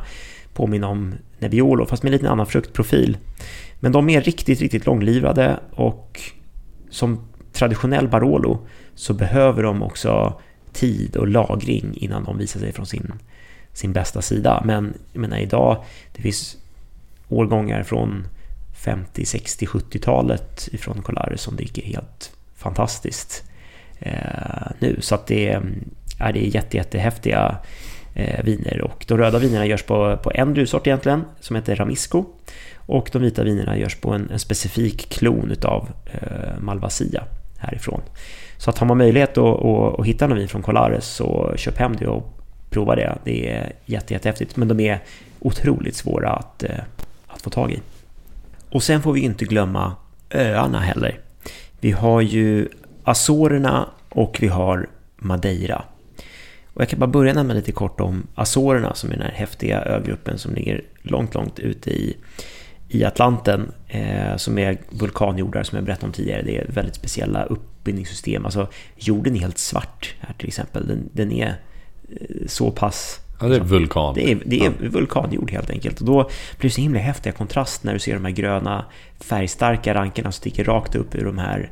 påminna 0.54 0.88
om 0.88 1.14
Nebbiolo, 1.38 1.86
fast 1.86 2.02
med 2.02 2.12
lite 2.12 2.30
annan 2.30 2.46
fruktprofil. 2.46 3.16
Men 3.80 3.92
de 3.92 4.08
är 4.08 4.20
riktigt, 4.20 4.60
riktigt 4.60 4.86
långlivade 4.86 5.60
och 5.70 6.20
som 6.90 7.20
traditionell 7.52 8.08
Barolo 8.08 8.66
så 8.94 9.14
behöver 9.14 9.62
de 9.62 9.82
också 9.82 10.40
tid 10.72 11.16
och 11.16 11.28
lagring 11.28 11.94
innan 11.96 12.24
de 12.24 12.38
visar 12.38 12.60
sig 12.60 12.72
från 12.72 12.86
sin, 12.86 13.12
sin 13.72 13.92
bästa 13.92 14.22
sida. 14.22 14.62
Men 14.64 14.94
jag 15.12 15.20
menar 15.20 15.38
idag, 15.38 15.84
det 16.14 16.22
finns 16.22 16.56
årgångar 17.28 17.82
från 17.82 18.28
50, 18.76 19.24
60, 19.24 19.66
70-talet 19.66 20.68
ifrån 20.72 21.02
Colares 21.02 21.40
som 21.40 21.56
dricker 21.56 21.82
helt 21.82 22.32
fantastiskt 22.54 23.44
Eh, 23.98 24.72
nu. 24.78 24.96
Så 25.00 25.14
att 25.14 25.26
det, 25.26 25.60
är 26.18 26.32
det 26.32 26.40
jätte, 26.40 26.76
jättehäftiga 26.76 27.58
eh, 28.14 28.44
viner. 28.44 28.80
Och 28.82 29.04
de 29.08 29.18
röda 29.18 29.38
vinerna 29.38 29.66
görs 29.66 29.82
på, 29.82 30.16
på 30.16 30.32
en 30.34 30.54
druvsort 30.54 30.86
egentligen, 30.86 31.24
som 31.40 31.56
heter 31.56 31.76
Ramisco. 31.76 32.24
Och 32.76 33.08
de 33.12 33.22
vita 33.22 33.44
vinerna 33.44 33.78
görs 33.78 33.96
på 33.96 34.12
en, 34.12 34.30
en 34.30 34.38
specifik 34.38 35.08
klon 35.08 35.50
utav 35.50 35.88
eh, 36.04 36.60
Malvasia 36.60 37.24
härifrån. 37.58 38.00
Så 38.58 38.70
att 38.70 38.78
har 38.78 38.86
man 38.86 38.98
möjlighet 38.98 39.38
att, 39.38 39.64
att, 39.64 40.00
att 40.00 40.06
hitta 40.06 40.26
någon 40.26 40.38
vin 40.38 40.48
från 40.48 40.62
Colares 40.62 41.06
så 41.06 41.54
köp 41.56 41.78
hem 41.78 41.96
det 41.96 42.06
och 42.06 42.40
prova 42.70 42.96
det. 42.96 43.18
Det 43.24 43.50
är 43.50 43.72
jätte, 43.86 44.14
jättehäftigt, 44.14 44.56
men 44.56 44.68
de 44.68 44.80
är 44.80 45.02
otroligt 45.40 45.96
svåra 45.96 46.30
att, 46.30 46.62
eh, 46.62 46.70
att 47.26 47.42
få 47.42 47.50
tag 47.50 47.72
i. 47.72 47.80
Och 48.70 48.82
sen 48.82 49.02
får 49.02 49.12
vi 49.12 49.20
inte 49.20 49.44
glömma 49.44 49.96
öarna 50.30 50.80
heller. 50.80 51.20
Vi 51.80 51.90
har 51.90 52.20
ju 52.20 52.68
Azorerna 53.06 53.88
och 54.08 54.38
vi 54.40 54.48
har 54.48 54.88
Madeira. 55.16 55.84
Och 56.74 56.82
jag 56.82 56.88
kan 56.88 56.98
bara 56.98 57.06
börja 57.06 57.34
nämna 57.34 57.54
lite 57.54 57.72
kort 57.72 58.00
om 58.00 58.26
Azorerna 58.34 58.94
som 58.94 59.10
är 59.10 59.14
den 59.14 59.22
här 59.22 59.32
häftiga 59.32 59.82
ögruppen 59.82 60.38
som 60.38 60.54
ligger 60.54 60.84
långt, 61.02 61.34
långt 61.34 61.58
ute 61.58 61.90
i, 61.90 62.16
i 62.88 63.04
Atlanten. 63.04 63.72
Eh, 63.88 64.36
som 64.36 64.58
är 64.58 64.78
vulkanjordar 64.90 65.62
som 65.62 65.76
jag 65.76 65.84
berättade 65.84 66.06
om 66.06 66.12
tidigare. 66.12 66.42
Det 66.42 66.58
är 66.58 66.66
väldigt 66.68 66.94
speciella 66.94 67.44
uppbindningssystem. 67.44 68.44
Alltså 68.44 68.68
jorden 68.96 69.36
är 69.36 69.40
helt 69.40 69.58
svart 69.58 70.14
här 70.20 70.34
till 70.38 70.48
exempel. 70.48 70.86
Den, 70.86 71.08
den 71.12 71.32
är 71.32 71.48
eh, 72.08 72.46
så 72.46 72.70
pass 72.70 73.20
Ja, 73.40 73.46
det 73.46 73.56
är 73.56 73.60
vulkan. 73.60 74.14
Det 74.14 74.32
är, 74.32 74.38
det 74.44 74.60
är 74.60 74.64
ja. 74.64 74.88
vulkanjord 74.90 75.50
helt 75.50 75.70
enkelt. 75.70 76.00
Och 76.00 76.06
då 76.06 76.30
blir 76.58 76.70
det 76.70 76.74
så 76.74 76.80
himla 76.80 77.00
häftiga 77.00 77.32
kontrast 77.32 77.84
när 77.84 77.92
du 77.92 77.98
ser 77.98 78.14
de 78.14 78.24
här 78.24 78.32
gröna 78.32 78.84
färgstarka 79.20 79.94
rankerna 79.94 80.32
som 80.32 80.40
sticker 80.40 80.64
rakt 80.64 80.94
upp 80.94 81.14
ur 81.14 81.24
de 81.24 81.38
här 81.38 81.70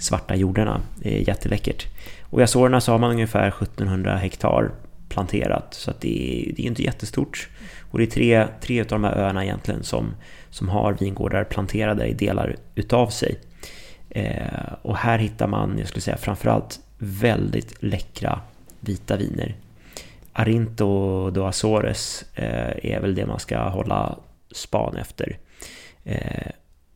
svarta 0.00 0.36
jordarna. 0.36 0.80
Det 0.96 1.16
är 1.18 1.28
jätteläckert. 1.28 1.86
Och 2.22 2.40
i 2.40 2.42
Azorerna 2.42 2.80
så 2.80 2.92
har 2.92 2.98
man 2.98 3.10
ungefär 3.10 3.48
1700 3.48 4.16
hektar 4.16 4.70
planterat 5.08 5.74
så 5.74 5.90
att 5.90 6.00
det, 6.00 6.42
är, 6.48 6.52
det 6.52 6.62
är 6.62 6.66
inte 6.66 6.82
jättestort. 6.82 7.48
Och 7.90 7.98
det 7.98 8.04
är 8.04 8.10
tre, 8.10 8.46
tre 8.60 8.80
av 8.80 8.86
de 8.86 9.04
här 9.04 9.16
öarna 9.16 9.44
egentligen 9.44 9.82
som, 9.82 10.14
som 10.50 10.68
har 10.68 10.92
vingårdar 10.92 11.44
planterade 11.44 12.06
i 12.06 12.12
delar 12.12 12.56
utav 12.74 13.08
sig. 13.08 13.38
Eh, 14.10 14.72
och 14.82 14.96
här 14.96 15.18
hittar 15.18 15.46
man, 15.46 15.78
jag 15.78 15.88
skulle 15.88 16.02
säga 16.02 16.16
framförallt 16.16 16.80
väldigt 16.98 17.82
läckra 17.82 18.40
vita 18.80 19.16
viner. 19.16 19.54
Arinto 20.32 21.30
do 21.30 21.44
Azores 21.44 22.24
eh, 22.34 22.92
är 22.92 23.00
väl 23.00 23.14
det 23.14 23.26
man 23.26 23.40
ska 23.40 23.58
hålla 23.58 24.18
span 24.52 24.96
efter. 24.96 25.38
Eh, 26.04 26.50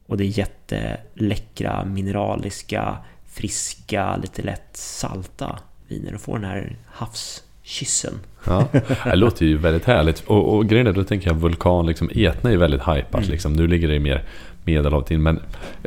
och 0.07 0.17
det 0.17 0.25
är 0.25 0.39
jätteläckra, 0.39 1.85
mineraliska, 1.85 2.97
friska, 3.27 4.17
lite 4.17 4.43
lätt 4.43 4.77
salta 4.77 5.59
viner 5.89 6.15
och 6.15 6.21
få 6.21 6.35
den 6.35 6.45
här 6.45 6.77
havskyssen. 6.87 8.13
Ja, 8.47 8.69
det 9.05 9.17
låter 9.17 9.47
ju 9.47 9.57
väldigt 9.57 9.85
härligt. 9.85 10.21
Och, 10.27 10.55
och 10.55 10.67
grejen 10.67 10.87
är, 10.87 10.93
då 10.93 11.05
tänker 11.05 11.29
jag 11.29 11.35
vulkan, 11.35 11.87
liksom, 11.87 12.11
Etna 12.15 12.53
är 12.53 12.57
väldigt 12.57 12.83
hypat. 12.83 13.21
Mm. 13.21 13.31
Liksom. 13.31 13.53
Nu 13.53 13.67
ligger 13.67 13.89
det 13.89 13.99
mer 14.01 14.25
Medelhavet 14.65 15.11
in. 15.11 15.23
Men 15.23 15.41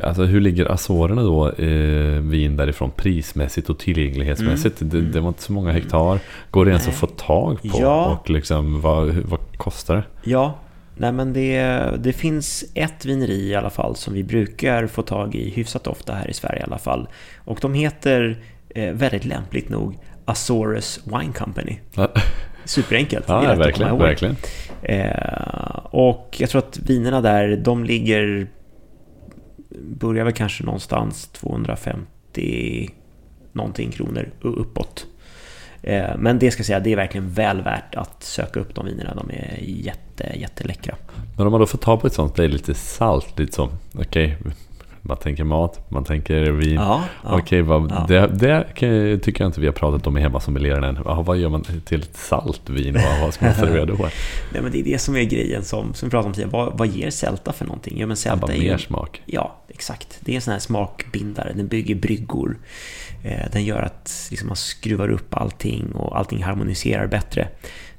alltså, 0.03 0.23
hur 0.23 0.41
ligger 0.41 0.71
Azorerna 0.71 1.23
då, 1.23 1.51
eh, 1.51 2.21
vin 2.21 2.57
därifrån, 2.57 2.91
prismässigt 2.95 3.69
och 3.69 3.79
tillgänglighetsmässigt? 3.79 4.81
Mm. 4.81 4.91
Det, 4.93 5.11
det, 5.11 5.19
var 5.19 5.27
inte 5.27 5.41
så 5.41 5.53
många 5.53 5.71
hektar. 5.71 6.19
Går 6.51 6.65
det 6.65 6.71
ens 6.71 6.87
att 6.87 6.93
få 6.93 7.07
tag 7.07 7.61
på? 7.61 7.77
Ja. 7.81 8.05
Och 8.05 8.29
liksom, 8.29 8.81
vad, 8.81 9.07
vad 9.09 9.39
kostar 9.57 9.95
det? 9.95 10.03
Ja, 10.23 10.59
Nej 10.99 11.11
men 11.11 11.33
det, 11.33 11.61
det 11.99 12.13
finns 12.13 12.65
ett 12.73 13.05
vineri 13.05 13.49
i 13.49 13.55
alla 13.55 13.69
fall 13.69 13.95
som 13.95 14.13
vi 14.13 14.23
brukar 14.23 14.87
få 14.87 15.01
tag 15.01 15.35
i 15.35 15.49
hyfsat 15.49 15.87
ofta 15.87 16.13
här 16.13 16.29
i 16.29 16.33
Sverige 16.33 16.59
i 16.59 16.63
alla 16.63 16.77
fall. 16.77 17.07
Och 17.37 17.59
de 17.61 17.73
heter 17.73 18.37
eh, 18.69 18.93
väldigt 18.93 19.25
lämpligt 19.25 19.69
nog 19.69 19.97
Azores 20.25 20.99
Wine 21.05 21.33
Company. 21.33 21.79
Superenkelt. 22.65 23.25
Ja, 23.27 23.41
det 23.41 23.47
är 23.47 23.55
verkligen. 23.55 23.97
verkligen. 23.97 24.35
Eh, 24.81 25.85
och 25.85 26.35
jag 26.39 26.49
tror 26.49 26.59
att 26.59 26.79
vinerna 26.79 27.21
där, 27.21 27.57
de 27.57 27.83
ligger... 27.83 28.47
Börjar 29.79 30.23
väl 30.23 30.33
kanske 30.33 30.63
någonstans 30.63 31.27
250 31.27 32.89
någonting 33.51 33.91
kronor 33.91 34.31
uppåt. 34.41 35.07
Eh, 35.87 36.17
men 36.17 36.39
det 36.39 36.51
ska 36.51 36.59
jag 36.59 36.65
säga, 36.65 36.79
det 36.79 36.91
är 36.91 36.95
verkligen 36.95 37.29
väl 37.29 37.61
värt 37.61 37.95
att 37.95 38.23
söka 38.23 38.59
upp 38.59 38.75
de 38.75 38.85
vinerna. 38.85 39.13
De 39.15 39.29
är 39.29 39.59
jätte, 39.61 40.31
jätteläckra. 40.35 40.95
Men 41.37 41.45
om 41.45 41.51
man 41.51 41.59
då 41.61 41.67
får 41.67 41.77
ta 41.77 41.97
på 41.97 42.07
ett 42.07 42.13
sånt, 42.13 42.35
det 42.35 42.43
är 42.43 42.47
lite 42.47 42.73
salt, 42.73 43.39
lite 43.39 43.55
så. 43.55 43.69
Okej, 43.93 44.37
okay. 44.39 44.51
man 45.01 45.17
tänker 45.17 45.43
mat, 45.43 45.91
man 45.91 46.03
tänker 46.03 46.51
vin. 46.51 46.73
Ja, 46.73 47.03
ja, 47.23 47.63
vad, 47.63 47.91
ja. 47.91 48.05
det, 48.07 48.27
det 48.27 48.67
tycker 49.19 49.43
jag 49.43 49.49
inte 49.49 49.61
vi 49.61 49.67
har 49.67 49.73
pratat 49.73 50.07
om 50.07 50.17
i 50.17 50.21
hemma 50.21 50.39
som 50.39 50.57
än. 50.57 50.97
Vad 51.03 51.37
gör 51.37 51.49
man 51.49 51.63
till 51.85 52.01
ett 52.01 52.17
saltvin? 52.17 52.93
Vad, 52.93 53.21
vad 53.21 53.33
ska 53.33 53.45
man 53.45 53.55
servera 53.55 53.85
då? 53.85 53.93
Nej, 54.53 54.61
men 54.61 54.71
det 54.71 54.79
är 54.79 54.83
det 54.83 54.99
som 54.99 55.15
är 55.15 55.23
grejen 55.23 55.63
som, 55.63 55.93
som 55.93 56.09
vi 56.09 56.11
pratade 56.11 56.27
om 56.27 56.33
tidigare. 56.33 56.51
Vad, 56.51 56.77
vad 56.77 56.87
ger 56.87 57.09
sälta 57.09 57.53
för 57.53 57.65
någonting? 57.65 57.99
Ja, 57.99 58.07
men 58.07 58.17
sälta 58.17 58.47
ja, 58.51 58.57
bara 58.57 58.63
mer 58.63 58.77
smak. 58.77 59.21
Ja, 59.25 59.55
exakt. 59.77 60.17
Det 60.21 60.31
är 60.31 60.35
en 60.35 60.41
sån 60.41 60.51
här 60.51 60.59
smakbindare. 60.59 61.53
Den 61.53 61.67
bygger 61.67 61.95
bryggor. 61.95 62.57
Eh, 63.23 63.51
den 63.51 63.65
gör 63.65 63.81
att 63.81 64.27
liksom, 64.29 64.47
man 64.47 64.57
skruvar 64.57 65.09
upp 65.09 65.33
allting 65.33 65.91
och 65.91 66.17
allting 66.17 66.43
harmoniserar 66.43 67.07
bättre. 67.07 67.49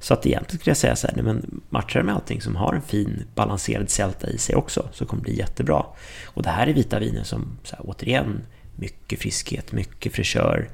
Så 0.01 0.14
att 0.14 0.26
egentligen 0.26 0.59
skulle 0.59 0.70
jag 0.70 0.76
säga 0.76 0.97
så 0.97 1.07
här, 1.07 1.14
nej, 1.14 1.24
men 1.24 1.61
matchar 1.68 2.03
med 2.03 2.14
allting 2.14 2.41
som 2.41 2.57
har 2.57 2.74
en 2.74 2.83
fin 2.83 3.24
balanserad 3.35 3.91
sälta 3.91 4.31
i 4.31 4.39
sig 4.39 4.55
också 4.55 4.89
så 4.93 5.07
kommer 5.07 5.22
det 5.22 5.31
bli 5.31 5.39
jättebra. 5.39 5.87
Och 6.24 6.43
det 6.43 6.51
här 6.51 6.66
är 6.66 6.74
vita 6.74 6.99
viner 6.99 7.22
som, 7.22 7.59
så 7.64 7.76
här, 7.76 7.85
återigen, 7.89 8.43
mycket 8.76 9.18
friskhet, 9.18 9.72
mycket 9.72 10.12
fräschör. 10.12 10.68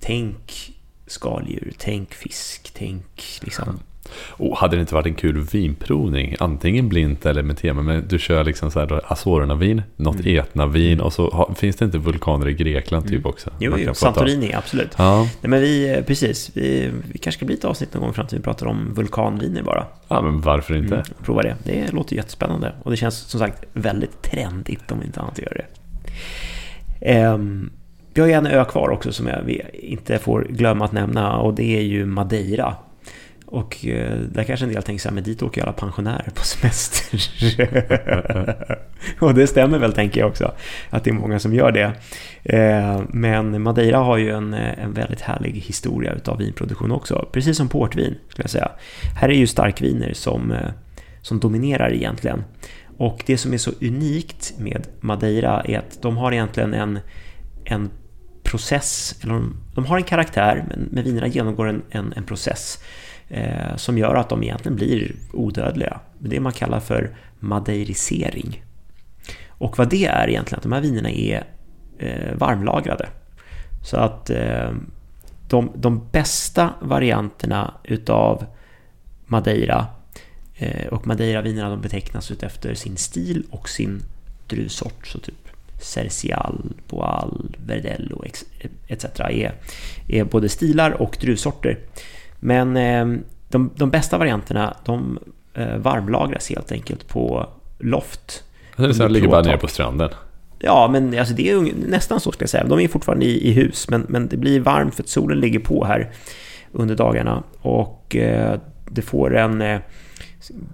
Tänk 0.00 0.72
skaldjur, 1.06 1.72
tänk 1.78 2.14
fisk, 2.14 2.70
tänk 2.74 3.40
liksom 3.42 3.80
Oh, 4.38 4.56
hade 4.58 4.76
det 4.76 4.80
inte 4.80 4.94
varit 4.94 5.06
en 5.06 5.14
kul 5.14 5.40
vinprovning, 5.52 6.36
antingen 6.40 6.88
blint 6.88 7.26
eller 7.26 7.42
med 7.42 7.56
tema, 7.56 7.82
men 7.82 8.08
du 8.08 8.18
kör 8.18 8.44
liksom 8.44 8.70
så 8.70 8.80
här 8.80 9.00
Azorerna-vin, 9.12 9.82
något 9.96 10.20
Mm. 10.20 10.38
Etna-vin 10.38 11.00
och 11.00 11.12
så 11.12 11.30
har, 11.30 11.54
finns 11.54 11.76
det 11.76 11.84
inte 11.84 11.98
vulkaner 11.98 12.48
i 12.48 12.52
Grekland 12.54 13.04
typ 13.04 13.12
Mm. 13.12 13.26
också? 13.26 13.50
Jo, 13.60 13.74
jo. 13.78 13.94
Santorini, 13.94 14.54
absolut. 14.54 14.90
Ja, 14.98 15.18
Nej, 15.40 15.50
men 15.50 15.60
vi, 15.60 16.02
precis, 16.06 16.50
vi, 16.54 16.90
vi 17.12 17.18
kanske 17.18 17.38
ska 17.38 17.46
bli 17.46 17.54
ett 17.54 17.64
avsnitt 17.64 17.94
någon 17.94 18.00
gång 18.02 18.10
i 18.10 18.14
framtiden 18.14 18.40
vi 18.40 18.44
pratar 18.44 18.66
om 18.66 18.94
vulkanviner 18.94 19.62
bara. 19.62 19.86
ja, 20.08 20.22
men 20.22 20.40
varför 20.40 20.74
inte? 20.76 20.94
Mm, 20.94 21.06
prova 21.24 21.42
det. 21.42 21.56
Det 21.64 21.92
låter 21.92 22.16
jättespännande. 22.16 22.72
Och 22.82 22.90
det 22.90 22.96
känns 22.96 23.18
som 23.18 23.40
sagt 23.40 23.64
väldigt 23.72 24.22
trendigt 24.22 24.92
om 24.92 25.02
inte 25.02 25.20
annat 25.20 25.38
gör 25.38 25.54
det. 25.56 25.66
Ehm, 27.00 27.70
vi 28.14 28.20
har 28.20 28.28
ju 28.28 28.34
en 28.34 28.46
ö 28.46 28.64
kvar 28.64 28.88
också 28.88 29.12
som 29.12 29.26
jag 29.26 29.42
vi 29.46 29.62
inte 29.72 30.18
får 30.18 30.46
glömma 30.50 30.84
att 30.84 30.92
nämna 30.92 31.36
och 31.38 31.54
det 31.54 31.76
är 31.76 31.82
ju 31.82 32.06
Madeira. 32.06 32.74
Och 33.48 33.86
eh, 33.86 34.18
där 34.18 34.44
kanske 34.44 34.66
en 34.66 34.72
del 34.72 34.82
tänker 34.82 35.02
så 35.02 35.08
här, 35.08 35.14
men 35.14 35.24
dit 35.24 35.42
åker 35.42 35.60
ju 35.60 35.62
alla 35.62 35.72
pensionärer 35.72 36.30
på 36.34 36.44
semester. 36.44 37.20
och 39.24 39.34
det 39.34 39.46
stämmer 39.46 39.78
väl 39.78 39.92
tänker 39.92 40.20
jag 40.20 40.28
också, 40.28 40.54
att 40.90 41.04
det 41.04 41.10
är 41.10 41.14
många 41.14 41.38
som 41.38 41.54
gör 41.54 41.72
det. 41.72 41.92
Eh, 42.44 43.02
men 43.08 43.62
Madeira 43.62 43.98
har 43.98 44.16
ju 44.16 44.30
en, 44.30 44.54
eh, 44.54 44.84
en 44.84 44.92
väldigt 44.92 45.20
härlig 45.20 45.52
historia 45.52 46.12
utav 46.12 46.38
vinproduktion 46.38 46.92
också, 46.92 47.28
precis 47.32 47.56
som 47.56 47.68
portvin 47.68 48.14
skulle 48.28 48.44
jag 48.44 48.50
säga. 48.50 48.70
Här 49.20 49.28
är 49.28 49.34
ju 49.34 49.46
starkviner 49.46 50.12
som, 50.12 50.52
eh, 50.52 50.70
som 51.22 51.40
dominerar 51.40 51.92
egentligen. 51.92 52.44
Och 52.96 53.22
det 53.26 53.38
som 53.38 53.52
är 53.52 53.58
så 53.58 53.70
unikt 53.80 54.54
med 54.58 54.86
Madeira 55.00 55.62
är 55.64 55.78
att 55.78 56.02
de 56.02 56.16
har 56.16 56.32
egentligen 56.32 56.74
en, 56.74 56.98
en 57.64 57.90
process, 58.42 59.18
eller 59.22 59.34
de, 59.34 59.56
de 59.74 59.86
har 59.86 59.96
en 59.96 60.02
karaktär, 60.02 60.64
men, 60.68 60.88
men 60.92 61.04
vinerna 61.04 61.26
genomgår 61.26 61.68
en, 61.68 61.82
en, 61.90 62.12
en 62.16 62.24
process 62.24 62.78
eh, 63.28 63.76
som 63.76 63.98
gör 63.98 64.14
att 64.14 64.28
de 64.28 64.42
egentligen 64.42 64.76
blir 64.76 65.12
odödliga. 65.32 66.00
Det 66.18 66.40
man 66.40 66.52
kallar 66.52 66.80
för 66.80 67.16
madeirisering. 67.40 68.64
Och 69.48 69.78
vad 69.78 69.90
det 69.90 70.06
är 70.06 70.28
egentligen, 70.28 70.58
att 70.58 70.62
de 70.62 70.72
här 70.72 70.80
vinerna 70.80 71.10
är 71.10 71.44
eh, 71.98 72.34
varmlagrade. 72.34 73.08
Så 73.84 73.96
att 73.96 74.30
eh, 74.30 74.70
de, 75.48 75.70
de 75.74 76.08
bästa 76.12 76.74
varianterna 76.80 77.74
utav 77.84 78.46
Madeira 79.26 79.86
eh, 80.54 80.86
och 80.86 81.06
Madeira-vinerna 81.06 81.70
de 81.70 81.80
betecknas 81.80 82.30
utefter 82.30 82.74
sin 82.74 82.96
stil 82.96 83.46
och 83.50 83.68
sin 83.68 84.02
druvsort. 84.46 85.06
Så 85.06 85.18
typ 85.18 85.34
Cercial, 85.80 86.74
Boal, 86.88 87.56
Verdello 87.66 88.24
etc. 88.88 89.04
Är, 89.20 89.54
är 90.08 90.24
både 90.24 90.48
stilar 90.48 90.90
och 90.90 91.16
druvsorter. 91.20 91.78
Men 92.46 92.76
eh, 92.76 93.06
de, 93.48 93.70
de 93.76 93.90
bästa 93.90 94.18
varianterna 94.18 94.76
de 94.84 95.18
eh, 95.54 95.76
varmlagras 95.76 96.48
helt 96.48 96.72
enkelt 96.72 97.08
på 97.08 97.48
loft. 97.78 98.44
Så 98.92 99.08
ligger 99.08 99.28
bara 99.28 99.42
nere 99.42 99.58
på 99.58 99.66
stranden. 99.68 100.10
Ja, 100.58 100.88
men 100.92 101.18
alltså 101.18 101.34
det 101.34 101.50
är 101.50 101.72
nästan 101.88 102.20
så 102.20 102.32
ska 102.32 102.42
jag 102.42 102.50
säga. 102.50 102.64
De 102.64 102.80
är 102.80 102.88
fortfarande 102.88 103.24
i, 103.24 103.48
i 103.48 103.52
hus, 103.52 103.86
men, 103.90 104.06
men 104.08 104.28
det 104.28 104.36
blir 104.36 104.60
varmt 104.60 104.94
för 104.94 105.02
att 105.02 105.08
solen 105.08 105.40
ligger 105.40 105.58
på 105.58 105.84
här 105.84 106.10
under 106.72 106.94
dagarna. 106.94 107.42
Och 107.60 108.16
eh, 108.16 108.58
det 108.90 109.02
får 109.02 109.36
en, 109.36 109.62
eh, 109.62 109.80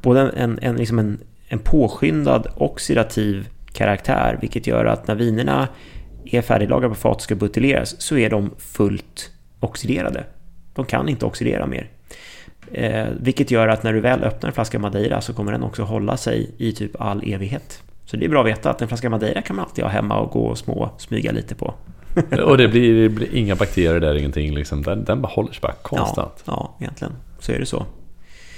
både 0.02 0.20
en, 0.20 0.58
en, 0.62 0.76
liksom 0.76 0.98
en, 0.98 1.18
en 1.48 1.58
påskyndad 1.58 2.46
oxidativ 2.56 3.48
karaktär, 3.72 4.38
vilket 4.40 4.66
gör 4.66 4.84
att 4.84 5.06
när 5.06 5.14
vinerna 5.14 5.68
är 6.24 6.42
färdiglagrade 6.42 6.94
på 6.94 7.00
fat 7.00 7.16
och 7.16 7.22
ska 7.22 7.34
buteljeras 7.34 8.00
så 8.00 8.16
är 8.16 8.30
de 8.30 8.50
fullt 8.58 9.30
oxiderade. 9.60 10.24
De 10.74 10.84
kan 10.84 11.08
inte 11.08 11.26
oxidera 11.26 11.66
mer. 11.66 11.90
Eh, 12.72 13.06
vilket 13.20 13.50
gör 13.50 13.68
att 13.68 13.82
när 13.82 13.92
du 13.92 14.00
väl 14.00 14.24
öppnar 14.24 14.48
en 14.48 14.54
flaska 14.54 14.78
Madeira 14.78 15.20
så 15.20 15.34
kommer 15.34 15.52
den 15.52 15.62
också 15.62 15.82
hålla 15.82 16.16
sig 16.16 16.50
i 16.58 16.72
typ 16.72 17.00
all 17.00 17.22
evighet. 17.32 17.82
Så 18.04 18.16
det 18.16 18.24
är 18.24 18.28
bra 18.28 18.40
att 18.40 18.46
veta 18.46 18.70
att 18.70 18.82
en 18.82 18.88
flaska 18.88 19.10
Madeira 19.10 19.42
kan 19.42 19.56
man 19.56 19.64
alltid 19.64 19.84
ha 19.84 19.90
hemma 19.90 20.18
och 20.18 20.30
gå 20.30 20.46
och 20.46 20.58
små 20.58 20.90
smyga 20.98 21.32
lite 21.32 21.54
på. 21.54 21.74
Och 22.44 22.56
det 22.56 22.68
blir, 22.68 23.02
det 23.02 23.08
blir 23.08 23.34
inga 23.34 23.54
bakterier 23.54 24.00
där, 24.00 24.14
ingenting 24.14 24.54
liksom. 24.54 24.82
Den, 24.82 25.04
den 25.04 25.22
bara 25.22 25.28
håller 25.28 25.52
sig 25.52 25.60
bara 25.62 25.72
konstant. 25.72 26.42
Ja, 26.44 26.74
ja, 26.78 26.84
egentligen. 26.84 27.12
Så 27.38 27.52
är 27.52 27.58
det 27.58 27.66
så. 27.66 27.86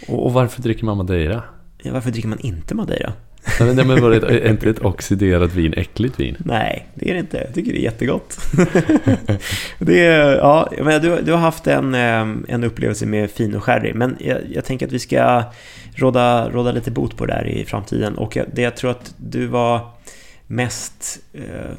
Och, 0.08 0.26
och 0.26 0.32
varför 0.32 0.62
dricker 0.62 0.84
man 0.84 0.96
Madeira? 0.96 1.42
Ja, 1.78 1.92
varför 1.92 2.10
dricker 2.10 2.28
man 2.28 2.40
inte 2.40 2.74
Madeira? 2.74 3.12
Nej, 3.60 3.74
men, 3.74 3.86
men 3.86 4.02
var 4.02 4.10
det, 4.10 4.16
är 4.16 4.50
inte 4.50 4.70
ett 4.70 4.78
oxiderat 4.84 5.54
vin 5.54 5.74
äckligt 5.76 6.20
vin? 6.20 6.36
Nej, 6.38 6.86
det 6.94 7.10
är 7.10 7.14
det 7.14 7.20
inte. 7.20 7.36
Jag 7.36 7.54
tycker 7.54 7.72
det 7.72 7.78
är 7.78 7.82
jättegott. 7.82 8.38
det 9.78 10.06
är, 10.06 10.36
ja, 10.36 10.72
men 10.82 11.02
du, 11.02 11.20
du 11.22 11.32
har 11.32 11.38
haft 11.38 11.66
en, 11.66 11.94
ehm, 11.94 12.46
en 12.48 12.64
upplevelse 12.64 13.06
med 13.06 13.30
fin 13.30 13.54
och 13.54 13.64
sherry, 13.64 13.92
men 13.94 14.16
jag, 14.20 14.38
jag 14.52 14.64
tänker 14.64 14.86
att 14.86 14.92
vi 14.92 14.98
ska 14.98 15.42
råda, 15.94 16.50
råda 16.50 16.72
lite 16.72 16.90
bot 16.90 17.16
på 17.16 17.26
det 17.26 17.32
här 17.32 17.46
i 17.46 17.64
framtiden. 17.64 18.18
Och 18.18 18.36
jag, 18.36 18.46
det 18.52 18.62
jag 18.62 18.76
tror 18.76 18.90
att 18.90 19.14
du 19.16 19.46
var 19.46 19.80
mest 20.46 21.20
eh, 21.32 21.72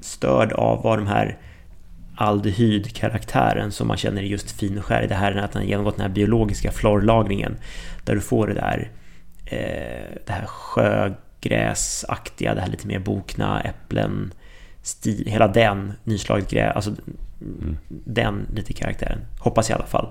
störd 0.00 0.52
av 0.52 0.82
var 0.82 0.96
de 0.96 1.06
här 1.06 1.36
aldehydkaraktären 2.16 3.72
som 3.72 3.88
man 3.88 3.96
känner 3.96 4.22
i 4.22 4.28
just 4.28 4.50
fin 4.60 4.78
och 4.78 4.84
sherry. 4.84 5.06
Det 5.06 5.14
här 5.14 5.32
är 5.32 5.36
att 5.36 5.52
den 5.52 5.62
har 5.62 5.68
genomgått 5.68 5.96
den 5.96 6.06
här 6.06 6.14
biologiska 6.14 6.72
florlagringen 6.72 7.56
där 8.04 8.14
du 8.14 8.20
får 8.20 8.46
det 8.46 8.54
där 8.54 8.90
det 10.26 10.28
här 10.28 10.46
sjögräsaktiga, 10.46 12.54
det 12.54 12.60
här 12.60 12.68
lite 12.68 12.86
mer 12.86 12.98
bokna 12.98 13.60
äpplen, 13.60 14.32
stil, 14.82 15.26
hela 15.26 15.48
den, 15.48 15.92
nyslaget 16.04 16.50
gräs, 16.50 16.76
alltså 16.76 16.94
den 17.88 18.46
lite 18.54 18.72
karaktären. 18.72 19.18
Hoppas 19.38 19.70
jag 19.70 19.78
i 19.78 19.80
alla 19.80 19.88
fall. 19.88 20.08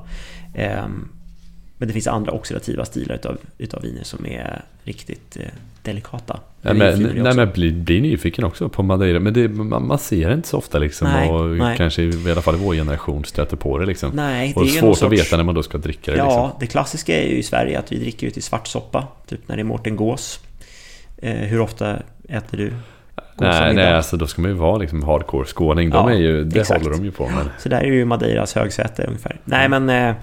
Men 1.77 1.87
det 1.87 1.93
finns 1.93 2.07
andra 2.07 2.31
oxidativa 2.31 2.85
stilar 2.85 3.15
utav, 3.15 3.37
utav 3.57 3.81
viner 3.81 4.03
som 4.03 4.25
är 4.25 4.61
riktigt 4.83 5.37
eh, 5.39 5.45
delikata. 5.81 6.39
Nej, 6.61 6.73
Det 6.73 6.85
är 6.87 6.97
men, 6.97 7.15
det 7.15 7.23
nej, 7.23 7.35
men 7.35 7.51
bli, 7.51 7.71
bli 7.71 8.01
nyfiken 8.01 8.43
också 8.45 8.69
på 8.69 8.83
Madeira. 8.83 9.19
Men 9.19 9.33
det, 9.33 9.47
man, 9.47 9.87
man 9.87 9.99
ser 9.99 10.27
det 10.29 10.33
inte 10.33 10.47
så 10.47 10.57
ofta 10.57 10.79
liksom. 10.79 11.07
Nej, 11.07 11.29
och 11.29 11.45
nej. 11.49 11.77
kanske 11.77 12.03
i 12.03 12.31
alla 12.31 12.41
fall 12.41 12.55
i 12.55 12.57
vår 12.57 12.73
generation 12.73 13.25
stöter 13.25 13.57
på 13.57 13.77
det 13.77 13.85
liksom. 13.85 14.11
Nej, 14.13 14.47
det 14.55 14.59
och 14.59 14.65
är 14.65 14.69
svårt 14.69 14.81
någon 14.81 14.91
att 14.91 14.97
sorts- 14.97 15.11
veta 15.21 15.37
när 15.37 15.43
man 15.43 15.55
då 15.55 15.63
ska 15.63 15.77
dricka 15.77 16.11
det 16.11 16.17
Ja, 16.17 16.25
liksom. 16.25 16.51
det 16.59 16.67
klassiska 16.67 17.21
är 17.23 17.27
ju 17.27 17.37
i 17.37 17.43
Sverige 17.43 17.79
att 17.79 17.91
vi 17.91 17.99
dricker 17.99 18.27
ut 18.27 18.37
i 18.37 18.41
svartsoppa, 18.41 19.07
typ 19.27 19.47
när 19.47 19.55
det 19.55 19.61
är 19.61 19.63
Mårten 19.63 19.95
Gås. 19.95 20.39
Eh, 21.17 21.31
hur 21.35 21.59
ofta 21.59 21.95
äter 22.29 22.57
du 22.57 22.73
Nej, 23.37 23.73
nej, 23.73 23.93
alltså 23.93 24.17
då 24.17 24.27
ska 24.27 24.41
man 24.41 24.51
ju 24.51 24.57
vara 24.57 24.77
liksom 24.77 25.03
hardcore 25.03 25.45
skåning. 25.45 25.89
De 25.89 26.09
Ja, 26.09 26.15
är 26.15 26.19
ju, 26.21 26.43
det 26.43 26.59
exakt. 26.59 26.83
håller 26.83 26.97
de 26.97 27.05
ju 27.05 27.11
på 27.11 27.23
med. 27.29 27.45
Så 27.59 27.69
där 27.69 27.77
är 27.79 27.85
ju 27.85 28.05
Madeiras 28.05 28.55
högsäte 28.55 29.03
ungefär. 29.07 29.39
Nej 29.45 29.69
men, 29.69 29.89
eh, 29.89 30.15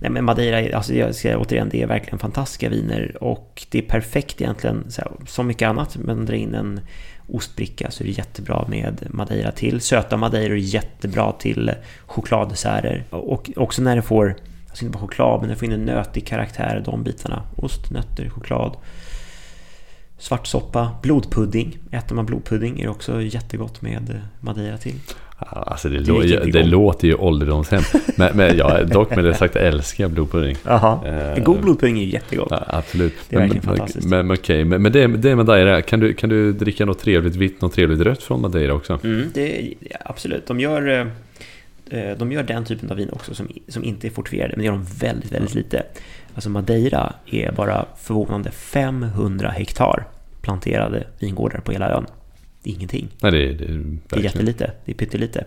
nej, 0.00 0.10
men 0.10 0.24
Madeira, 0.24 0.76
alltså 0.76 0.94
jag 0.94 1.14
säger 1.14 1.36
återigen, 1.36 1.68
det 1.68 1.82
är 1.82 1.86
verkligen 1.86 2.18
fantastiska 2.18 2.68
viner 2.68 3.22
och 3.22 3.66
det 3.70 3.78
är 3.78 3.82
perfekt 3.82 4.40
egentligen, 4.40 4.90
så 4.90 5.02
här, 5.02 5.10
som 5.26 5.46
mycket 5.46 5.68
annat, 5.68 5.96
men 5.96 6.26
dra 6.26 6.34
in 6.34 6.54
en 6.54 6.80
ostbricka 7.28 7.90
så 7.90 8.04
är 8.04 8.06
det 8.06 8.12
jättebra 8.12 8.64
med 8.68 9.06
Madeira 9.10 9.52
till. 9.52 9.80
Söta 9.80 10.16
Madeira 10.16 10.52
är 10.52 10.56
jättebra 10.56 11.32
till 11.32 11.72
chokladdesserter. 12.06 13.04
Och 13.10 13.50
också 13.56 13.82
när 13.82 13.96
det 13.96 14.02
får, 14.02 14.36
alltså 14.68 14.84
inte 14.84 14.98
bara 14.98 15.06
choklad, 15.06 15.40
men 15.40 15.48
när 15.48 15.54
det 15.54 15.58
får 15.58 15.68
in 15.68 15.74
en 15.74 15.84
nötig 15.84 16.26
karaktär, 16.26 16.82
de 16.84 17.04
bitarna. 17.04 17.42
Ost, 17.56 17.90
nötter, 17.90 18.28
choklad. 18.28 18.76
Svartsoppa, 20.18 20.96
blodpudding. 21.02 21.78
Äter 21.90 22.14
man 22.14 22.26
blodpudding 22.26 22.80
är 22.80 22.84
det 22.84 22.90
också 22.90 23.22
jättegott 23.22 23.82
med 23.82 24.20
Madeira 24.40 24.78
till. 24.78 25.00
Alltså 25.38 25.88
det, 25.88 25.98
lå- 25.98 26.50
det 26.52 26.62
låter 26.62 27.08
ju 27.08 27.14
ålderdomshem. 27.14 27.82
men, 28.16 28.36
men 28.36 28.56
jag, 28.56 28.88
dock 28.88 29.16
med 29.16 29.24
det 29.24 29.34
sagt 29.34 29.56
älskar 29.56 30.08
blodpudding. 30.08 30.56
Jaha. 30.64 30.98
Eh, 31.06 31.42
God 31.44 31.60
blodpudding 31.60 31.98
är 31.98 32.02
ju 32.02 32.10
jättegott. 32.10 32.48
Ja, 32.50 32.64
absolut. 32.66 33.14
Det 33.28 33.36
är 33.36 33.40
men, 33.40 33.48
verkligen 33.48 33.66
men, 33.68 33.76
fantastiskt. 33.76 34.08
Men, 34.08 34.26
men 34.26 34.36
okej, 34.36 34.64
men, 34.64 34.82
men 34.82 34.92
det, 34.92 35.06
det 35.06 35.30
är 35.30 35.34
Madeira. 35.34 35.82
Kan 35.82 36.00
du, 36.00 36.12
kan 36.12 36.30
du 36.30 36.52
dricka 36.52 36.84
något 36.84 36.98
trevligt 36.98 37.36
vitt, 37.36 37.60
något 37.60 37.72
trevligt 37.72 38.00
rött 38.00 38.22
från 38.22 38.40
Madeira 38.40 38.74
också? 38.74 38.98
Mm, 39.04 39.30
det, 39.34 39.74
absolut. 40.04 40.46
De 40.46 40.60
gör, 40.60 41.12
eh, 41.90 42.16
de 42.18 42.32
gör 42.32 42.42
den 42.42 42.64
typen 42.64 42.90
av 42.90 42.96
vin 42.96 43.10
också 43.12 43.34
som, 43.34 43.48
som 43.68 43.84
inte 43.84 44.06
är 44.06 44.10
fortifierade, 44.10 44.52
men 44.56 44.58
det 44.58 44.64
gör 44.66 44.72
de 44.72 44.84
väldigt, 44.84 45.32
väldigt 45.32 45.54
lite. 45.54 45.82
Alltså 46.34 46.50
Madeira 46.50 47.12
är 47.26 47.52
bara 47.52 47.86
förvånande 47.96 48.50
500 48.50 49.50
hektar 49.50 50.04
planterade 50.40 51.06
vingårdar 51.18 51.60
på 51.60 51.72
hela 51.72 51.90
ön. 51.90 52.06
Det 52.66 52.70
är 52.70 52.74
ingenting. 52.74 53.08
Nej, 53.20 53.32
det, 53.32 53.52
det, 53.52 53.96
Det 54.08 54.16
är 54.16 54.20
jättelite. 54.20 54.72
Det 54.84 54.92
är 54.92 54.96
pyttelite. 54.96 55.44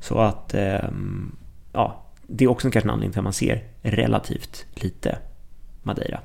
Så 0.00 0.18
att, 0.18 0.54
ehm, 0.54 1.36
ja, 1.72 2.04
det 2.26 2.44
är 2.44 2.48
också 2.48 2.70
kanske 2.70 2.86
en 2.86 2.90
anledning 2.90 3.12
till 3.12 3.18
att 3.18 3.24
man 3.24 3.32
ser 3.32 3.64
relativt 3.82 4.66
lite 4.74 5.18
Madeira. 5.82 6.20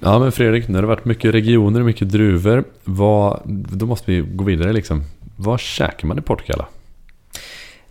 Ja, 0.00 0.18
men 0.18 0.32
Fredrik, 0.32 0.68
nu 0.68 0.74
har 0.74 0.82
det 0.82 0.88
varit 0.88 1.04
mycket 1.04 1.34
regioner 1.34 1.80
och 1.80 1.86
mycket 1.86 2.10
druvor. 2.10 2.64
Vad, 2.84 3.42
då 3.72 3.86
måste 3.86 4.10
vi 4.10 4.20
gå 4.20 4.44
vidare 4.44 4.72
liksom. 4.72 5.04
Vad 5.36 5.60
käkar 5.60 6.08
man 6.08 6.18
i 6.18 6.22
Portugal? 6.22 6.64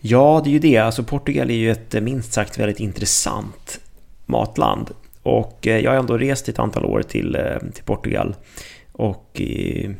Ja, 0.00 0.40
det 0.44 0.50
är 0.50 0.52
ju 0.52 0.58
det. 0.58 0.78
Alltså 0.78 1.02
Portugal 1.02 1.50
är 1.50 1.54
ju 1.54 1.70
ett 1.70 2.02
minst 2.02 2.32
sagt 2.32 2.58
väldigt 2.58 2.80
intressant 2.80 3.80
matland. 4.26 4.90
Och 5.30 5.66
eh, 5.66 5.78
jag 5.78 5.90
har 5.90 5.98
ändå 5.98 6.18
rest 6.18 6.48
ett 6.48 6.58
antal 6.58 6.84
år 6.84 7.02
till, 7.02 7.34
eh, 7.34 7.58
till 7.74 7.84
Portugal. 7.84 8.34
Och 8.92 9.40
eh, 9.40 9.90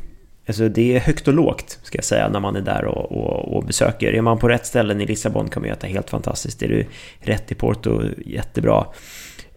Alltså 0.46 0.68
det 0.68 0.96
är 0.96 1.00
högt 1.00 1.28
och 1.28 1.34
lågt, 1.34 1.78
ska 1.82 1.98
jag 1.98 2.04
säga, 2.04 2.28
när 2.28 2.40
man 2.40 2.56
är 2.56 2.60
där 2.60 2.84
och, 2.84 3.12
och, 3.12 3.56
och 3.56 3.64
besöker. 3.64 4.12
Är 4.12 4.22
man 4.22 4.38
på 4.38 4.48
rätt 4.48 4.66
ställen 4.66 5.00
i 5.00 5.06
Lissabon 5.06 5.48
kan 5.48 5.62
man 5.62 5.70
äta 5.70 5.86
helt 5.86 6.10
fantastiskt. 6.10 6.62
Är 6.62 6.68
du 6.68 6.86
rätt 7.20 7.52
i 7.52 7.54
Porto, 7.54 8.02
jättebra. 8.26 8.86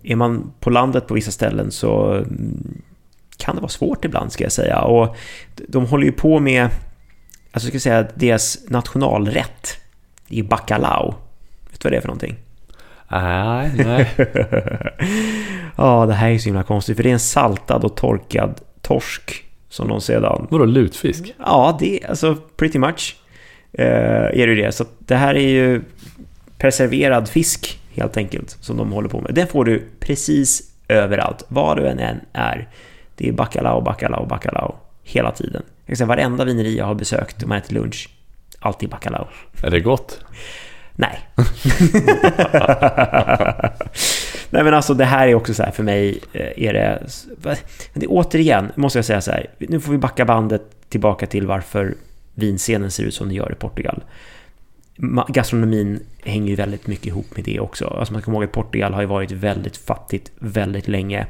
Är 0.04 0.16
man 0.16 0.54
på 0.60 0.70
landet 0.70 1.08
på 1.08 1.14
vissa 1.14 1.32
ställen 1.32 1.72
så 1.72 2.12
mm, 2.12 2.82
kan 3.38 3.56
det 3.56 3.62
vara 3.62 3.70
svårt 3.70 4.06
ibland, 4.06 4.32
ska 4.32 4.44
jag 4.44 4.52
säga. 4.52 4.82
Och 4.82 5.16
de 5.68 5.86
håller 5.86 6.06
ju 6.06 6.12
på 6.12 6.40
med, 6.40 6.70
alltså 7.52 7.68
ska 7.68 7.76
jag 7.76 7.82
säga, 7.82 8.08
deras 8.16 8.70
nationalrätt. 8.70 9.78
i 10.28 10.44
bacalao. 10.44 11.16
Vet 11.72 11.80
du 11.82 11.84
vad 11.84 11.94
det 11.94 11.98
är 11.98 12.02
för 12.02 12.08
någonting? 12.08 12.43
Nej, 13.08 13.72
nej. 13.76 14.10
ja, 15.76 16.06
det 16.06 16.14
här 16.14 16.32
är 16.32 16.38
så 16.38 16.46
himla 16.46 16.64
konstigt, 16.64 16.96
för 16.96 17.04
det 17.04 17.10
är 17.10 17.14
en 17.14 17.20
saltad 17.20 17.84
och 17.84 17.96
torkad 17.96 18.62
torsk 18.82 19.44
som 19.70 19.88
de 19.88 20.02
sedan... 20.02 20.48
Vadå 20.50 20.66
lutfisk? 20.66 21.34
Ja, 21.40 21.78
det 21.80 22.04
är 22.04 22.10
alltså 22.10 22.38
pretty 22.58 22.80
much. 22.80 23.16
Eh, 23.74 24.42
är 24.42 24.48
det 24.48 24.56
det. 24.56 24.72
Så 24.72 24.86
det 25.00 25.16
här 25.16 25.36
är 25.36 25.50
ju 25.50 25.82
preserverad 26.58 27.30
fisk 27.30 27.80
helt 27.94 28.18
enkelt 28.18 28.58
som 28.62 28.78
de 28.78 28.92
håller 28.92 29.10
på 29.10 29.22
med. 29.22 29.34
Den 29.34 29.48
får 29.48 29.66
du 29.66 29.84
precis 30.00 30.72
överallt, 30.88 31.44
var 31.48 31.76
du 31.76 31.88
än 31.88 32.20
är. 32.34 32.70
Det 33.16 33.30
är 33.30 33.32
bacalao, 33.32 33.82
bacalao, 33.82 34.26
bacalao 34.26 34.76
hela 35.04 35.32
tiden. 35.32 35.62
Jag 35.86 35.88
kan 35.88 35.96
säga 35.96 36.08
varenda 36.08 36.46
vineri 36.46 36.78
jag 36.78 36.86
har 36.86 36.96
besökt 36.96 37.44
och 37.44 37.50
man 37.50 37.58
äter 37.58 37.74
lunch, 37.74 38.10
alltid 38.60 38.90
bacalao. 38.90 39.28
Är 39.64 39.72
det 39.72 39.80
gott? 39.80 40.20
Nej. 40.96 41.20
Nej 44.50 44.64
men 44.64 44.74
alltså 44.74 44.94
det 44.94 45.06
här 45.06 45.28
är 45.28 45.36
också 45.36 45.54
så 45.54 45.64
här 45.64 45.72
för 45.72 45.84
mig 45.84 46.20
eh, 46.34 46.68
är 46.68 46.74
det... 46.74 47.04
Men 47.44 47.56
det 47.94 48.08
återigen 48.08 48.72
måste 48.76 48.98
jag 48.98 49.06
säga 49.06 49.22
så 49.22 49.32
här. 49.32 49.48
Nu 49.58 49.80
får 49.80 49.92
vi 49.92 49.98
backa 49.98 50.26
bandet 50.26 50.90
tillbaka 50.90 51.28
till 51.28 51.48
varför 51.48 51.96
vinscenen 52.34 52.92
ser 52.92 53.04
ut 53.04 53.14
som 53.14 53.28
den 53.28 53.36
gör 53.36 53.52
i 53.52 53.56
Portugal. 53.56 54.04
Gastronomin 55.28 56.00
hänger 56.24 56.50
ju 56.50 56.56
väldigt 56.56 56.88
mycket 56.88 57.06
ihop 57.06 57.36
med 57.36 57.46
det 57.46 57.60
också. 57.60 57.88
Alltså 57.88 58.14
man 58.14 58.22
ska 58.22 58.26
komma 58.26 58.38
ihåg 58.38 58.44
att 58.44 58.52
Portugal 58.52 58.94
har 58.94 59.02
ju 59.02 59.08
varit 59.08 59.32
väldigt 59.32 59.78
fattigt 59.78 60.32
väldigt 60.40 60.88
länge. 60.88 61.28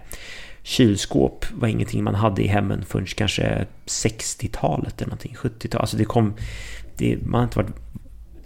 Kylskåp 0.64 1.46
var 1.54 1.68
ingenting 1.68 2.04
man 2.04 2.16
hade 2.16 2.44
i 2.44 2.48
hemmen 2.48 2.86
förrän 2.86 3.06
kanske 3.06 3.66
60-talet 3.86 5.02
eller 5.02 5.10
någonting, 5.10 5.36
70-talet. 5.40 5.76
Alltså 5.76 5.98
det 5.98 6.06
kom... 6.06 6.34
Det, 6.98 7.18
man 7.26 7.40
har 7.40 7.44
inte 7.44 7.58
varit 7.58 7.76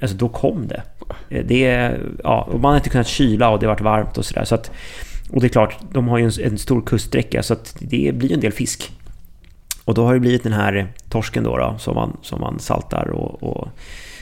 Alltså 0.02 0.18
då 0.18 0.30
kom 0.30 0.68
det. 0.68 0.82
Eh, 1.30 1.45
det 1.45 1.93
ja, 2.24 2.41
och 2.41 2.60
man 2.60 2.72
har 2.72 2.78
inte 2.78 2.89
kunnat 2.89 3.08
kyla 3.08 3.50
och 3.50 3.60
det 3.60 3.66
har 3.66 3.74
varit 3.74 3.82
varmt 3.82 4.18
och 4.18 4.26
sådär. 4.26 4.43
Så 4.43 4.56
att, 4.56 4.72
och 5.30 5.41
det 5.41 5.48
är 5.48 5.50
klart, 5.50 5.78
de 5.91 6.08
har 6.08 6.18
ju 6.18 6.26
en, 6.26 6.32
en 6.43 6.58
stor 6.58 6.82
kuststräcka 6.82 7.43
så 7.43 7.54
att 7.54 7.76
det 7.80 8.12
blir 8.16 8.34
en 8.34 8.39
del 8.39 8.52
fisk. 8.52 8.91
Och 9.86 9.93
då 9.93 10.06
har 10.06 10.14
det 10.14 10.20
blivit 10.20 10.43
den 10.43 10.54
här 10.54 10.88
torsken 11.10 11.43
då, 11.43 11.58
då 11.58 11.76
som, 11.78 11.95
man, 11.95 12.18
som 12.22 12.41
man 12.41 12.60
saltar 12.60 13.08
och, 13.08 13.43
och, 13.43 13.68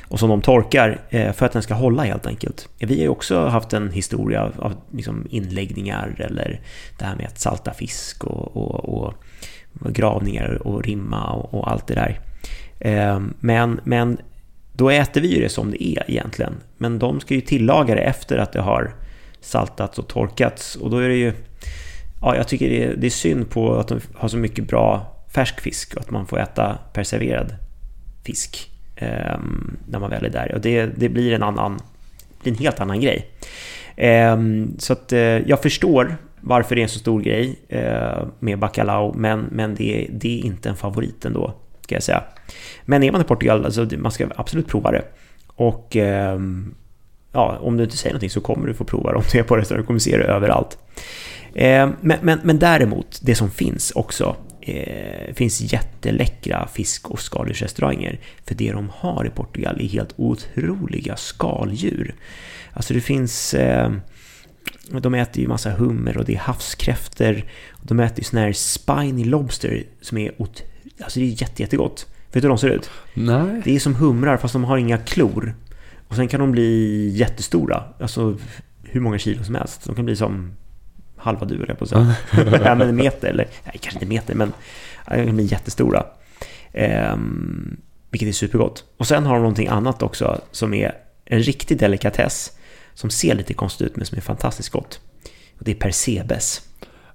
och 0.07 0.19
som 0.19 0.30
de 0.30 0.41
torkar 0.41 1.01
eh, 1.09 1.32
för 1.32 1.45
att 1.45 1.51
den 1.51 1.61
ska 1.61 1.73
hålla 1.73 2.03
helt 2.03 2.28
enkelt. 2.28 2.69
Eh, 2.80 2.88
vi 2.88 2.95
har 2.95 3.01
ju 3.01 3.09
också 3.09 3.45
haft 3.45 3.73
en 3.73 3.91
historia 3.91 4.51
av 4.59 4.73
liksom 4.91 5.28
inläggningar 5.30 6.15
eller 6.17 6.61
det 6.97 7.05
här 7.05 7.15
med 7.15 7.26
att 7.26 7.39
salta 7.39 7.73
fisk 7.73 8.23
och, 8.23 8.57
och, 8.57 8.89
och 8.89 9.13
gravningar 9.93 10.67
och 10.67 10.84
rimma 10.84 11.34
och, 11.34 11.53
och 11.53 11.71
allt 11.71 11.88
det 11.88 11.95
där. 11.95 12.19
Men, 13.39 13.80
men 13.84 14.17
då 14.78 14.89
äter 14.89 15.21
vi 15.21 15.36
ju 15.36 15.41
det 15.41 15.49
som 15.49 15.71
det 15.71 15.84
är 15.84 16.03
egentligen. 16.07 16.53
Men 16.78 16.99
de 16.99 17.19
ska 17.19 17.34
ju 17.34 17.41
tillaga 17.41 17.95
det 17.95 18.01
efter 18.01 18.38
att 18.38 18.53
det 18.53 18.61
har 18.61 18.95
saltats 19.41 19.99
och 19.99 20.07
torkats. 20.07 20.76
Och 20.76 20.89
då 20.89 20.97
är 20.97 21.09
det 21.09 21.15
ju... 21.15 21.34
Ja, 22.21 22.36
jag 22.36 22.47
tycker 22.47 22.69
det 22.69 22.84
är, 22.84 22.95
det 22.95 23.07
är 23.07 23.11
synd 23.11 23.49
på 23.49 23.76
att 23.76 23.88
de 23.88 23.99
har 24.15 24.28
så 24.28 24.38
mycket 24.38 24.67
bra 24.67 25.15
färsk 25.34 25.61
fisk 25.61 25.95
och 25.95 26.01
att 26.01 26.11
man 26.11 26.28
får 26.28 26.39
äta 26.39 26.78
perserverad 26.93 27.55
fisk 28.26 28.71
eh, 28.95 29.39
när 29.88 29.99
man 29.99 30.09
väl 30.09 30.26
är 30.26 30.30
där. 30.30 30.51
Och 30.55 30.61
det, 30.61 30.86
det 30.86 31.09
blir 31.09 31.34
en 31.34 31.43
annan... 31.43 31.80
Det 32.43 32.49
en 32.49 32.55
helt 32.55 32.80
annan 32.80 33.01
grej. 33.01 33.28
Eh, 33.95 34.38
så 34.78 34.93
att 34.93 35.13
eh, 35.13 35.19
jag 35.19 35.61
förstår 35.61 36.17
varför 36.41 36.76
det 36.76 36.82
är 36.82 36.84
en 36.84 36.89
så 36.89 36.99
stor 36.99 37.21
grej 37.21 37.59
eh, 37.69 38.28
med 38.39 38.59
bacalao, 38.59 39.13
men, 39.17 39.47
men 39.51 39.76
det, 39.76 40.07
det 40.11 40.39
är 40.39 40.45
inte 40.45 40.69
en 40.69 40.76
favorit 40.76 41.26
ändå, 41.26 41.53
ska 41.86 41.95
jag 41.95 42.03
säga. 42.03 42.23
Men 42.86 43.03
är 43.03 43.11
man 43.11 43.21
i 43.21 43.23
Portugal, 43.23 43.65
alltså, 43.65 43.88
man 43.97 44.11
ska 44.11 44.27
absolut 44.36 44.67
prova 44.67 44.91
det. 44.91 45.03
Och 45.47 45.95
eh, 45.95 46.39
ja, 47.31 47.57
om 47.61 47.77
du 47.77 47.83
inte 47.83 47.97
säger 47.97 48.13
någonting 48.13 48.29
så 48.29 48.41
kommer 48.41 48.67
du 48.67 48.73
få 48.73 48.83
prova 48.83 49.11
det 49.11 49.17
om 49.17 49.23
du 49.31 49.39
är 49.39 49.43
på 49.43 49.57
restaurang. 49.57 49.81
Du 49.81 49.88
kommer 49.88 49.99
se 49.99 50.17
det 50.17 50.23
överallt. 50.23 50.77
Eh, 51.53 51.89
men, 52.01 52.17
men, 52.21 52.39
men 52.43 52.59
däremot, 52.59 53.19
det 53.21 53.36
som 53.36 53.51
finns 53.51 53.91
också, 53.91 54.36
eh, 54.61 55.33
finns 55.33 55.73
jätteläckra 55.73 56.67
fisk 56.73 57.11
och 57.11 57.19
skaldjursrestauranger. 57.19 58.19
För 58.45 58.55
det 58.55 58.71
de 58.71 58.89
har 58.93 59.25
i 59.25 59.29
Portugal 59.29 59.81
är 59.81 59.88
helt 59.88 60.13
otroliga 60.15 61.15
skaldjur. 61.15 62.15
Alltså 62.73 62.93
det 62.93 63.01
finns... 63.01 63.53
Eh, 63.53 63.91
de 65.01 65.13
äter 65.13 65.41
ju 65.41 65.47
massa 65.47 65.71
hummer 65.71 66.17
och 66.17 66.25
det 66.25 66.33
är 66.33 66.39
havskräftor. 66.39 67.43
De 67.81 67.99
äter 67.99 68.17
ju 68.17 68.23
sån 68.23 68.39
här 68.39 68.53
spiny 68.53 69.23
lobster 69.23 69.83
som 70.01 70.17
är 70.17 70.31
otroligt 70.41 70.74
Alltså 71.03 71.19
det 71.19 71.25
är 71.25 71.41
jätte, 71.41 71.61
jättegott. 71.61 72.07
Vet 72.31 72.33
du 72.33 72.47
hur 72.47 72.49
de 72.49 72.57
ser 72.57 72.69
ut? 72.69 72.89
Nej. 73.13 73.61
Det 73.63 73.75
är 73.75 73.79
som 73.79 73.95
humrar 73.95 74.37
fast 74.37 74.53
de 74.53 74.63
har 74.63 74.77
inga 74.77 74.97
klor. 74.97 75.55
Och 76.07 76.15
sen 76.15 76.27
kan 76.27 76.39
de 76.39 76.51
bli 76.51 77.09
jättestora. 77.09 77.83
Alltså 77.99 78.37
hur 78.83 79.01
många 79.01 79.17
kilo 79.17 79.43
som 79.43 79.55
helst. 79.55 79.85
De 79.85 79.95
kan 79.95 80.05
bli 80.05 80.15
som 80.15 80.53
halva 81.17 81.45
du, 81.45 81.65
jag 81.67 81.79
på 81.79 81.85
säga. 81.85 82.15
ja, 82.63 82.75
men 82.75 82.81
en 82.81 82.95
meter, 82.95 83.27
eller 83.27 83.47
nej, 83.63 83.77
kanske 83.79 83.93
inte 83.93 84.05
meter, 84.05 84.35
men 84.35 84.53
de 85.07 85.25
kan 85.25 85.35
bli 85.35 85.45
jättestora. 85.45 86.05
Ehm, 86.73 87.77
vilket 88.09 88.29
är 88.29 88.33
supergott. 88.33 88.83
Och 88.97 89.07
sen 89.07 89.25
har 89.25 89.33
de 89.33 89.41
någonting 89.41 89.67
annat 89.67 90.03
också 90.03 90.41
som 90.51 90.73
är 90.73 90.95
en 91.25 91.39
riktig 91.39 91.79
delikatess. 91.79 92.51
Som 92.93 93.09
ser 93.09 93.35
lite 93.35 93.53
konstigt 93.53 93.87
ut 93.87 93.95
men 93.95 94.05
som 94.05 94.17
är 94.17 94.21
fantastiskt 94.21 94.69
gott. 94.69 94.99
Och 95.57 95.63
det 95.63 95.71
är 95.71 95.75
persebes. 95.75 96.61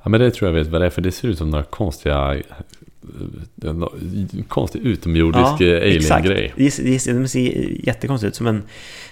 Ja 0.02 0.08
men 0.08 0.20
det 0.20 0.30
tror 0.30 0.48
jag 0.50 0.54
vet 0.54 0.66
vad 0.66 0.80
det 0.80 0.86
är 0.86 0.90
för 0.90 1.02
det 1.02 1.12
ser 1.12 1.28
ut 1.28 1.38
som 1.38 1.50
några 1.50 1.64
konstiga 1.64 2.42
en 3.62 4.44
konstig 4.48 4.80
utomjordisk 4.80 5.60
ja, 5.60 5.76
alien-grej. 5.76 6.52
Det, 6.56 6.84
det, 6.84 7.28
ser 7.28 7.86
jättekonstigt 7.86 8.28
ut. 8.28 8.36
Som 8.36 8.46
en, 8.46 8.62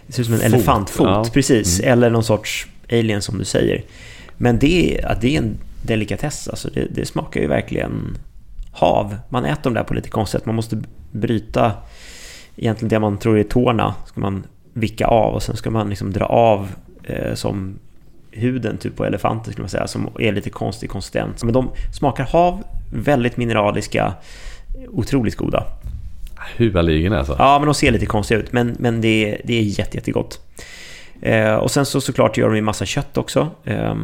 det 0.07 0.13
ser 0.13 0.23
ut 0.23 0.27
som 0.27 0.35
en 0.35 0.41
Fot, 0.41 0.55
elefantfot, 0.55 1.07
ja. 1.07 1.27
precis. 1.33 1.81
Mm. 1.81 1.93
Eller 1.93 2.11
någon 2.11 2.25
sorts 2.25 2.67
alien 2.93 3.23
som 3.23 3.39
du 3.39 3.45
säger. 3.45 3.85
Men 4.37 4.59
det, 4.59 5.01
ja, 5.03 5.15
det 5.21 5.37
är 5.37 5.39
en 5.39 5.57
delikatess. 5.83 6.49
Alltså 6.49 6.71
det, 6.75 6.87
det, 6.91 7.07
smakar 7.07 7.41
ju 7.41 7.47
verkligen 7.47 8.19
hav. 8.73 9.17
Man 9.29 9.45
äter 9.45 9.63
dem 9.63 9.75
där 9.75 9.85
på 9.85 9.95
lite 9.95 10.11
konstigt 10.11 10.47
Man 10.47 10.55
måste 10.55 10.83
bryta 11.13 11.73
egentligen 12.57 12.89
det 12.89 12.99
man 12.99 13.19
tror 13.19 13.39
är 13.39 13.45
tårna. 13.45 13.95
Ska 14.07 14.21
man 14.21 14.47
vicka 14.73 15.07
av 15.07 15.35
och 15.35 15.43
sen 15.43 15.57
ska 15.57 15.71
man 15.71 15.89
liksom 15.89 16.13
dra 16.13 16.25
av 16.25 16.69
eh, 17.05 17.35
som 17.35 17.79
huden 18.31 18.79
typ 18.79 18.97
på 18.97 19.05
elefanter 19.05 19.53
skulle 19.53 19.63
man 19.63 19.71
säga, 19.71 19.87
som 19.87 20.09
är 20.19 20.33
lite 20.33 20.51
konstig 20.51 20.91
konsistens. 20.91 21.45
Men 21.45 21.53
de 21.53 21.71
smakar 21.93 22.25
hav, 22.25 22.63
väldigt 22.93 23.37
mineraliska, 23.37 24.15
otroligt 24.89 25.37
goda. 25.37 25.65
Huvaligen 26.57 27.13
alltså? 27.13 27.37
Ja, 27.39 27.59
men 27.59 27.67
de 27.67 27.75
ser 27.75 27.91
lite 27.91 28.07
konstiga 28.07 28.41
ut, 28.41 28.53
men, 28.53 28.77
men 28.79 29.01
det, 29.01 29.41
det 29.45 29.59
är 29.59 29.63
jätte, 29.63 29.97
jättegott. 29.97 30.41
Eh, 31.21 31.55
och 31.55 31.71
sen 31.71 31.87
så 31.87 32.01
såklart 32.01 32.37
gör 32.37 32.49
de 32.49 32.57
ju 32.57 32.63
massa 32.63 32.87
kött 32.87 33.19
också. 33.19 33.51
Eh, 33.65 33.95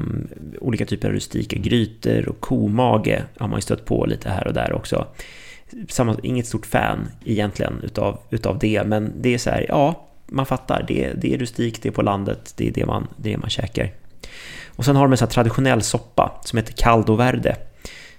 olika 0.60 0.86
typer 0.86 1.08
av 1.08 1.14
rustika 1.14 1.56
grytor 1.56 2.28
och 2.28 2.40
komage 2.40 3.22
har 3.38 3.48
man 3.48 3.58
ju 3.58 3.62
stött 3.62 3.84
på 3.84 4.06
lite 4.06 4.30
här 4.30 4.46
och 4.46 4.54
där 4.54 4.72
också. 4.72 5.06
Samma, 5.88 6.16
inget 6.22 6.46
stort 6.46 6.66
fan 6.66 7.08
egentligen 7.24 7.80
utav, 7.82 8.18
utav 8.30 8.58
det, 8.58 8.82
men 8.86 9.12
det 9.20 9.34
är 9.34 9.38
så 9.38 9.50
här, 9.50 9.66
ja, 9.68 10.08
man 10.26 10.46
fattar. 10.46 10.84
Det, 10.88 11.12
det 11.12 11.34
är 11.34 11.38
rustikt, 11.38 11.82
det 11.82 11.88
är 11.88 11.92
på 11.92 12.02
landet, 12.02 12.54
det 12.56 12.68
är 12.68 12.72
det 12.72 12.86
man, 12.86 13.08
det 13.16 13.32
är 13.32 13.38
man 13.38 13.50
käkar. 13.50 13.92
Och 14.76 14.84
sen 14.84 14.96
har 14.96 15.02
de 15.02 15.12
en 15.12 15.18
sån 15.18 15.28
traditionell 15.28 15.82
soppa 15.82 16.40
som 16.44 16.56
heter 16.56 16.72
caldo 16.72 17.14
verde. 17.14 17.56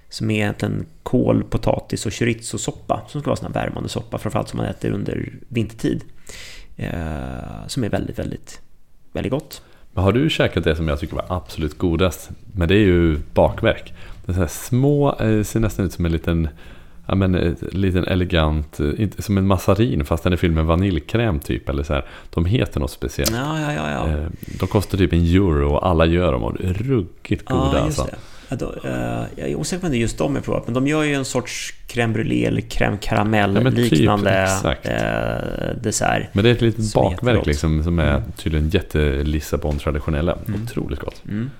Som 0.08 0.30
är 0.30 0.34
egentligen 0.34 0.86
kål, 1.02 1.44
potatis 1.44 2.06
och 2.06 2.12
chorizo-soppa. 2.12 3.00
Som 3.08 3.20
ska 3.20 3.30
vara 3.30 3.36
sån 3.36 3.52
här 3.52 3.62
värmande 3.62 3.88
soppa, 3.88 4.18
framförallt 4.18 4.48
som 4.48 4.56
man 4.56 4.66
äter 4.66 4.90
under 4.90 5.32
vintertid. 5.48 6.04
Eh, 6.76 7.66
som 7.66 7.84
är 7.84 7.88
väldigt, 7.88 8.18
väldigt, 8.18 8.60
väldigt 9.12 9.30
gott. 9.30 9.62
Men 9.92 10.04
har 10.04 10.12
du 10.12 10.30
käkat 10.30 10.64
det 10.64 10.76
som 10.76 10.88
jag 10.88 11.00
tycker 11.00 11.16
var 11.16 11.24
absolut 11.28 11.78
godast? 11.78 12.30
Men 12.52 12.68
det 12.68 12.74
är 12.74 12.84
ju 12.84 13.18
bakverk. 13.34 13.94
Det 14.24 14.32
är 14.32 14.34
så 14.34 14.40
här 14.40 14.48
små, 14.48 15.16
eh, 15.20 15.42
ser 15.42 15.60
nästan 15.60 15.86
ut 15.86 15.92
som 15.92 16.06
en 16.06 16.12
liten 16.12 16.48
ja, 17.06 17.14
men, 17.14 17.34
en 17.34 17.56
liten 17.70 18.04
elegant, 18.04 18.80
eh, 18.80 19.08
som 19.18 19.38
en 19.38 19.46
massarin 19.46 20.04
fast 20.04 20.24
den 20.24 20.32
är 20.32 20.36
fylld 20.36 20.54
med 20.54 20.64
vaniljkräm 20.64 21.40
typ. 21.40 21.68
Eller 21.68 21.82
så 21.82 21.92
här. 21.92 22.04
De 22.30 22.44
heter 22.44 22.80
något 22.80 22.90
speciellt. 22.90 23.32
Ja, 23.32 23.60
ja, 23.60 23.72
ja, 23.72 23.90
ja. 23.90 24.08
Eh, 24.08 24.26
de 24.60 24.66
kostar 24.66 24.98
typ 24.98 25.12
en 25.12 25.24
euro 25.24 25.72
och 25.72 25.86
alla 25.86 26.06
gör 26.06 26.32
dem 26.32 26.42
och 26.42 26.60
är 26.60 26.74
ruggigt 26.74 27.44
goda. 27.44 27.70
Ja, 27.74 27.80
alltså. 27.80 28.08
Ja, 28.48 28.56
då, 28.56 28.66
uh, 28.66 29.24
jag 29.36 29.50
är 29.50 29.54
osäker 29.54 29.80
på 29.80 29.86
om 29.86 29.92
det 29.92 29.98
är 29.98 30.00
just 30.00 30.18
de 30.18 30.34
jag 30.34 30.44
provat, 30.44 30.66
men 30.66 30.74
de 30.74 30.86
gör 30.86 31.02
ju 31.02 31.14
en 31.14 31.24
sorts 31.24 31.74
crème 31.88 32.12
brûlée 32.12 32.46
eller 32.46 32.60
crème 32.60 32.96
caramel 33.00 33.60
ja, 33.64 33.70
typ, 33.70 33.92
liknande 33.92 34.48
uh, 34.64 35.82
dessert. 35.82 36.28
Men 36.32 36.44
det 36.44 36.50
är 36.50 36.54
ett 36.54 36.60
litet 36.60 36.94
bakverk 36.94 37.46
liksom, 37.46 37.84
som 37.84 37.98
är 37.98 38.22
tydligen 38.36 38.68
jätte-Lissabon-traditionella. 38.68 40.38
Mm. 40.48 40.62
Otroligt 40.62 41.00
gott. 41.00 41.22
Mm. 41.28 41.50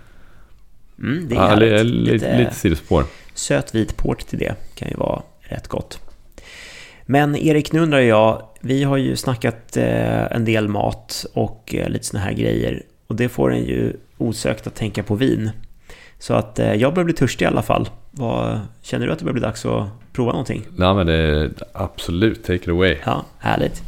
Mm, 0.98 1.28
det 1.28 1.34
är 1.34 1.38
ja, 1.38 1.54
lite, 1.54 1.82
lite, 1.82 2.38
lite 2.38 2.54
sidospår. 2.54 3.04
Söt 3.34 3.74
vit 3.74 3.96
port 3.96 4.26
till 4.26 4.38
det 4.38 4.54
kan 4.74 4.88
ju 4.88 4.96
vara 4.96 5.22
rätt 5.48 5.68
gott. 5.68 6.00
Men 7.06 7.36
Erik, 7.36 7.72
nu 7.72 7.80
undrar 7.80 8.00
jag, 8.00 8.42
vi 8.60 8.84
har 8.84 8.96
ju 8.96 9.16
snackat 9.16 9.76
eh, 9.76 10.32
en 10.32 10.44
del 10.44 10.68
mat 10.68 11.26
och 11.34 11.74
eh, 11.74 11.88
lite 11.88 12.04
såna 12.04 12.22
här 12.22 12.32
grejer. 12.32 12.82
Och 13.06 13.16
det 13.16 13.28
får 13.28 13.52
en 13.52 13.64
ju 13.64 13.92
osökt 14.18 14.66
att 14.66 14.74
tänka 14.74 15.02
på 15.02 15.14
vin. 15.14 15.50
Så 16.18 16.34
att 16.34 16.58
eh, 16.58 16.74
jag 16.74 16.94
börjar 16.94 17.04
bli 17.04 17.14
törstig 17.14 17.44
i 17.44 17.48
alla 17.48 17.62
fall. 17.62 17.88
Vad, 18.10 18.60
känner 18.82 19.06
du 19.06 19.12
att 19.12 19.18
det 19.18 19.24
börjar 19.24 19.34
bli 19.34 19.42
dags 19.42 19.66
att 19.66 19.86
prova 20.12 20.32
någonting? 20.32 20.66
Nej 20.76 20.94
men 20.94 21.06
det 21.06 21.14
är 21.14 21.50
absolut, 21.72 22.44
take 22.44 22.54
it 22.54 22.68
away. 22.68 22.96
Ja, 23.04 23.24
härligt. 23.38 23.82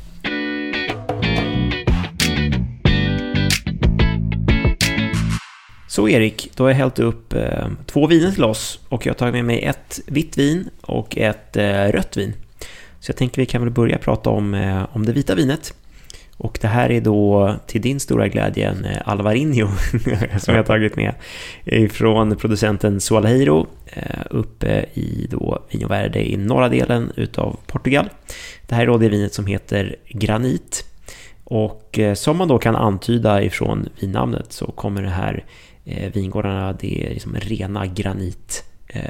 Så 5.99 6.09
Erik, 6.09 6.51
då 6.55 6.65
har 6.65 6.71
jag 6.71 6.77
hällt 6.77 6.99
upp 6.99 7.33
eh, 7.33 7.69
två 7.87 8.07
viner 8.07 8.33
till 8.33 8.45
oss 8.45 8.81
och 8.89 9.07
jag 9.07 9.11
har 9.13 9.19
tagit 9.19 9.35
med 9.35 9.45
mig 9.45 9.65
ett 9.65 10.01
vitt 10.07 10.39
vin 10.39 10.71
och 10.81 11.19
ett 11.19 11.57
eh, 11.57 11.85
rött 11.85 12.17
vin. 12.17 12.35
Så 13.01 13.11
jag 13.11 13.17
tänker 13.17 13.43
vi 13.43 13.47
kan 13.47 13.63
väl 13.63 13.71
börja 13.71 13.99
prata 13.99 14.31
om, 14.31 14.55
eh, 14.55 14.87
om 14.93 15.07
det 15.07 15.13
vita 15.13 15.35
vinet. 15.35 15.75
Och 16.37 16.59
det 16.61 16.69
här 16.69 16.91
är 16.91 17.01
då 17.01 17.55
till 17.67 17.81
din 17.81 18.01
stora 18.01 18.29
glädje 18.29 18.69
en 18.69 18.85
eh, 18.85 18.97
Alvarinho 19.05 19.69
som 20.39 20.55
jag 20.55 20.63
har 20.63 20.63
tagit 20.63 20.97
med 20.97 21.15
från 21.93 22.37
producenten 22.37 23.01
Soalheiro 23.01 23.67
eh, 23.87 24.21
uppe 24.31 24.87
i 24.95 25.27
då 25.31 25.63
Vinho 25.71 25.89
Verde 25.89 26.31
i 26.31 26.37
norra 26.37 26.69
delen 26.69 27.13
utav 27.17 27.57
Portugal. 27.67 28.09
Det 28.67 28.75
här 28.75 28.83
är 28.83 28.87
då 28.87 28.99
det 28.99 29.09
vinet 29.09 29.35
som 29.35 29.47
heter 29.47 29.97
Granit. 30.09 30.85
Och 31.45 31.99
eh, 31.99 32.15
som 32.15 32.37
man 32.37 32.49
då 32.49 32.59
kan 32.59 32.77
antyda 32.77 33.43
ifrån 33.43 33.89
vinnamnet 34.01 34.53
så 34.53 34.67
kommer 34.67 35.03
det 35.03 35.09
här 35.09 35.45
Eh, 35.91 36.13
vingårdarna, 36.13 36.73
det 36.73 37.07
är 37.07 37.11
liksom 37.11 37.35
rena 37.35 37.87
granit 37.87 38.65
eh, 38.87 39.03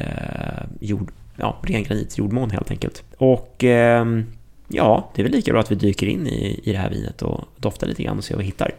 jord, 0.80 1.10
ja, 1.36 1.58
ren 1.62 1.82
granit 1.82 2.18
jordmån 2.18 2.50
helt 2.50 2.70
enkelt. 2.70 3.02
Och 3.16 3.64
eh, 3.64 4.06
ja, 4.68 5.10
det 5.14 5.22
är 5.22 5.24
väl 5.24 5.32
lika 5.32 5.52
bra 5.52 5.60
att 5.60 5.70
vi 5.70 5.74
dyker 5.74 6.06
in 6.06 6.26
i, 6.26 6.60
i 6.64 6.72
det 6.72 6.78
här 6.78 6.90
vinet 6.90 7.22
och 7.22 7.44
doftar 7.56 7.86
lite 7.86 8.02
grann 8.02 8.18
och 8.18 8.24
ser 8.24 8.34
vad 8.34 8.40
vi 8.40 8.46
hittar. 8.46 8.74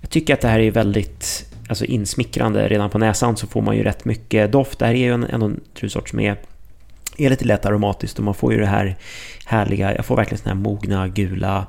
Jag 0.00 0.10
tycker 0.10 0.34
att 0.34 0.40
det 0.40 0.48
här 0.48 0.58
är 0.58 0.70
väldigt 0.70 1.46
alltså 1.68 1.84
insmickrande. 1.84 2.68
Redan 2.68 2.90
på 2.90 2.98
näsan 2.98 3.36
så 3.36 3.46
får 3.46 3.62
man 3.62 3.76
ju 3.76 3.82
rätt 3.82 4.04
mycket 4.04 4.52
doft. 4.52 4.78
Det 4.78 4.86
här 4.86 4.94
är 4.94 4.98
ju 4.98 5.14
en, 5.14 5.24
en 5.24 5.60
druvsort 5.80 6.08
som 6.08 6.20
är, 6.20 6.36
är 7.18 7.30
lite 7.30 7.44
lätt 7.44 7.66
aromatiskt 7.66 8.18
och 8.18 8.24
man 8.24 8.34
får 8.34 8.52
ju 8.52 8.60
det 8.60 8.66
här 8.66 8.96
härliga, 9.46 9.94
jag 9.94 10.06
får 10.06 10.16
verkligen 10.16 10.38
såna 10.38 10.54
här 10.54 10.62
mogna 10.62 11.08
gula 11.08 11.66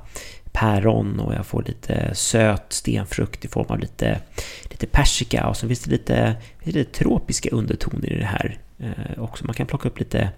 päron 0.56 1.20
och 1.20 1.34
jag 1.34 1.46
får 1.46 1.64
lite 1.64 2.16
söt 2.16 2.74
stenfrukt 2.74 3.46
i 3.46 3.48
form 3.48 3.66
av 3.70 3.80
lite, 3.80 4.20
lite 4.64 4.88
persika 4.88 5.48
och 5.48 5.58
så 5.58 5.68
finns 5.68 5.80
det 5.80 5.92
lite, 5.92 6.36
lite 6.64 6.84
tropiska 6.84 7.50
undertoner 7.50 8.14
i 8.14 8.20
det 8.20 8.26
här 8.26 8.60
eh, 8.80 9.24
också. 9.24 9.46
Man 9.46 9.54
kan 9.56 9.68
plocka 9.68 9.90
upp 9.90 10.00
lite, 10.00 10.30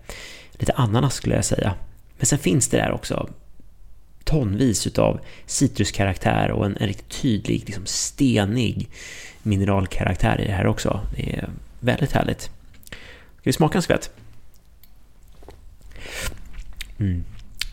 lite 0.53 0.73
ananas 0.73 1.13
skulle 1.13 1.35
jag 1.35 1.45
säga. 1.45 1.73
Men 2.17 2.25
sen 2.25 2.39
finns 2.39 2.67
det 2.67 2.77
där 2.77 2.91
också 2.91 3.29
tonvis 4.23 4.87
utav 4.87 5.19
citruskaraktär 5.45 6.51
och 6.51 6.65
en, 6.65 6.77
en 6.77 6.87
riktigt 6.87 7.21
tydlig, 7.21 7.63
liksom 7.65 7.85
stenig 7.85 8.89
mineralkaraktär 9.43 10.41
i 10.41 10.45
det 10.45 10.53
här 10.53 10.67
också. 10.67 11.01
Det 11.15 11.35
är 11.35 11.49
väldigt 11.79 12.11
härligt. 12.11 12.41
Ska 12.41 13.43
vi 13.43 13.53
smaka 13.53 13.77
en 13.77 13.81
skvätt? 13.81 14.09
Mm. 16.99 17.23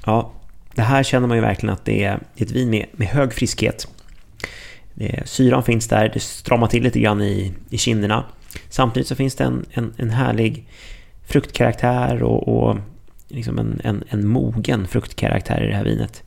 Ja, 0.07 0.33
det 0.75 0.83
här 0.83 1.03
känner 1.03 1.29
man 1.29 1.37
ju 1.37 1.41
verkligen 1.41 1.73
att 1.73 1.85
det 1.85 2.05
är 2.05 2.21
ett 2.37 2.51
vin 2.51 2.71
med, 2.71 2.87
med 2.93 3.09
hög 3.09 3.33
friskhet. 3.33 3.89
Syran 5.25 5.63
finns 5.63 5.89
där, 5.89 6.11
det 6.15 6.21
stramar 6.21 6.67
till 6.67 6.83
lite 6.83 7.01
grann 7.01 7.23
i, 7.23 7.53
i 7.71 7.79
kinderna. 7.79 8.25
Samtidigt 8.69 9.09
så 9.09 9.15
finns 9.15 9.35
det 9.35 9.45
en, 9.45 9.67
en, 9.71 9.95
en 9.97 10.11
härlig 10.11 10.69
fruktkaraktär 11.27 12.23
och, 12.23 12.49
och 12.49 12.79
liksom 13.29 13.59
en, 13.59 13.81
en, 13.85 14.05
en 14.09 14.27
mogen 14.29 14.87
fruktkaraktär 14.87 15.65
i 15.65 15.67
det 15.67 15.77
här 15.77 15.85
vinet. 15.85 16.23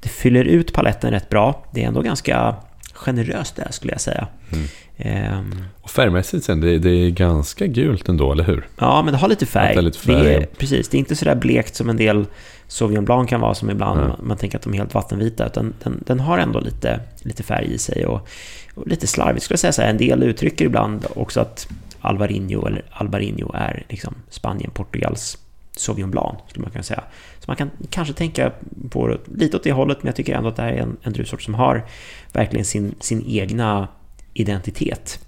Det 0.00 0.08
fyller 0.08 0.44
ut 0.44 0.72
paletten 0.72 1.10
rätt 1.10 1.28
bra. 1.28 1.64
Det 1.72 1.82
är 1.82 1.88
ändå 1.88 2.02
ganska 2.02 2.56
generöst 2.92 3.56
där 3.56 3.68
skulle 3.70 3.92
jag 3.92 4.00
säga. 4.00 4.28
Mm. 4.52 4.64
Um, 4.96 5.64
och 5.80 5.90
färgmässigt 5.90 6.44
sen, 6.44 6.60
det, 6.60 6.78
det, 6.78 6.90
är 6.90 7.10
ganska 7.10 7.66
gult 7.66 8.08
ändå, 8.08 8.32
eller 8.32 8.44
hur? 8.44 8.66
Ja, 8.76 9.02
men 9.02 9.12
det 9.12 9.18
har 9.18 9.28
lite 9.28 9.46
färg. 9.46 9.82
Lite 9.82 9.98
färg. 9.98 10.24
Det 10.24 10.34
är, 10.34 10.46
precis, 10.46 10.88
det 10.88 10.96
är 10.96 10.98
inte 10.98 11.16
sådär 11.16 11.34
blekt 11.34 11.74
som 11.74 11.90
en 11.90 11.96
del 11.96 12.26
Sauvignon 12.68 13.04
Blanc 13.04 13.30
kan 13.30 13.40
vara, 13.40 13.54
som 13.54 13.70
ibland 13.70 14.00
mm. 14.00 14.08
man, 14.08 14.18
man, 14.22 14.36
tänker 14.36 14.58
att 14.58 14.64
de 14.64 14.74
är 14.74 14.78
helt 14.78 14.94
vattenvita. 14.94 15.46
Utan 15.46 15.74
den, 15.82 16.02
den 16.06 16.20
har 16.20 16.38
ändå 16.38 16.60
lite, 16.60 17.00
lite 17.22 17.42
färg 17.42 17.74
i 17.74 17.78
sig 17.78 18.06
och, 18.06 18.28
och 18.74 18.88
lite 18.88 19.06
slarvigt 19.06 19.44
skulle 19.44 19.54
jag 19.54 19.60
säga. 19.60 19.72
Så 19.72 19.82
här, 19.82 19.90
en 19.90 19.98
del 19.98 20.22
uttrycker 20.22 20.64
ibland 20.64 21.06
också 21.14 21.40
att 21.40 21.68
Alvarinho 22.00 22.66
eller 22.66 22.84
Albarinho 22.90 23.52
är 23.54 23.84
liksom 23.88 24.14
Spanien, 24.30 24.70
Portugals 24.70 25.38
Sauvignon 25.76 26.10
Blanc, 26.10 26.38
skulle 26.48 26.62
man 26.62 26.70
kunna 26.70 26.84
säga. 26.84 27.04
Så 27.38 27.44
man 27.46 27.56
kan 27.56 27.70
kanske 27.90 28.14
tänka 28.14 28.52
på 28.90 29.08
det 29.08 29.18
lite 29.38 29.56
åt 29.56 29.64
det 29.64 29.72
hållet, 29.72 29.98
men 30.02 30.06
jag 30.06 30.16
tycker 30.16 30.34
ändå 30.34 30.48
att 30.48 30.56
det 30.56 30.62
här 30.62 30.72
är 30.72 30.82
en, 30.82 30.96
en 31.02 31.12
druvsort 31.12 31.42
som 31.42 31.54
har 31.54 31.84
verkligen 32.32 32.64
sin, 32.64 32.94
sin 33.00 33.24
egna 33.26 33.88
identitet. 34.34 35.20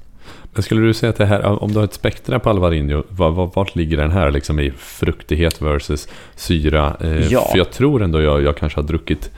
Men 0.53 0.63
skulle 0.63 0.81
du 0.81 0.95
säga 0.95 1.11
att 1.11 1.17
det 1.17 1.27
här, 1.27 1.63
om 1.63 1.73
du 1.73 1.79
har 1.79 1.85
ett 1.85 1.95
spektra 1.95 2.39
på 2.39 2.51
Alvarinho, 2.51 3.03
vart, 3.55 3.77
ligger 3.77 3.97
den 3.97 4.11
här 4.11 4.31
liksom 4.31 4.61
i 4.61 4.71
fruktighet 4.71 5.63
versus 5.63 6.09
syra? 6.35 6.97
Eh, 7.01 7.33
ja. 7.33 7.49
För 7.51 7.59
jag 7.59 7.71
tror 7.71 8.03
ändå 8.03 8.23
jag, 8.23 8.43
jag 8.43 8.57
kanske 8.57 8.81
har 8.81 8.87
druckit 8.87 9.31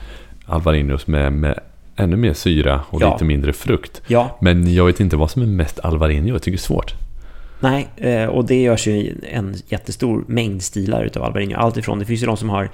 Alvarinhos 0.45 1.07
med, 1.07 1.33
med 1.33 1.59
ännu 1.95 2.15
mer 2.15 2.33
syra 2.33 2.81
och 2.89 3.01
ja. 3.01 3.13
lite 3.13 3.25
mindre 3.25 3.53
frukt. 3.53 4.01
Ja. 4.07 4.37
Men 4.41 4.73
jag 4.73 4.85
vet 4.85 4.99
inte 4.99 5.15
vad 5.15 5.31
som 5.31 5.41
är 5.41 5.45
mest 5.45 5.79
Alvarinho, 5.79 6.33
jag 6.33 6.41
tycker 6.41 6.57
det 6.57 6.61
är 6.61 6.65
svårt. 6.65 6.93
Nej, 7.59 7.87
eh, 7.95 8.25
och 8.25 8.45
det 8.45 8.61
görs 8.61 8.87
ju 8.87 9.15
en 9.23 9.55
jättestor 9.67 10.23
mängd 10.27 10.63
stilar 10.63 11.03
utav 11.03 11.23
Alvarinho. 11.23 11.57
Allt 11.57 11.77
ifrån, 11.77 11.99
det 11.99 12.05
finns 12.05 12.21
ju 12.21 12.25
de 12.25 12.37
som 12.37 12.49
har 12.49 12.69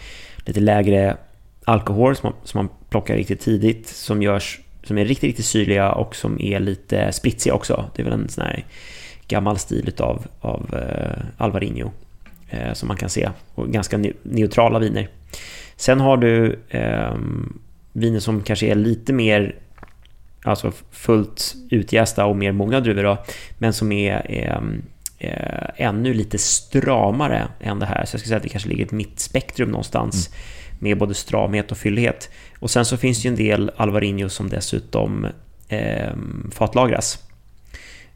lite 0.45 0.59
lägre 0.59 1.17
alkohol 1.65 2.15
som 2.15 2.29
man, 2.29 2.39
som 2.43 2.57
man 2.57 2.69
plockar 2.89 3.15
riktigt 3.15 3.39
tidigt, 3.39 3.87
som 3.87 4.21
görs 4.21 4.59
som 4.85 4.97
är 4.97 5.05
riktigt, 5.05 5.27
riktigt 5.27 5.45
syrliga 5.45 5.91
och 5.91 6.15
som 6.15 6.41
är 6.41 6.59
lite 6.59 7.11
spritsiga 7.11 7.53
också. 7.53 7.89
Det 7.95 8.01
är 8.01 8.03
väl 8.03 8.13
en 8.13 8.29
sån 8.29 8.43
här 8.43 8.65
gammal 9.27 9.57
stil 9.57 9.87
utav, 9.87 10.25
av 10.41 10.75
eh, 10.75 11.23
Alvarinho 11.37 11.91
eh, 12.49 12.73
som 12.73 12.87
man 12.87 12.97
kan 12.97 13.09
se. 13.09 13.29
Och 13.55 13.69
ganska 13.69 13.99
neutrala 14.23 14.79
viner. 14.79 15.09
Sen 15.75 15.99
har 15.99 16.17
du 16.17 16.59
eh, 16.69 17.13
viner 17.93 18.19
som 18.19 18.41
kanske 18.41 18.67
är 18.67 18.75
lite 18.75 19.13
mer 19.13 19.55
alltså 20.43 20.71
fullt 20.91 21.55
utjästa 21.69 22.25
och 22.25 22.35
mer 22.35 22.51
mogna 22.51 22.79
druvor 22.79 23.03
då, 23.03 23.17
men 23.57 23.73
som 23.73 23.91
är 23.91 24.25
ehm, 24.29 24.81
eh, 25.19 25.69
ännu 25.75 26.13
lite 26.13 26.37
stramare 26.37 27.47
än 27.59 27.79
det 27.79 27.85
här. 27.85 28.05
Så 28.05 28.15
jag 28.15 28.19
skulle 28.19 28.27
säga 28.27 28.37
att 28.37 28.43
det 28.43 28.49
kanske 28.49 28.69
ligger 28.69 28.85
ett 28.85 28.91
mittspektrum 28.91 29.69
någonstans 29.69 30.27
mm 30.27 30.39
med 30.79 30.97
både 30.97 31.13
stramhet 31.13 31.71
och 31.71 31.77
fyllighet. 31.77 32.29
Och 32.59 32.71
sen 32.71 32.85
så 32.85 32.97
finns 32.97 33.21
det 33.21 33.27
ju 33.27 33.29
en 33.29 33.35
del 33.35 33.71
Alvarinho 33.77 34.29
som 34.29 34.49
dessutom 34.49 35.27
eh, 35.67 36.13
fatlagras. 36.51 37.19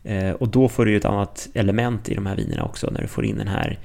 Eh, 0.04 0.32
och 0.32 0.48
då 0.48 0.70
får 0.70 0.86
du 0.86 0.92
ju 0.92 0.98
ett 0.98 1.06
annat 1.06 1.50
element 1.54 2.10
i 2.10 2.16
de 2.16 2.26
här 2.26 2.36
vinerna 2.36 2.64
också 2.64 2.90
när 2.92 3.02
du 3.02 3.08
får 3.08 3.26
in 3.26 3.38
den 3.38 3.48
här 3.48 3.80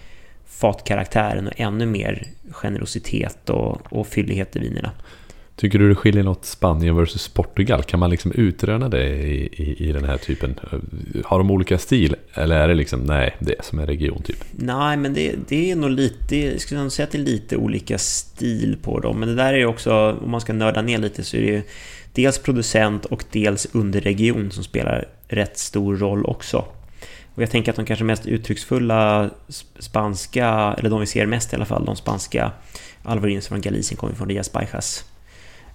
fatkaraktären 0.46 1.46
och 1.46 1.60
ännu 1.60 1.86
mer 1.86 2.26
generositet 2.50 3.50
och, 3.50 3.92
och 3.92 4.06
fyllighet 4.06 4.56
i 4.56 4.58
vinerna. 4.58 4.92
Tycker 5.56 5.78
du 5.78 5.88
det 5.88 5.94
skiljer 5.94 6.22
något 6.22 6.44
Spanien 6.44 6.96
versus 6.96 7.28
Portugal? 7.28 7.82
Kan 7.82 8.00
man 8.00 8.10
liksom 8.10 8.32
utröna 8.32 8.88
det 8.88 9.08
i, 9.08 9.48
i, 9.52 9.88
i, 9.88 9.92
den 9.92 10.04
här 10.04 10.16
typen? 10.16 10.54
Har 11.24 11.38
de 11.38 11.50
olika 11.50 11.78
stil? 11.78 12.16
Eller 12.34 12.56
är 12.56 12.68
det 12.68 12.74
liksom, 12.74 13.00
nej, 13.00 13.36
det 13.38 13.58
är 13.58 13.62
som 13.62 13.78
en 13.78 13.86
region 13.86 14.22
typ? 14.22 14.44
Nej, 14.50 14.96
men 14.96 15.14
det, 15.14 15.34
det 15.48 15.70
är 15.70 15.76
nog 15.76 15.90
lite, 15.90 16.36
jag 16.36 16.60
skulle 16.60 16.80
nog 16.80 16.92
säga 16.92 17.04
att 17.04 17.12
det 17.12 17.18
är 17.18 17.22
lite 17.22 17.56
olika 17.56 17.98
stil 17.98 18.76
på 18.82 19.00
dem. 19.00 19.20
Men 19.20 19.28
det 19.28 19.34
där 19.34 19.54
är 19.54 19.66
också, 19.66 20.18
om 20.24 20.30
man 20.30 20.40
ska 20.40 20.52
nörda 20.52 20.82
ner 20.82 20.98
lite 20.98 21.24
så 21.24 21.36
är 21.36 21.40
det 21.40 21.46
ju 21.46 21.62
dels 22.12 22.38
producent 22.38 23.04
och 23.04 23.24
dels 23.30 23.66
underregion 23.72 24.50
som 24.50 24.64
spelar 24.64 25.08
rätt 25.28 25.58
stor 25.58 25.96
roll 25.96 26.24
också. 26.24 26.64
Och 27.34 27.42
jag 27.42 27.50
tänker 27.50 27.72
att 27.72 27.76
de 27.76 27.84
kanske 27.84 28.04
mest 28.04 28.26
uttrycksfulla 28.26 29.30
spanska, 29.78 30.74
eller 30.78 30.90
de 30.90 31.00
vi 31.00 31.06
ser 31.06 31.26
mest 31.26 31.52
i 31.52 31.56
alla 31.56 31.64
fall, 31.64 31.84
de 31.84 31.96
spanska 31.96 32.52
Alvarins 33.02 33.48
från 33.48 33.60
Galicien 33.60 33.96
kommer 33.96 34.14
från 34.14 34.28
Rias 34.28 34.52
Baixas. 34.52 35.04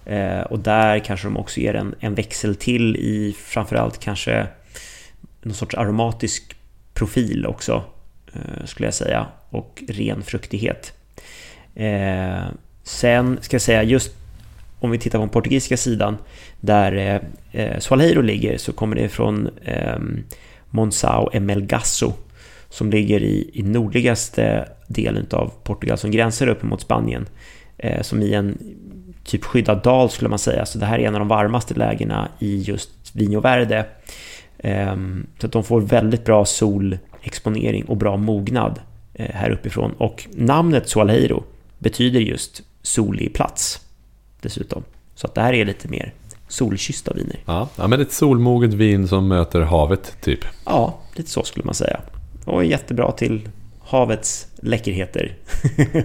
Eh, 0.04 0.40
och 0.40 0.58
där 0.58 0.98
kanske 0.98 1.26
de 1.26 1.36
också 1.36 1.60
ger 1.60 1.74
en, 1.74 1.94
en 2.00 2.14
växel 2.14 2.56
till 2.56 2.96
i 2.96 3.36
framförallt 3.38 4.00
kanske 4.00 4.46
någon 5.42 5.54
sorts 5.54 5.74
aromatisk 5.74 6.56
profil 6.94 7.46
också, 7.46 7.82
eh, 8.32 8.64
skulle 8.64 8.86
jag 8.86 8.94
säga, 8.94 9.26
och 9.50 9.82
ren 9.88 10.22
fruktighet. 10.22 10.92
Eh, 11.74 12.44
sen 12.82 13.38
ska 13.40 13.54
jag 13.54 13.62
säga, 13.62 13.82
just 13.82 14.16
om 14.78 14.90
vi 14.90 14.98
tittar 14.98 15.18
på 15.18 15.22
den 15.22 15.28
portugisiska 15.28 15.76
sidan, 15.76 16.16
där 16.60 16.92
eh, 16.92 17.62
eh 17.62 17.78
Soalheiro 17.78 18.22
ligger, 18.22 18.58
så 18.58 18.72
kommer 18.72 18.96
det 18.96 19.08
från 19.08 19.50
eh, 19.64 19.98
Monsao 20.70 21.30
Emelgasso, 21.32 22.12
som 22.68 22.90
ligger 22.90 23.22
i, 23.22 23.50
i 23.52 23.62
nordligaste 23.62 24.68
delen 24.88 25.26
av 25.30 25.52
Portugal, 25.62 25.98
som 25.98 26.10
gränsar 26.10 26.46
upp 26.46 26.62
mot 26.62 26.80
Spanien, 26.80 27.28
eh, 27.78 28.02
som 28.02 28.22
i 28.22 28.34
en 28.34 28.58
typ 29.30 29.44
skyddad 29.44 29.82
dal 29.82 30.10
skulle 30.10 30.28
man 30.28 30.38
säga. 30.38 30.66
Så 30.66 30.78
det 30.78 30.86
här 30.86 30.98
är 30.98 31.08
en 31.08 31.14
av 31.14 31.18
de 31.18 31.28
varmaste 31.28 31.74
lägena 31.74 32.28
i 32.38 32.62
just 32.62 32.90
Vinho 33.12 33.40
Verde. 33.40 33.86
Ehm, 34.58 35.26
så 35.38 35.46
att 35.46 35.52
de 35.52 35.64
får 35.64 35.80
väldigt 35.80 36.24
bra 36.24 36.44
solexponering 36.44 37.84
och 37.84 37.96
bra 37.96 38.16
mognad 38.16 38.80
eh, 39.14 39.34
här 39.34 39.50
uppifrån. 39.50 39.92
Och 39.98 40.26
namnet 40.30 40.88
Soalheiro 40.88 41.44
betyder 41.78 42.20
just 42.20 42.62
solig 42.82 43.34
plats 43.34 43.80
dessutom. 44.40 44.82
Så 45.14 45.26
att 45.26 45.34
det 45.34 45.40
här 45.40 45.52
är 45.52 45.64
lite 45.64 45.88
mer 45.88 46.12
solkyssta 46.48 47.12
viner. 47.14 47.36
Ja, 47.46 47.68
ja, 47.76 47.86
men 47.86 48.00
ett 48.00 48.12
solmoget 48.12 48.74
vin 48.74 49.08
som 49.08 49.28
möter 49.28 49.60
havet 49.60 50.16
typ. 50.20 50.40
Ja, 50.66 50.98
lite 51.14 51.30
så 51.30 51.42
skulle 51.42 51.64
man 51.64 51.74
säga. 51.74 52.00
Och 52.44 52.60
är 52.60 52.66
jättebra 52.66 53.12
till 53.12 53.48
havets 53.90 54.46
läckerheter. 54.62 55.36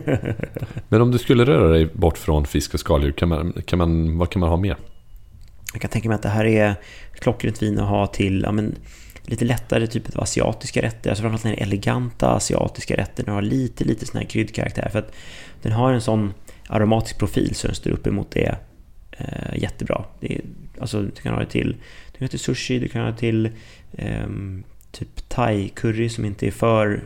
men 0.90 1.02
om 1.02 1.12
du 1.12 1.18
skulle 1.18 1.46
röra 1.46 1.70
dig 1.70 1.86
bort 1.86 2.18
från 2.18 2.46
fisk 2.46 2.74
och 2.74 2.80
skaldjur, 2.80 3.12
kan 3.12 3.30
man, 3.30 3.54
kan 3.66 3.80
man, 3.80 4.18
vad 4.18 4.30
kan 4.30 4.40
man 4.40 4.50
ha 4.50 4.58
mer? 4.58 4.78
Jag 5.74 5.82
kan 5.82 5.92
tänka 5.92 6.10
mig 6.10 6.16
att 6.16 6.22
det 6.22 6.30
här 6.30 6.46
är 6.46 6.76
klockrent 7.20 7.62
vin 7.62 7.80
att 7.80 7.90
ha 7.90 8.08
till 8.08 8.42
ja, 8.46 8.52
men, 8.52 8.76
lite 9.26 9.46
lättare 9.46 9.88
typ 9.88 10.16
av 10.16 10.24
asiatiska 10.24 10.82
rätter. 10.82 11.10
Alltså 11.10 11.22
framförallt 11.22 11.58
den 11.58 11.68
eleganta 11.68 12.30
asiatiska 12.30 12.98
rätten. 12.98 13.26
Den 13.26 13.34
har 13.34 13.42
lite, 13.42 13.84
lite 13.84 14.06
sån 14.06 14.20
här 14.20 14.28
kryddkaraktär. 14.28 14.90
För 14.90 15.00
att 15.00 15.16
den 15.62 15.72
har 15.72 15.94
en 15.94 16.02
sån 16.02 16.34
aromatisk 16.68 17.20
profil 17.20 17.56
så 17.56 17.68
den 17.68 17.76
står 17.76 17.92
upp 17.92 18.08
emot 18.08 18.32
det 18.32 18.58
eh, 19.12 19.58
jättebra. 19.58 20.06
Det 20.20 20.36
är, 20.36 20.42
alltså, 20.82 21.02
du 21.02 21.22
kan 21.22 21.34
ha 21.34 21.40
det 21.40 21.50
till, 21.50 21.76
du 22.12 22.18
kan 22.18 22.26
ha 22.26 22.30
till 22.30 22.40
sushi, 22.40 22.80
du 22.80 22.88
kan 22.88 23.02
ha 23.02 23.12
det 23.12 23.18
till 23.18 23.50
eh, 23.92 24.28
typ 24.92 25.30
thai-curry 25.30 26.08
som 26.08 26.26
inte 26.26 26.48
är 26.48 26.52
för 26.52 27.04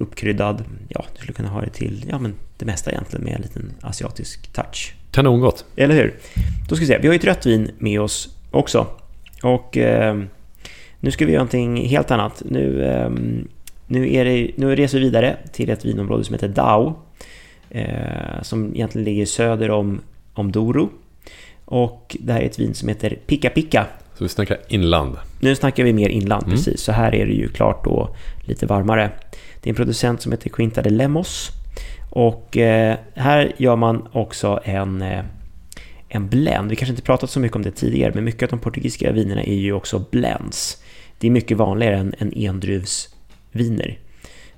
uppkryddad. 0.00 0.64
Ja, 0.88 1.04
du 1.12 1.18
skulle 1.18 1.32
kunna 1.32 1.48
ha 1.48 1.60
det 1.60 1.70
till 1.70 2.04
ja, 2.08 2.18
men 2.18 2.34
det 2.56 2.64
mesta 2.64 2.90
egentligen 2.90 3.24
med 3.24 3.34
en 3.34 3.42
liten 3.42 3.72
asiatisk 3.80 4.52
touch. 4.52 4.94
Kanongott! 5.10 5.64
Eller 5.76 5.94
hur? 5.94 6.14
Då 6.68 6.76
ska 6.76 6.82
vi 6.82 6.86
se, 6.86 6.98
vi 6.98 7.06
har 7.06 7.14
ju 7.14 7.18
ett 7.18 7.24
rött 7.24 7.46
vin 7.46 7.70
med 7.78 8.00
oss 8.00 8.36
också. 8.50 8.86
Och 9.42 9.76
eh, 9.76 10.22
nu 11.00 11.10
ska 11.10 11.26
vi 11.26 11.32
göra 11.32 11.40
någonting 11.40 11.88
helt 11.88 12.10
annat. 12.10 12.42
Nu, 12.44 12.84
eh, 12.84 13.10
nu, 13.86 14.14
är 14.14 14.24
det, 14.24 14.50
nu 14.56 14.76
reser 14.76 14.98
vi 14.98 15.04
vidare 15.04 15.36
till 15.52 15.70
ett 15.70 15.84
vinområde 15.84 16.24
som 16.24 16.34
heter 16.34 16.48
Dao. 16.48 16.94
Eh, 17.70 18.42
som 18.42 18.74
egentligen 18.74 19.04
ligger 19.04 19.26
söder 19.26 19.70
om, 19.70 20.00
om 20.34 20.52
Doro. 20.52 20.90
Och 21.64 22.16
det 22.20 22.32
här 22.32 22.40
är 22.40 22.46
ett 22.46 22.58
vin 22.58 22.74
som 22.74 22.88
heter 22.88 23.18
Pika 23.26 23.50
Pika. 23.50 23.86
Så 24.20 24.24
vi 24.24 24.28
snackar 24.28 24.58
inland? 24.68 25.16
Nu 25.38 25.54
snackar 25.56 25.84
vi 25.84 25.92
mer 25.92 26.08
inland, 26.08 26.42
mm. 26.42 26.56
precis. 26.56 26.80
Så 26.80 26.92
här 26.92 27.14
är 27.14 27.26
det 27.26 27.32
ju 27.32 27.48
klart 27.48 27.84
då 27.84 28.16
lite 28.44 28.66
varmare. 28.66 29.10
Det 29.60 29.68
är 29.68 29.72
en 29.72 29.76
producent 29.76 30.22
som 30.22 30.32
heter 30.32 30.50
Quinta 30.50 30.82
de 30.82 30.90
Lemos. 30.90 31.50
Och 32.10 32.56
eh, 32.56 32.96
här 33.14 33.52
gör 33.56 33.76
man 33.76 34.08
också 34.12 34.60
en, 34.64 35.02
eh, 35.02 35.24
en 36.08 36.28
blend. 36.28 36.70
Vi 36.70 36.76
kanske 36.76 36.92
inte 36.92 37.02
pratat 37.02 37.30
så 37.30 37.40
mycket 37.40 37.56
om 37.56 37.62
det 37.62 37.70
tidigare, 37.70 38.12
men 38.14 38.24
mycket 38.24 38.42
av 38.42 38.48
de 38.48 38.58
portugisiska 38.58 39.12
vinerna 39.12 39.42
är 39.42 39.54
ju 39.54 39.72
också 39.72 40.04
blends. 40.10 40.82
Det 41.18 41.26
är 41.26 41.30
mycket 41.30 41.56
vanligare 41.56 41.96
än, 41.96 42.14
än 42.18 42.32
endruvsviner. 42.36 43.98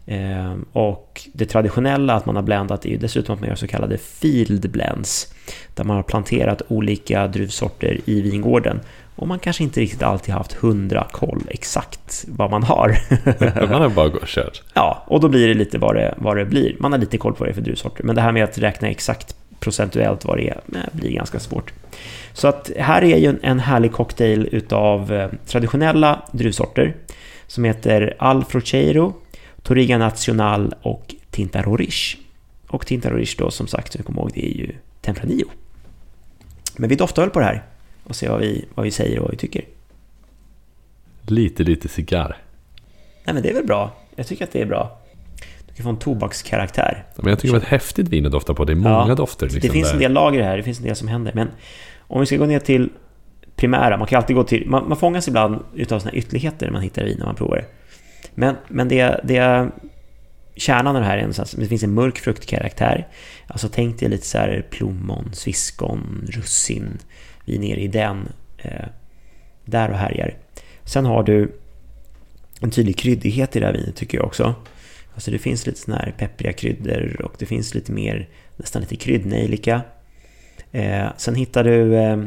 Eh, 0.07 0.55
och 0.73 1.29
det 1.33 1.47
traditionella 1.47 2.15
att 2.15 2.27
man 2.27 2.37
har 2.37 2.43
blandat 2.43 2.85
är 2.85 2.91
ju 2.91 2.97
dessutom 2.97 3.35
att 3.35 3.41
man 3.41 3.49
gör 3.49 3.57
så 3.57 3.67
kallade 3.67 3.99
field 3.99 4.71
blends. 4.71 5.35
Där 5.75 5.85
man 5.85 5.97
har 5.97 6.03
planterat 6.03 6.63
olika 6.69 7.27
druvsorter 7.27 8.01
i 8.05 8.21
vingården. 8.21 8.81
Och 9.17 9.29
man 9.29 9.39
kanske 9.39 9.63
inte 9.63 9.81
riktigt 9.81 10.03
alltid 10.03 10.35
haft 10.35 10.53
hundra 10.53 11.07
koll 11.13 11.43
exakt 11.49 12.25
vad 12.29 12.51
man 12.51 12.63
har. 12.63 12.99
man 13.69 13.83
har 13.83 13.89
bara 13.89 14.11
kört. 14.27 14.63
Ja, 14.75 15.05
och 15.07 15.21
då 15.21 15.29
blir 15.29 15.49
det 15.49 15.55
lite 15.55 15.79
vad 15.79 15.95
det, 15.95 16.15
vad 16.19 16.37
det 16.37 16.45
blir. 16.45 16.77
Man 16.79 16.93
har 16.93 16.99
lite 16.99 17.19
koll 17.19 17.35
på 17.35 17.45
det 17.45 17.55
för 17.55 17.61
druvsorter. 17.61 18.05
Men 18.05 18.17
det 18.17 18.23
här 18.23 18.33
med 18.33 18.45
att 18.45 18.59
räkna 18.59 18.89
exakt 18.89 19.37
procentuellt 19.61 20.25
vad 20.25 20.37
det 20.37 20.49
är 20.49 20.61
blir 20.93 21.11
ganska 21.11 21.41
svårt. 21.41 21.73
Så 22.33 22.49
att 22.49 22.71
här 22.79 23.05
är 23.05 23.17
ju 23.17 23.39
en 23.43 23.61
härlig 23.61 23.93
cocktail 23.93 24.49
utav 24.53 25.13
eh, 25.13 25.29
traditionella 25.47 26.23
druvsorter 26.33 26.97
som 27.47 27.65
heter 27.65 28.17
Alfrocheiro, 28.19 29.15
Toriga 29.63 29.99
Nacional 29.99 30.75
och 30.83 31.15
Tinta 31.31 31.63
Rorish. 31.63 32.17
Och 32.67 32.87
Tinta 32.87 33.11
Rorish 33.11 33.37
då 33.39 33.51
som 33.51 33.67
sagt, 33.67 33.97
vi 33.97 34.03
kommer 34.03 34.21
ihåg, 34.21 34.31
det 34.35 34.47
är 34.47 34.57
ju 34.57 34.73
Tempranillo. 35.01 35.49
Men 36.77 36.89
vi 36.89 36.95
doftar 36.95 37.23
väl 37.23 37.31
på 37.31 37.39
det 37.39 37.45
här 37.45 37.63
och 38.05 38.17
ser 38.17 38.29
vad 38.29 38.41
vi, 38.41 38.65
vad 38.75 38.85
vi 38.85 38.91
säger 38.91 39.19
och 39.19 39.23
vad 39.23 39.31
vi 39.31 39.37
tycker. 39.37 39.65
Lite, 41.23 41.63
lite 41.63 41.89
cigarr. 41.89 42.37
Nej 43.25 43.35
men 43.35 43.43
det 43.43 43.51
är 43.51 43.55
väl 43.55 43.67
bra. 43.67 43.91
Jag 44.17 44.27
tycker 44.27 44.45
att 44.45 44.53
det 44.53 44.61
är 44.61 44.67
bra. 44.67 44.99
Du 45.67 45.75
kan 45.75 45.85
få 45.85 45.91
en 45.91 45.97
tobakskaraktär. 45.97 47.05
Men 47.17 47.29
jag 47.29 47.39
tycker 47.39 47.55
det 47.55 47.59
var 47.59 47.65
ett 47.65 47.71
häftigt 47.71 48.09
vin 48.09 48.27
att 48.27 48.33
dofta 48.33 48.55
på. 48.55 48.65
Det 48.65 48.73
är 48.73 48.77
många 48.77 49.09
ja, 49.09 49.15
dofter. 49.15 49.47
Liksom 49.47 49.61
det 49.61 49.73
finns 49.73 49.89
där. 49.89 49.95
en 49.95 50.01
del 50.01 50.13
lager 50.13 50.43
här. 50.43 50.57
Det 50.57 50.63
finns 50.63 50.79
en 50.79 50.85
del 50.85 50.97
som 50.97 51.09
händer. 51.09 51.33
Men 51.35 51.49
om 51.99 52.21
vi 52.21 52.27
ska 52.27 52.37
gå 52.37 52.47
ner 52.47 52.59
till 52.59 52.91
primära. 53.57 53.97
Man 53.97 54.07
kan 54.07 54.17
alltid 54.17 54.37
gå 54.37 54.45
till... 54.45 54.67
Man, 54.67 54.89
man 54.89 54.99
fångas 54.99 55.29
ibland 55.29 55.65
utav 55.75 55.99
sådana 55.99 56.19
ytterligheter 56.19 56.67
när 56.67 56.73
man 56.73 56.83
hittar 56.83 57.05
vin 57.05 57.17
när 57.19 57.27
man 57.27 57.35
provar 57.35 57.57
det. 57.57 57.65
Men, 58.35 58.57
men 58.69 58.89
det, 58.89 59.21
det 59.25 59.71
kärnan 60.57 60.97
av 60.97 61.03
det 61.03 61.09
här 61.09 61.19
är 61.19 61.41
att 61.41 61.55
det 61.59 61.67
finns 61.67 61.83
en 61.83 61.95
mörk 61.95 62.19
fruktkaraktär. 62.19 63.09
Alltså 63.47 63.69
tänk 63.69 64.01
dig 64.01 64.09
lite 64.09 64.27
så 64.27 64.39
här 64.39 64.67
plommon, 64.71 65.31
sviskon, 65.33 66.29
russin. 66.31 66.99
Vi 67.45 67.55
är 67.55 67.61
nere 67.61 67.81
i 67.81 67.89
den. 67.89 68.29
Eh, 68.59 68.87
där 69.65 69.91
och 69.91 69.97
härjar. 69.97 70.37
Sen 70.85 71.05
har 71.07 71.23
du 71.23 71.53
en 72.61 72.71
tydlig 72.71 72.99
kryddighet 72.99 73.57
i 73.57 73.61
det 73.61 73.67
här 73.67 73.73
vinet 73.73 73.97
tycker 73.97 74.19
jag 74.19 74.27
också. 74.27 74.55
Alltså 75.15 75.31
det 75.31 75.39
finns 75.39 75.67
lite 75.67 75.79
sådana 75.79 76.03
här 76.03 76.13
peppriga 76.19 76.53
kryddor 76.53 77.21
och 77.25 77.35
det 77.39 77.47
finns 77.47 77.75
lite 77.75 77.93
mer, 77.93 78.29
nästan 78.57 78.83
lite 78.83 78.97
kryddnejlika. 78.97 79.83
Eh, 80.73 81.07
sen 81.17 81.35
hittar 81.35 81.65
du, 81.65 81.97
eh, 81.97 82.23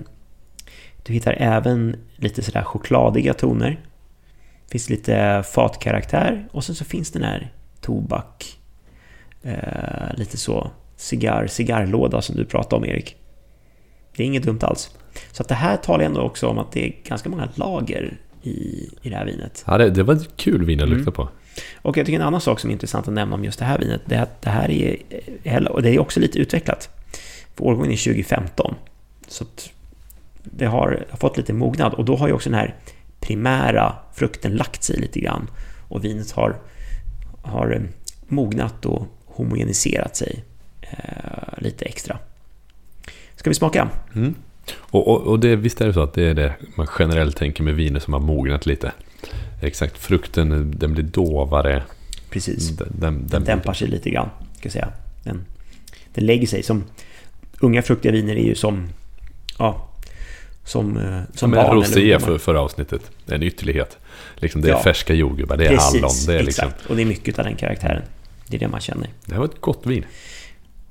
du 1.03 1.13
hittar 1.13 1.33
även 1.39 1.95
lite 2.15 2.41
sådär 2.41 2.63
chokladiga 2.63 3.33
toner. 3.33 3.79
Det 4.65 4.71
finns 4.71 4.89
lite 4.89 5.43
fatkaraktär 5.53 6.47
och 6.51 6.63
sen 6.63 6.75
så 6.75 6.85
finns 6.85 7.11
den 7.11 7.23
här 7.23 7.53
tobak, 7.81 8.59
eh, 9.43 10.15
lite 10.15 10.37
så 10.37 10.71
cigarr, 10.95 11.47
cigarrlåda 11.47 12.21
som 12.21 12.35
du 12.35 12.45
pratade 12.45 12.75
om 12.75 12.85
Erik. 12.85 13.17
Det 14.15 14.23
är 14.23 14.27
inget 14.27 14.43
dumt 14.43 14.59
alls. 14.61 14.89
Så 15.31 15.43
att 15.43 15.49
det 15.49 15.55
här 15.55 15.77
talar 15.77 16.05
ändå 16.05 16.21
också 16.21 16.47
om 16.47 16.59
att 16.59 16.71
det 16.71 16.85
är 16.85 16.95
ganska 17.03 17.29
många 17.29 17.49
lager 17.55 18.17
i, 18.41 18.89
i 19.01 19.09
det 19.09 19.15
här 19.15 19.25
vinet. 19.25 19.63
Ja, 19.67 19.77
det, 19.77 19.89
det 19.89 20.03
var 20.03 20.13
ett 20.13 20.37
kul 20.37 20.65
vin 20.65 20.81
att 20.81 20.89
lukta 20.89 21.01
mm. 21.01 21.13
på. 21.13 21.29
Och 21.81 21.97
jag 21.97 22.05
tycker 22.05 22.19
en 22.19 22.25
annan 22.25 22.41
sak 22.41 22.59
som 22.59 22.69
är 22.69 22.73
intressant 22.73 23.07
att 23.07 23.13
nämna 23.13 23.35
om 23.35 23.43
just 23.43 23.59
det 23.59 23.65
här 23.65 23.79
vinet, 23.79 24.01
det 24.05 24.15
är 24.15 24.21
att 24.21 24.41
det 24.41 24.49
här 24.49 24.71
är, 24.71 25.71
och 25.71 25.81
det 25.81 25.89
är 25.89 25.99
också 25.99 26.19
lite 26.19 26.39
utvecklat. 26.39 26.89
För 27.55 27.63
årgången 27.63 27.91
är 27.91 27.97
2015. 27.97 28.75
Så 29.27 29.45
det 30.43 30.65
har, 30.65 31.05
har 31.09 31.17
fått 31.17 31.37
lite 31.37 31.53
mognad 31.53 31.93
och 31.93 32.05
då 32.05 32.15
har 32.15 32.27
ju 32.27 32.33
också 32.33 32.49
den 32.49 32.59
här 32.59 32.75
primära 33.19 33.95
frukten 34.13 34.51
lagt 34.51 34.83
sig 34.83 34.99
lite 34.99 35.19
grann. 35.19 35.47
Och 35.87 36.03
vinet 36.03 36.31
har, 36.31 36.55
har 37.41 37.87
mognat 38.27 38.85
och 38.85 39.07
homogeniserat 39.25 40.15
sig 40.15 40.43
eh, 40.81 41.57
lite 41.57 41.85
extra. 41.85 42.17
Ska 43.45 43.49
vi 43.49 43.55
smaka? 43.55 43.89
Mm. 44.15 44.35
Och, 44.79 45.07
och, 45.07 45.21
och, 45.21 45.39
det, 45.39 45.55
visst 45.55 45.81
är 45.81 45.87
det 45.87 45.93
så 45.93 46.01
att 46.01 46.13
det 46.13 46.23
är 46.23 46.33
det 46.33 46.53
man 46.75 46.87
generellt 46.99 47.37
tänker 47.37 47.63
med 47.63 47.75
viner 47.75 47.99
som 47.99 48.13
har 48.13 48.19
mognat 48.19 48.65
lite. 48.65 48.91
Exakt, 49.61 49.97
frukten 49.97 50.73
den 50.77 50.93
blir 50.93 51.03
dovare. 51.03 51.83
Precis, 52.29 52.69
den, 52.69 52.87
den, 52.99 53.27
den 53.27 53.43
dämpar 53.43 53.73
sig 53.73 53.87
lite 53.87 54.09
grann. 54.09 54.29
Ska 54.59 54.69
säga. 54.69 54.91
Den, 55.23 55.45
den 56.13 56.25
lägger 56.25 56.47
sig 56.47 56.63
som... 56.63 56.83
Unga 57.59 57.81
fruktiga 57.81 58.11
viner 58.11 58.35
är 58.35 58.43
ju 58.43 58.55
som... 58.55 58.89
Ja, 59.57 59.89
som, 60.63 60.97
eh, 60.97 61.21
som 61.33 61.53
ja, 61.53 61.63
barn. 61.63 61.75
Rosé 61.75 62.19
för 62.19 62.37
förra 62.37 62.61
avsnittet, 62.61 63.11
en 63.25 63.43
ytterlighet. 63.43 63.97
Liksom 64.35 64.61
det 64.61 64.67
är 64.67 64.71
ja, 64.71 64.83
färska 64.83 65.13
jordgubbar, 65.13 65.57
det 65.57 65.65
är 65.65 65.69
precis, 65.69 66.01
hallon. 66.01 66.11
Det 66.27 66.39
är 66.39 66.43
liksom... 66.43 66.67
exakt. 66.67 66.89
Och 66.89 66.95
det 66.95 67.01
är 67.01 67.05
mycket 67.05 67.39
av 67.39 67.45
den 67.45 67.55
karaktären. 67.55 68.03
Det 68.47 68.57
är 68.57 68.59
det 68.59 68.67
man 68.67 68.81
känner. 68.81 69.09
Det 69.25 69.33
här 69.33 69.39
var 69.39 69.45
ett 69.45 69.61
gott 69.61 69.85
vin. 69.85 70.05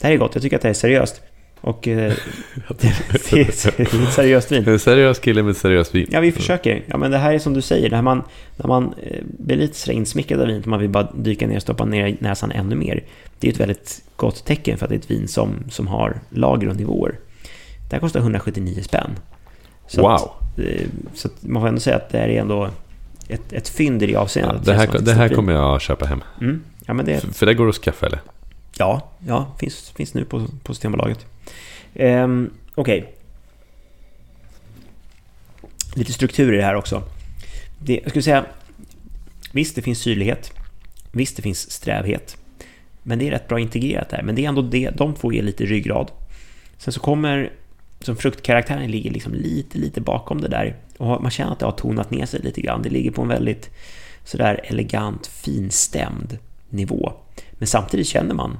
Det 0.00 0.06
här 0.06 0.14
är 0.14 0.16
gott, 0.16 0.34
jag 0.34 0.42
tycker 0.42 0.56
att 0.56 0.62
det 0.62 0.68
är 0.68 0.74
seriöst. 0.74 1.22
Och 1.64 1.88
eh, 1.88 2.12
det, 2.80 2.86
är 2.86 3.14
ett 3.14 3.54
seriöst 4.12 4.52
vin. 4.52 4.64
En 4.68 4.78
seriös 4.78 5.18
kille 5.18 5.42
med 5.42 5.56
seriöst 5.56 5.94
vin. 5.94 6.06
Ja, 6.10 6.20
vi 6.20 6.32
försöker. 6.32 6.82
Ja, 6.86 6.96
men 6.96 7.10
det 7.10 7.18
här 7.18 7.34
är 7.34 7.38
som 7.38 7.54
du 7.54 7.62
säger, 7.62 7.90
när 7.90 8.02
man, 8.02 8.22
när 8.56 8.66
man 8.66 8.94
eh, 9.02 9.22
blir 9.38 9.56
lite 9.56 9.76
sådär 9.76 9.94
insmickrad 9.96 10.40
av 10.40 10.46
vinet, 10.46 10.66
man 10.66 10.80
vill 10.80 10.90
bara 10.90 11.08
dyka 11.14 11.46
ner 11.46 11.56
och 11.56 11.62
stoppa 11.62 11.84
ner 11.84 12.16
näsan 12.20 12.50
ännu 12.50 12.74
mer. 12.74 13.04
Det 13.38 13.48
är 13.48 13.52
ett 13.52 13.60
väldigt 13.60 14.02
gott 14.16 14.44
tecken 14.44 14.78
för 14.78 14.86
att 14.86 14.90
det 14.90 14.94
är 14.94 14.98
ett 14.98 15.10
vin 15.10 15.28
som, 15.28 15.64
som 15.70 15.86
har 15.86 16.20
lager 16.30 16.68
och 16.68 16.76
nivåer. 16.76 17.18
Det 17.90 17.96
här 17.96 18.00
kostar 18.00 18.20
179 18.20 18.82
spänn. 18.82 19.10
Så 19.86 20.02
wow! 20.02 20.10
Att, 20.12 20.58
eh, 20.58 20.86
så 21.14 21.28
att 21.28 21.42
man 21.42 21.62
får 21.62 21.68
ändå 21.68 21.80
säga 21.80 21.96
att 21.96 22.10
det 22.10 22.18
här 22.18 22.28
är 22.28 22.40
ändå 22.40 22.68
ett, 23.28 23.52
ett 23.52 23.68
fynd 23.68 24.02
i 24.02 24.06
det 24.06 24.16
avseendet. 24.16 24.60
Ja, 24.66 24.72
det 24.72 24.78
här, 24.78 24.98
det 24.98 25.12
här 25.12 25.28
kommer 25.28 25.52
jag 25.52 25.80
köpa 25.80 26.06
hem. 26.06 26.22
Mm. 26.40 26.62
Ja, 26.86 26.94
det... 26.94 27.20
För, 27.20 27.28
för 27.28 27.46
det 27.46 27.54
går 27.54 27.68
att 27.68 27.74
skaffa 27.74 28.06
eller? 28.06 28.20
Ja, 28.78 29.10
ja 29.26 29.54
finns, 29.58 29.90
finns 29.90 30.14
nu 30.14 30.24
på, 30.24 30.46
på 30.62 30.74
Systembolaget. 30.74 31.26
Um, 31.94 32.50
Okej. 32.74 32.98
Okay. 32.98 33.10
Lite 35.94 36.12
struktur 36.12 36.52
i 36.54 36.56
det 36.56 36.64
här 36.64 36.74
också. 36.74 37.02
Det, 37.78 38.00
jag 38.02 38.10
skulle 38.10 38.22
säga, 38.22 38.44
visst 39.52 39.76
det 39.76 39.82
finns 39.82 39.98
syrlighet. 39.98 40.52
Visst 41.12 41.36
det 41.36 41.42
finns 41.42 41.70
strävhet. 41.70 42.36
Men 43.02 43.18
det 43.18 43.26
är 43.26 43.30
rätt 43.30 43.48
bra 43.48 43.60
integrerat 43.60 44.08
där. 44.08 44.22
Men 44.22 44.34
det 44.34 44.44
är 44.44 44.48
ändå 44.48 44.62
det, 44.62 44.90
de 44.90 45.14
två 45.14 45.32
ge 45.32 45.42
lite 45.42 45.64
ryggrad. 45.64 46.10
Sen 46.78 46.92
så 46.92 47.00
kommer, 47.00 47.52
som 48.00 48.16
fruktkaraktären 48.16 48.90
ligger 48.90 49.10
liksom 49.10 49.34
lite, 49.34 49.78
lite 49.78 50.00
bakom 50.00 50.40
det 50.40 50.48
där. 50.48 50.76
Och 50.98 51.22
man 51.22 51.30
känner 51.30 51.52
att 51.52 51.58
det 51.58 51.66
har 51.66 51.72
tonat 51.72 52.10
ner 52.10 52.26
sig 52.26 52.40
lite 52.40 52.60
grann. 52.60 52.82
Det 52.82 52.90
ligger 52.90 53.10
på 53.10 53.22
en 53.22 53.28
väldigt 53.28 53.70
sådär 54.24 54.60
elegant, 54.64 55.26
finstämd 55.26 56.38
nivå. 56.68 57.12
Men 57.58 57.66
samtidigt 57.66 58.06
känner 58.06 58.34
man 58.34 58.58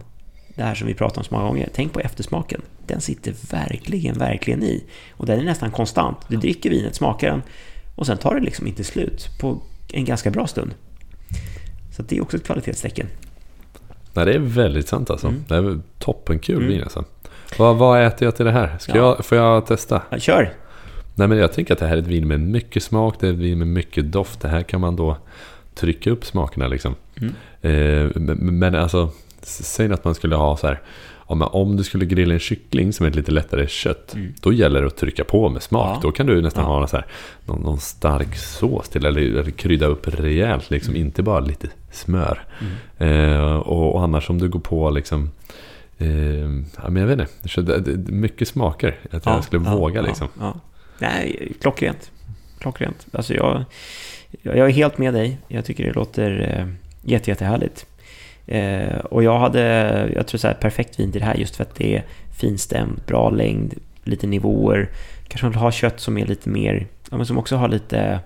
det 0.54 0.62
här 0.62 0.74
som 0.74 0.86
vi 0.86 0.94
pratar 0.94 1.20
om 1.20 1.24
så 1.24 1.34
många 1.34 1.46
gånger. 1.46 1.68
Tänk 1.74 1.92
på 1.92 2.00
eftersmaken. 2.00 2.62
Den 2.86 3.00
sitter 3.00 3.34
verkligen, 3.50 4.18
verkligen 4.18 4.62
i. 4.62 4.84
Och 5.12 5.26
den 5.26 5.40
är 5.40 5.44
nästan 5.44 5.70
konstant. 5.70 6.18
Du 6.28 6.36
dricker 6.36 6.70
vinet, 6.70 6.94
smakar 6.94 7.30
den 7.30 7.42
och 7.94 8.06
sen 8.06 8.18
tar 8.18 8.34
det 8.34 8.40
liksom 8.40 8.66
inte 8.66 8.84
slut 8.84 9.28
på 9.40 9.62
en 9.92 10.04
ganska 10.04 10.30
bra 10.30 10.46
stund. 10.46 10.74
Så 11.96 12.02
det 12.02 12.16
är 12.16 12.22
också 12.22 12.36
ett 12.36 12.44
kvalitetstecken. 12.44 13.06
Nej, 14.12 14.26
det 14.26 14.34
är 14.34 14.38
väldigt 14.38 14.88
sant 14.88 15.10
alltså. 15.10 15.26
Mm. 15.26 15.44
Det 15.48 15.54
är 15.54 15.80
toppenkul 15.98 16.56
mm. 16.56 16.68
vin 16.68 16.82
alltså. 16.82 17.04
Vad, 17.58 17.76
vad 17.76 18.06
äter 18.06 18.26
jag 18.26 18.36
till 18.36 18.44
det 18.44 18.52
här? 18.52 18.78
Ska 18.78 18.96
ja. 18.96 18.98
jag, 19.16 19.24
får 19.24 19.38
jag 19.38 19.66
testa? 19.66 20.02
Ja, 20.10 20.18
kör! 20.18 20.52
Nej, 21.14 21.28
men 21.28 21.38
jag 21.38 21.52
tänker 21.52 21.74
att 21.74 21.80
det 21.80 21.86
här 21.86 21.96
är 21.96 22.00
ett 22.00 22.06
vin 22.06 22.28
med 22.28 22.40
mycket 22.40 22.82
smak, 22.82 23.20
det 23.20 23.28
är 23.28 23.32
ett 23.32 23.38
vin 23.38 23.58
med 23.58 23.68
mycket 23.68 24.12
doft. 24.12 24.40
Det 24.40 24.48
här 24.48 24.62
kan 24.62 24.80
man 24.80 24.96
då 24.96 25.16
trycka 25.74 26.10
upp 26.10 26.24
smakerna 26.24 26.68
liksom. 26.68 26.94
Mm. 27.16 27.34
Eh, 27.60 28.10
men, 28.14 28.58
men 28.58 28.74
alltså, 28.74 29.10
säg 29.42 29.92
att 29.92 30.04
man 30.04 30.14
skulle 30.14 30.36
ha 30.36 30.56
så 30.56 30.66
här 30.66 30.80
om 31.26 31.76
du 31.76 31.84
skulle 31.84 32.06
grilla 32.06 32.34
en 32.34 32.40
kyckling 32.40 32.92
som 32.92 33.06
är 33.06 33.10
ett 33.10 33.16
lite 33.16 33.32
lättare 33.32 33.66
kött, 33.66 34.14
mm. 34.14 34.34
då 34.40 34.52
gäller 34.52 34.80
det 34.80 34.86
att 34.86 34.96
trycka 34.96 35.24
på 35.24 35.48
med 35.48 35.62
smak. 35.62 35.96
Ja. 35.96 36.00
Då 36.02 36.12
kan 36.12 36.26
du 36.26 36.42
nästan 36.42 36.64
ja. 36.64 36.70
ha 36.70 36.86
här, 36.92 37.06
någon, 37.44 37.60
någon, 37.60 37.80
stark 37.80 38.36
sås 38.36 38.88
till, 38.88 39.06
eller, 39.06 39.20
eller 39.20 39.50
krydda 39.50 39.86
upp 39.86 40.08
rejält, 40.08 40.70
liksom, 40.70 40.94
mm. 40.94 41.06
inte 41.06 41.22
bara 41.22 41.40
lite 41.40 41.68
smör. 41.92 42.44
Mm. 42.98 43.32
Eh, 43.32 43.54
och, 43.54 43.94
och, 43.94 44.02
annars 44.02 44.30
om 44.30 44.38
du 44.38 44.48
går 44.48 44.60
på 44.60 44.90
liksom, 44.90 45.30
eh, 45.98 46.08
ja, 46.76 46.90
men 46.90 46.96
jag 46.96 47.06
vet 47.06 47.28
inte, 47.46 48.12
mycket 48.12 48.48
smaker. 48.48 48.98
Att 49.10 49.26
jag 49.26 49.44
skulle 49.44 49.70
våga 49.70 50.02
liksom. 50.02 50.28
Nej, 50.98 51.52
klockrent. 51.60 52.10
Klockrent. 52.58 53.06
Alltså 53.12 53.34
jag, 53.34 53.64
jag 54.42 54.58
är 54.58 54.68
helt 54.68 54.98
med 54.98 55.14
dig. 55.14 55.38
Jag 55.48 55.64
tycker 55.64 55.84
det 55.84 55.92
låter 55.92 56.58
eh, 56.58 56.66
jätte, 57.02 57.30
jättehärligt. 57.30 57.86
Eh, 58.46 58.98
och 58.98 59.22
jag 59.22 59.38
hade, 59.38 59.62
jag 60.14 60.26
tror 60.26 60.38
så 60.38 60.46
här, 60.46 60.54
perfekt 60.54 61.00
vin 61.00 61.12
till 61.12 61.20
det 61.20 61.26
här 61.26 61.34
just 61.34 61.56
för 61.56 61.64
att 61.64 61.74
det 61.74 61.96
är 61.96 62.04
finstämt, 62.36 63.06
bra 63.06 63.30
längd, 63.30 63.74
lite 64.04 64.26
nivåer. 64.26 64.88
Kanske 65.28 65.44
man 65.44 65.52
vill 65.52 65.60
ha 65.60 65.72
kött 65.72 66.00
som 66.00 66.18
är 66.18 66.26
lite 66.26 66.48
mer, 66.48 66.86
ja, 67.10 67.16
men 67.16 67.26
som 67.26 67.38
också 67.38 67.56
har 67.56 67.68
lite, 67.68 68.20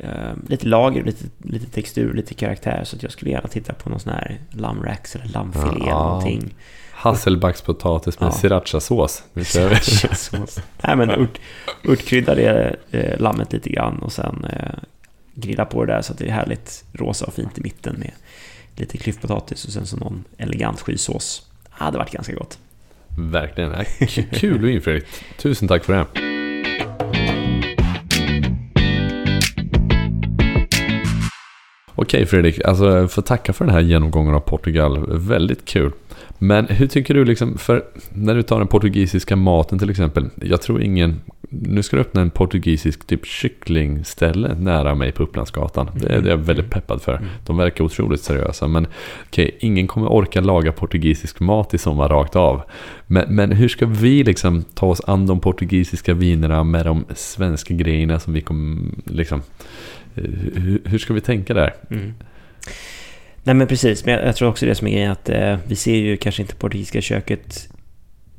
eh, 0.00 0.32
lite 0.48 0.66
lager, 0.66 1.04
lite, 1.04 1.24
lite 1.38 1.66
textur, 1.66 2.14
lite 2.14 2.34
karaktär. 2.34 2.84
Så 2.84 2.96
att 2.96 3.02
jag 3.02 3.12
skulle 3.12 3.30
gärna 3.30 3.48
titta 3.48 3.72
på 3.72 3.90
någon 3.90 4.00
sån 4.00 4.12
här 4.12 4.38
lammrax 4.50 5.16
eller 5.16 5.28
lammfilé 5.28 5.64
ja. 5.64 5.82
eller 5.84 5.92
någonting. 5.92 6.54
Hasselbackspotatis 7.02 8.20
med 8.20 8.26
ja. 8.26 8.32
srirachasås. 8.32 9.22
Srirachasås. 9.44 10.60
Nej 10.82 10.96
men 10.96 11.10
urt, 11.10 11.40
urtkrydda 11.82 12.34
det 12.34 12.76
eh, 12.90 13.20
lammet 13.20 13.52
lite 13.52 13.70
grann 13.70 13.98
och 13.98 14.12
sen 14.12 14.44
eh, 14.44 14.74
grilla 15.34 15.64
på 15.64 15.84
det 15.84 15.92
där 15.92 16.02
så 16.02 16.12
att 16.12 16.18
det 16.18 16.26
är 16.26 16.30
härligt 16.30 16.84
rosa 16.92 17.26
och 17.26 17.34
fint 17.34 17.58
i 17.58 17.60
mitten 17.60 17.96
med 17.98 18.10
lite 18.76 18.98
klyftpotatis 18.98 19.64
och 19.64 19.72
sen 19.72 19.86
så 19.86 19.96
någon 19.96 20.24
elegant 20.36 20.80
skysås. 20.80 21.46
Det 21.64 21.84
hade 21.84 21.98
varit 21.98 22.10
ganska 22.10 22.34
gott. 22.34 22.58
Verkligen. 23.18 23.84
Kul 24.32 24.58
vin 24.58 24.80
Fredrik. 24.80 25.04
Tusen 25.38 25.68
tack 25.68 25.84
för 25.84 25.92
det. 25.92 26.06
Okej 31.94 32.26
Fredrik, 32.26 32.64
alltså 32.64 32.98
jag 32.98 33.12
får 33.12 33.22
tacka 33.22 33.52
för 33.52 33.64
den 33.64 33.74
här 33.74 33.80
genomgången 33.80 34.34
av 34.34 34.40
Portugal. 34.40 35.18
Väldigt 35.18 35.64
kul. 35.64 35.92
Men 36.42 36.66
hur 36.66 36.86
tycker 36.86 37.14
du, 37.14 37.24
liksom, 37.24 37.58
för 37.58 37.84
när 38.10 38.34
du 38.34 38.42
tar 38.42 38.58
den 38.58 38.68
portugisiska 38.68 39.36
maten 39.36 39.78
till 39.78 39.90
exempel. 39.90 40.28
Jag 40.40 40.62
tror 40.62 40.82
ingen, 40.82 41.20
nu 41.48 41.82
ska 41.82 41.96
du 41.96 42.02
öppna 42.02 42.20
en 42.20 42.30
portugisisk 42.30 43.06
typ 43.06 43.26
kycklingställe 43.26 44.54
nära 44.54 44.94
mig 44.94 45.12
på 45.12 45.22
Upplandsgatan. 45.22 45.90
Det 45.94 46.06
är 46.06 46.28
jag 46.28 46.36
väldigt 46.36 46.70
peppad 46.70 47.02
för. 47.02 47.16
Mm. 47.16 47.28
De 47.46 47.56
verkar 47.56 47.84
otroligt 47.84 48.20
seriösa. 48.20 48.68
Men 48.68 48.86
okej, 49.26 49.46
okay, 49.46 49.58
ingen 49.60 49.86
kommer 49.86 50.12
orka 50.12 50.40
laga 50.40 50.72
portugisisk 50.72 51.40
mat 51.40 51.74
i 51.74 51.78
sommar 51.78 52.08
rakt 52.08 52.36
av. 52.36 52.62
Men, 53.06 53.34
men 53.34 53.52
hur 53.52 53.68
ska 53.68 53.86
vi 53.86 54.24
liksom 54.24 54.64
ta 54.74 54.86
oss 54.86 55.00
an 55.06 55.26
de 55.26 55.40
portugisiska 55.40 56.14
vinerna 56.14 56.64
med 56.64 56.86
de 56.86 57.04
svenska 57.14 57.74
grejerna 57.74 58.20
som 58.20 58.32
vi 58.32 58.40
kommer 58.40 58.90
liksom... 59.04 59.42
Hur, 60.14 60.82
hur 60.84 60.98
ska 60.98 61.14
vi 61.14 61.20
tänka 61.20 61.54
där? 61.54 61.74
Mm. 61.90 62.14
Nej 63.44 63.54
men 63.54 63.66
precis, 63.66 64.04
men 64.04 64.14
jag 64.26 64.36
tror 64.36 64.48
också 64.48 64.66
det 64.66 64.74
som 64.74 64.86
är 64.86 64.92
grejen 64.92 65.12
att 65.12 65.28
eh, 65.28 65.56
vi 65.66 65.76
ser 65.76 65.96
ju 65.96 66.16
kanske 66.16 66.42
inte 66.42 66.54
portugisiska 66.54 67.00
köket 67.00 67.68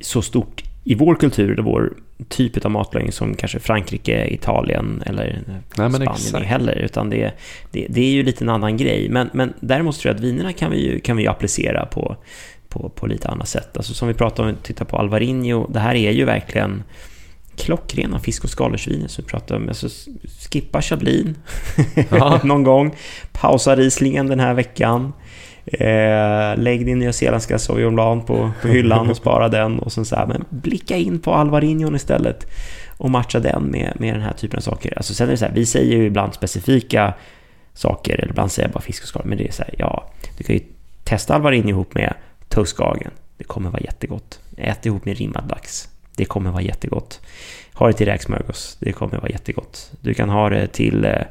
så 0.02 0.22
stort 0.22 0.64
i 0.84 0.96
vår 0.96 1.16
kultur 1.16 1.52
eller 1.52 1.64
vår 1.64 1.94
typ 2.30 2.66
av 2.66 2.72
matlagning 2.72 3.12
som 3.12 3.36
kanske 3.36 3.60
Frankrike, 3.60 4.28
Italien 4.34 5.04
eller 5.06 5.42
Nej, 5.46 5.62
Spanien 5.74 6.02
exakt. 6.02 6.46
heller. 6.46 6.76
Utan 6.76 7.10
det, 7.10 7.32
det, 7.72 7.88
det, 7.90 8.02
är 8.02 8.12
ju 8.12 8.24
lite 8.24 8.44
en 8.44 8.50
annan 8.50 8.78
grej. 8.78 9.10
Men, 9.10 9.30
men 9.34 9.54
däremot 9.60 10.00
tror 10.00 10.10
jag 10.10 10.16
att 10.16 10.24
vinerna 10.24 10.54
kan 10.54 10.72
vi 10.72 10.86
ju, 10.86 11.00
kan 11.00 11.18
vi 11.18 11.28
applicera 11.28 11.86
på, 11.86 12.16
på, 12.70 12.90
på 12.90 13.08
lite 13.08 13.28
annat 13.28 13.48
sätt. 13.48 13.78
Alltså 13.78 13.94
som 13.94 14.08
vi 14.08 14.14
pratade 14.14 14.50
om, 14.50 14.56
titta 14.64 14.86
på 14.86 14.98
Alvarinho. 14.98 15.68
Det 15.68 15.80
här 15.80 15.96
är 15.96 16.12
ju 16.12 16.26
verkligen 16.26 16.84
klockrena 17.56 18.20
fisk 18.20 18.44
och 18.44 18.50
skaldjursviner 18.50 19.08
som 19.08 19.24
vi 19.26 19.30
pratade 19.32 19.60
om. 19.60 19.70
Alltså, 19.70 19.88
skippa 20.52 20.82
Chablin 20.82 21.36
ja. 22.10 22.40
någon 22.44 22.64
gång. 22.64 22.96
Pausa 23.32 23.76
Rieslingen 23.76 24.28
den 24.28 24.40
här 24.40 24.54
veckan. 24.54 25.14
Eh, 25.66 26.58
lägg 26.58 26.86
din 26.86 27.00
nyzeeländska 27.00 27.60
Sauvignon 27.60 27.96
Blanc 27.96 28.26
på, 28.26 28.52
på 28.62 28.68
hyllan 28.68 29.10
och 29.10 29.18
spara 29.18 29.50
den. 29.50 29.80
Och 29.80 29.92
sen 29.92 30.06
så 30.06 30.16
här, 30.16 30.26
men 30.26 30.46
blicka 30.50 30.98
in 30.98 31.20
på 31.20 31.34
Alvarinho 31.34 31.96
istället. 31.96 32.48
Och 32.98 33.10
matcha 33.10 33.40
den 33.40 33.64
med, 33.64 33.94
med 34.00 34.14
den 34.14 34.22
här 34.22 34.34
typen 34.34 34.58
av 34.58 34.62
saker. 34.62 34.94
Alltså, 34.98 35.14
sen 35.14 35.28
är 35.28 35.32
det 35.32 35.38
så 35.38 35.46
här, 35.46 35.54
vi 35.54 35.66
säger 35.66 35.98
ju 35.98 36.06
ibland 36.06 36.34
specifika 36.34 37.14
saker. 37.74 38.14
Eller 38.14 38.30
ibland 38.30 38.52
säger 38.52 38.68
jag 38.68 38.74
bara 38.74 38.82
fisk 38.82 39.04
och 39.04 39.10
skal. 39.10 39.26
Men 39.26 39.38
det 39.38 39.48
är 39.48 39.52
så 39.52 39.64
här, 39.64 39.76
ja, 39.78 40.12
du 40.38 40.44
kan 40.44 40.56
ju 40.56 40.62
testa 41.04 41.36
Alvarinho 41.36 41.70
ihop 41.70 41.96
med 41.96 42.14
toastskagen. 42.50 43.12
Det 43.38 43.44
kommer 43.44 43.70
vara 43.70 43.82
jättegott. 43.82 44.40
Ät 44.58 44.86
ihop 44.86 45.06
med 45.06 45.18
rimmad 45.18 45.50
lax. 45.50 45.90
Det 46.16 46.26
kommer 46.26 46.52
vara 46.52 46.62
jättegott. 46.62 47.22
Ha 47.74 47.88
det 47.88 47.94
till 47.94 48.08
räksmörgås. 48.08 48.78
Det 48.80 48.92
kommer 48.92 49.18
vara 49.18 49.30
jättegott. 49.30 49.92
Du 50.02 50.14
kan 50.14 50.30
ha 50.30 50.50
det 50.50 50.68
till 50.68 51.06
eh, 51.06 51.22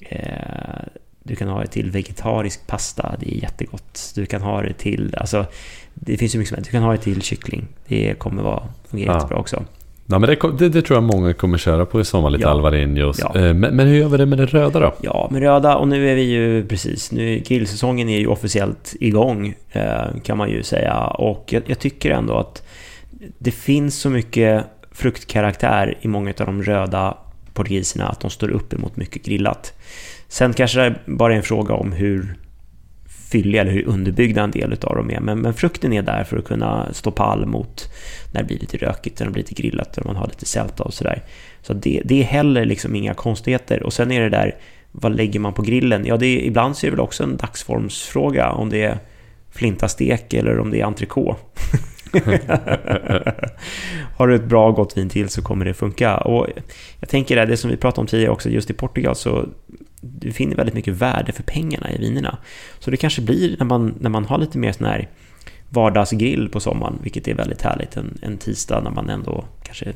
eh, 0.00 0.84
du 1.26 1.36
kan 1.36 1.48
ha 1.48 1.60
det 1.60 1.66
till 1.66 1.90
vegetarisk 1.90 2.66
pasta, 2.66 3.16
det 3.20 3.34
är 3.34 3.42
jättegott. 3.42 4.12
Du 4.14 4.26
kan 4.26 4.42
ha 4.42 4.62
det 4.62 4.72
till, 4.72 5.14
alltså 5.18 5.46
det 5.94 6.16
finns 6.16 6.34
ju 6.34 6.38
mycket 6.38 6.48
som 6.48 6.56
helst. 6.56 6.70
Du 6.70 6.72
kan 6.72 6.82
ha 6.82 6.92
det 6.92 6.98
till 6.98 7.22
kyckling. 7.22 7.68
Det 7.88 8.18
kommer 8.18 8.42
vara, 8.42 8.62
fungera 8.90 9.12
ja. 9.12 9.16
jättebra 9.16 9.38
också. 9.38 9.64
Ja, 10.06 10.18
men 10.18 10.30
det, 10.30 10.58
det, 10.58 10.68
det, 10.68 10.82
tror 10.82 10.96
jag 10.96 11.02
många 11.02 11.34
kommer 11.34 11.58
köra 11.58 11.86
på 11.86 12.00
i 12.00 12.04
sommar, 12.04 12.30
lite 12.30 12.44
ja. 12.44 12.50
alvarinhos. 12.50 13.18
Ja. 13.20 13.36
Eh, 13.36 13.54
men, 13.54 13.76
men, 13.76 13.86
hur 13.86 13.96
gör 13.96 14.08
vi 14.08 14.16
det 14.16 14.26
med 14.26 14.38
det 14.38 14.46
röda 14.46 14.80
då? 14.80 14.94
Ja, 15.00 15.28
med 15.30 15.42
röda, 15.42 15.76
och 15.76 15.88
nu 15.88 16.10
är 16.10 16.14
vi 16.14 16.22
ju 16.22 16.66
precis, 16.66 17.12
nu 17.12 17.38
grillsäsongen 17.38 18.08
är 18.08 18.18
ju 18.18 18.26
officiellt 18.26 18.94
igång 19.00 19.54
kan 20.22 20.38
man 20.38 20.50
ju 20.50 20.62
säga. 20.62 21.06
Och 21.06 21.44
jag, 21.52 21.62
jag 21.66 21.78
tycker 21.78 22.10
ändå 22.10 22.38
att 22.38 22.62
det 23.38 23.50
finns 23.50 23.98
så 23.98 24.10
mycket 24.10 24.64
fruktkaraktär 24.92 25.98
i 26.00 26.08
många 26.08 26.30
av 26.30 26.46
de 26.46 26.62
röda 26.62 27.18
portugiserna 27.52 28.08
att 28.08 28.20
de 28.20 28.30
står 28.30 28.50
upp 28.50 28.72
emot 28.72 28.96
mycket 28.96 29.24
grillat. 29.24 29.72
Sen 30.28 30.52
kanske 30.52 30.80
det 30.80 30.94
bara 31.06 31.32
är 31.32 31.36
en 31.36 31.42
fråga 31.42 31.74
om 31.74 31.92
hur 31.92 32.36
fylliga 33.34 33.60
eller 33.60 33.72
hur 33.72 33.88
underbyggda 33.88 34.42
en 34.42 34.50
del 34.50 34.72
av 34.72 34.96
dem 34.96 35.10
är. 35.10 35.20
Men, 35.20 35.40
men, 35.40 35.54
frukten 35.54 35.92
är 35.92 36.02
där 36.02 36.24
för 36.24 36.36
att 36.36 36.44
kunna 36.44 36.92
stå 36.92 37.10
pall 37.10 37.46
mot 37.46 37.88
när 38.32 38.40
det 38.40 38.46
blir 38.46 38.58
lite 38.58 38.76
rökigt, 38.76 39.20
när 39.20 39.26
det 39.26 39.32
blir 39.32 39.42
lite 39.42 39.62
grillat, 39.62 39.96
när 39.96 40.04
man 40.04 40.16
har 40.16 40.26
lite 40.26 40.46
sälta 40.46 40.82
och 40.82 40.94
sådär. 40.94 41.22
Så 41.62 41.72
det, 41.72 42.02
det, 42.04 42.20
är 42.20 42.24
heller 42.24 42.64
liksom 42.64 42.94
inga 42.94 43.14
konstigheter. 43.14 43.82
Och 43.82 43.92
sen 43.92 44.12
är 44.12 44.20
det 44.20 44.28
där, 44.28 44.56
vad 44.92 45.16
lägger 45.16 45.40
man 45.40 45.52
på 45.52 45.62
grillen? 45.62 46.06
Ja, 46.06 46.16
det 46.16 46.26
är, 46.26 46.38
ibland 46.38 46.76
så 46.76 46.86
är 46.86 46.90
det 46.90 46.96
väl 46.96 47.04
också 47.04 47.22
en 47.22 47.36
dagsformsfråga 47.36 48.50
om 48.50 48.70
det 48.70 48.82
är 48.82 48.98
flintastek 49.50 50.34
eller 50.34 50.58
om 50.58 50.70
det 50.70 50.80
är 50.80 50.84
entrecote. 50.84 51.40
Har 54.16 54.28
du 54.28 54.34
ett 54.34 54.44
bra 54.44 54.70
gott 54.70 54.96
vin 54.96 55.08
till 55.08 55.28
så 55.28 55.42
kommer 55.42 55.64
det 55.64 55.74
funka. 55.74 56.16
Och 56.16 56.46
jag 57.00 57.08
tänker 57.08 57.36
det, 57.36 57.46
det 57.46 57.56
som 57.56 57.70
vi 57.70 57.76
pratade 57.76 58.00
om 58.00 58.06
tidigare 58.06 58.32
också, 58.32 58.50
just 58.50 58.70
i 58.70 58.72
Portugal 58.72 59.16
så 59.16 59.48
du 60.00 60.32
finner 60.32 60.56
väldigt 60.56 60.74
mycket 60.74 60.94
värde 60.94 61.32
för 61.32 61.42
pengarna 61.42 61.92
i 61.92 61.98
vinerna. 61.98 62.38
Så 62.78 62.90
det 62.90 62.96
kanske 62.96 63.22
blir 63.22 63.56
när 63.58 63.66
man, 63.66 63.94
när 64.00 64.10
man 64.10 64.24
har 64.24 64.38
lite 64.38 64.58
mer 64.58 64.72
sån 64.72 64.86
här 64.86 65.08
vardagsgrill 65.68 66.48
på 66.48 66.60
sommaren, 66.60 66.98
vilket 67.02 67.28
är 67.28 67.34
väldigt 67.34 67.62
härligt, 67.62 67.96
en, 67.96 68.18
en 68.22 68.38
tisdag 68.38 68.80
när 68.80 68.90
man 68.90 69.10
ändå 69.10 69.44
kanske 69.62 69.92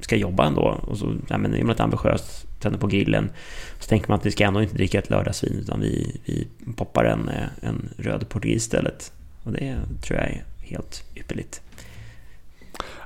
ska 0.00 0.16
jobba 0.16 0.46
ändå 0.46 0.62
och 0.62 0.98
så 0.98 1.14
ja, 1.28 1.38
men 1.38 1.54
är 1.54 1.58
man 1.58 1.68
lite 1.68 1.82
ambitiös, 1.82 2.46
tänder 2.60 2.78
på 2.78 2.86
grillen, 2.86 3.30
så 3.78 3.88
tänker 3.88 4.08
man 4.08 4.18
att 4.18 4.26
vi 4.26 4.30
ska 4.30 4.44
ändå 4.44 4.62
inte 4.62 4.74
dricka 4.74 4.98
ett 4.98 5.10
lördagsvin 5.10 5.58
utan 5.60 5.80
vi, 5.80 6.20
vi 6.24 6.48
poppar 6.76 7.04
en, 7.04 7.30
en 7.60 7.88
röd 7.96 8.28
portugis 8.28 8.62
istället. 8.62 9.12
Och 9.42 9.52
det 9.52 9.76
tror 10.02 10.18
jag 10.18 10.28
är 10.28 10.44
helt 10.70 11.04
ypperligt. 11.16 11.60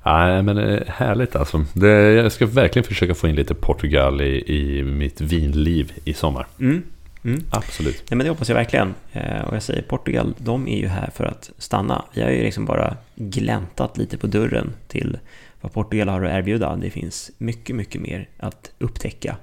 Nej, 0.06 0.42
men 0.42 0.58
eh, 0.58 0.80
härligt 0.86 1.36
alltså. 1.36 1.64
Det, 1.72 2.12
jag 2.12 2.32
ska 2.32 2.46
verkligen 2.46 2.84
försöka 2.84 3.14
få 3.14 3.28
in 3.28 3.34
lite 3.34 3.54
Portugal 3.54 4.20
i, 4.20 4.44
i 4.46 4.82
mitt 4.82 5.20
vinliv 5.20 5.92
i 6.04 6.14
sommar. 6.14 6.46
Mm. 6.60 6.82
Mm. 7.24 7.44
Absolut. 7.50 8.04
Nej, 8.10 8.16
men 8.16 8.24
det 8.24 8.30
hoppas 8.30 8.48
jag 8.48 8.56
verkligen. 8.56 8.94
Eh, 9.12 9.40
och 9.44 9.54
jag 9.54 9.62
säger 9.62 9.82
Portugal, 9.82 10.34
de 10.38 10.68
är 10.68 10.78
ju 10.78 10.86
här 10.88 11.10
för 11.14 11.24
att 11.24 11.50
stanna. 11.58 12.04
Vi 12.14 12.22
har 12.22 12.30
ju 12.30 12.42
liksom 12.42 12.64
bara 12.64 12.96
gläntat 13.14 13.98
lite 13.98 14.18
på 14.18 14.26
dörren 14.26 14.72
till 14.88 15.18
vad 15.60 15.72
Portugal 15.72 16.08
har 16.08 16.22
att 16.22 16.32
erbjuda. 16.32 16.76
Det 16.76 16.90
finns 16.90 17.30
mycket, 17.38 17.76
mycket 17.76 18.00
mer 18.00 18.28
att 18.38 18.70
upptäcka 18.78 19.36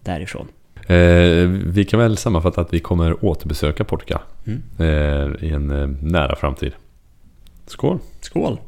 därifrån. 0.00 0.48
Eh, 0.86 1.48
vi 1.66 1.86
kan 1.90 2.00
väl 2.00 2.16
sammanfatta 2.16 2.60
att 2.60 2.74
vi 2.74 2.80
kommer 2.80 3.24
återbesöka 3.24 3.84
Portugal 3.84 4.20
Mm. 4.46 4.62
eh, 4.78 5.44
i 5.48 5.50
en 5.52 5.70
eh, 5.70 5.86
nära 6.02 6.36
framtid. 6.36 6.72
Skål! 7.66 7.98
Skål! 8.20 8.58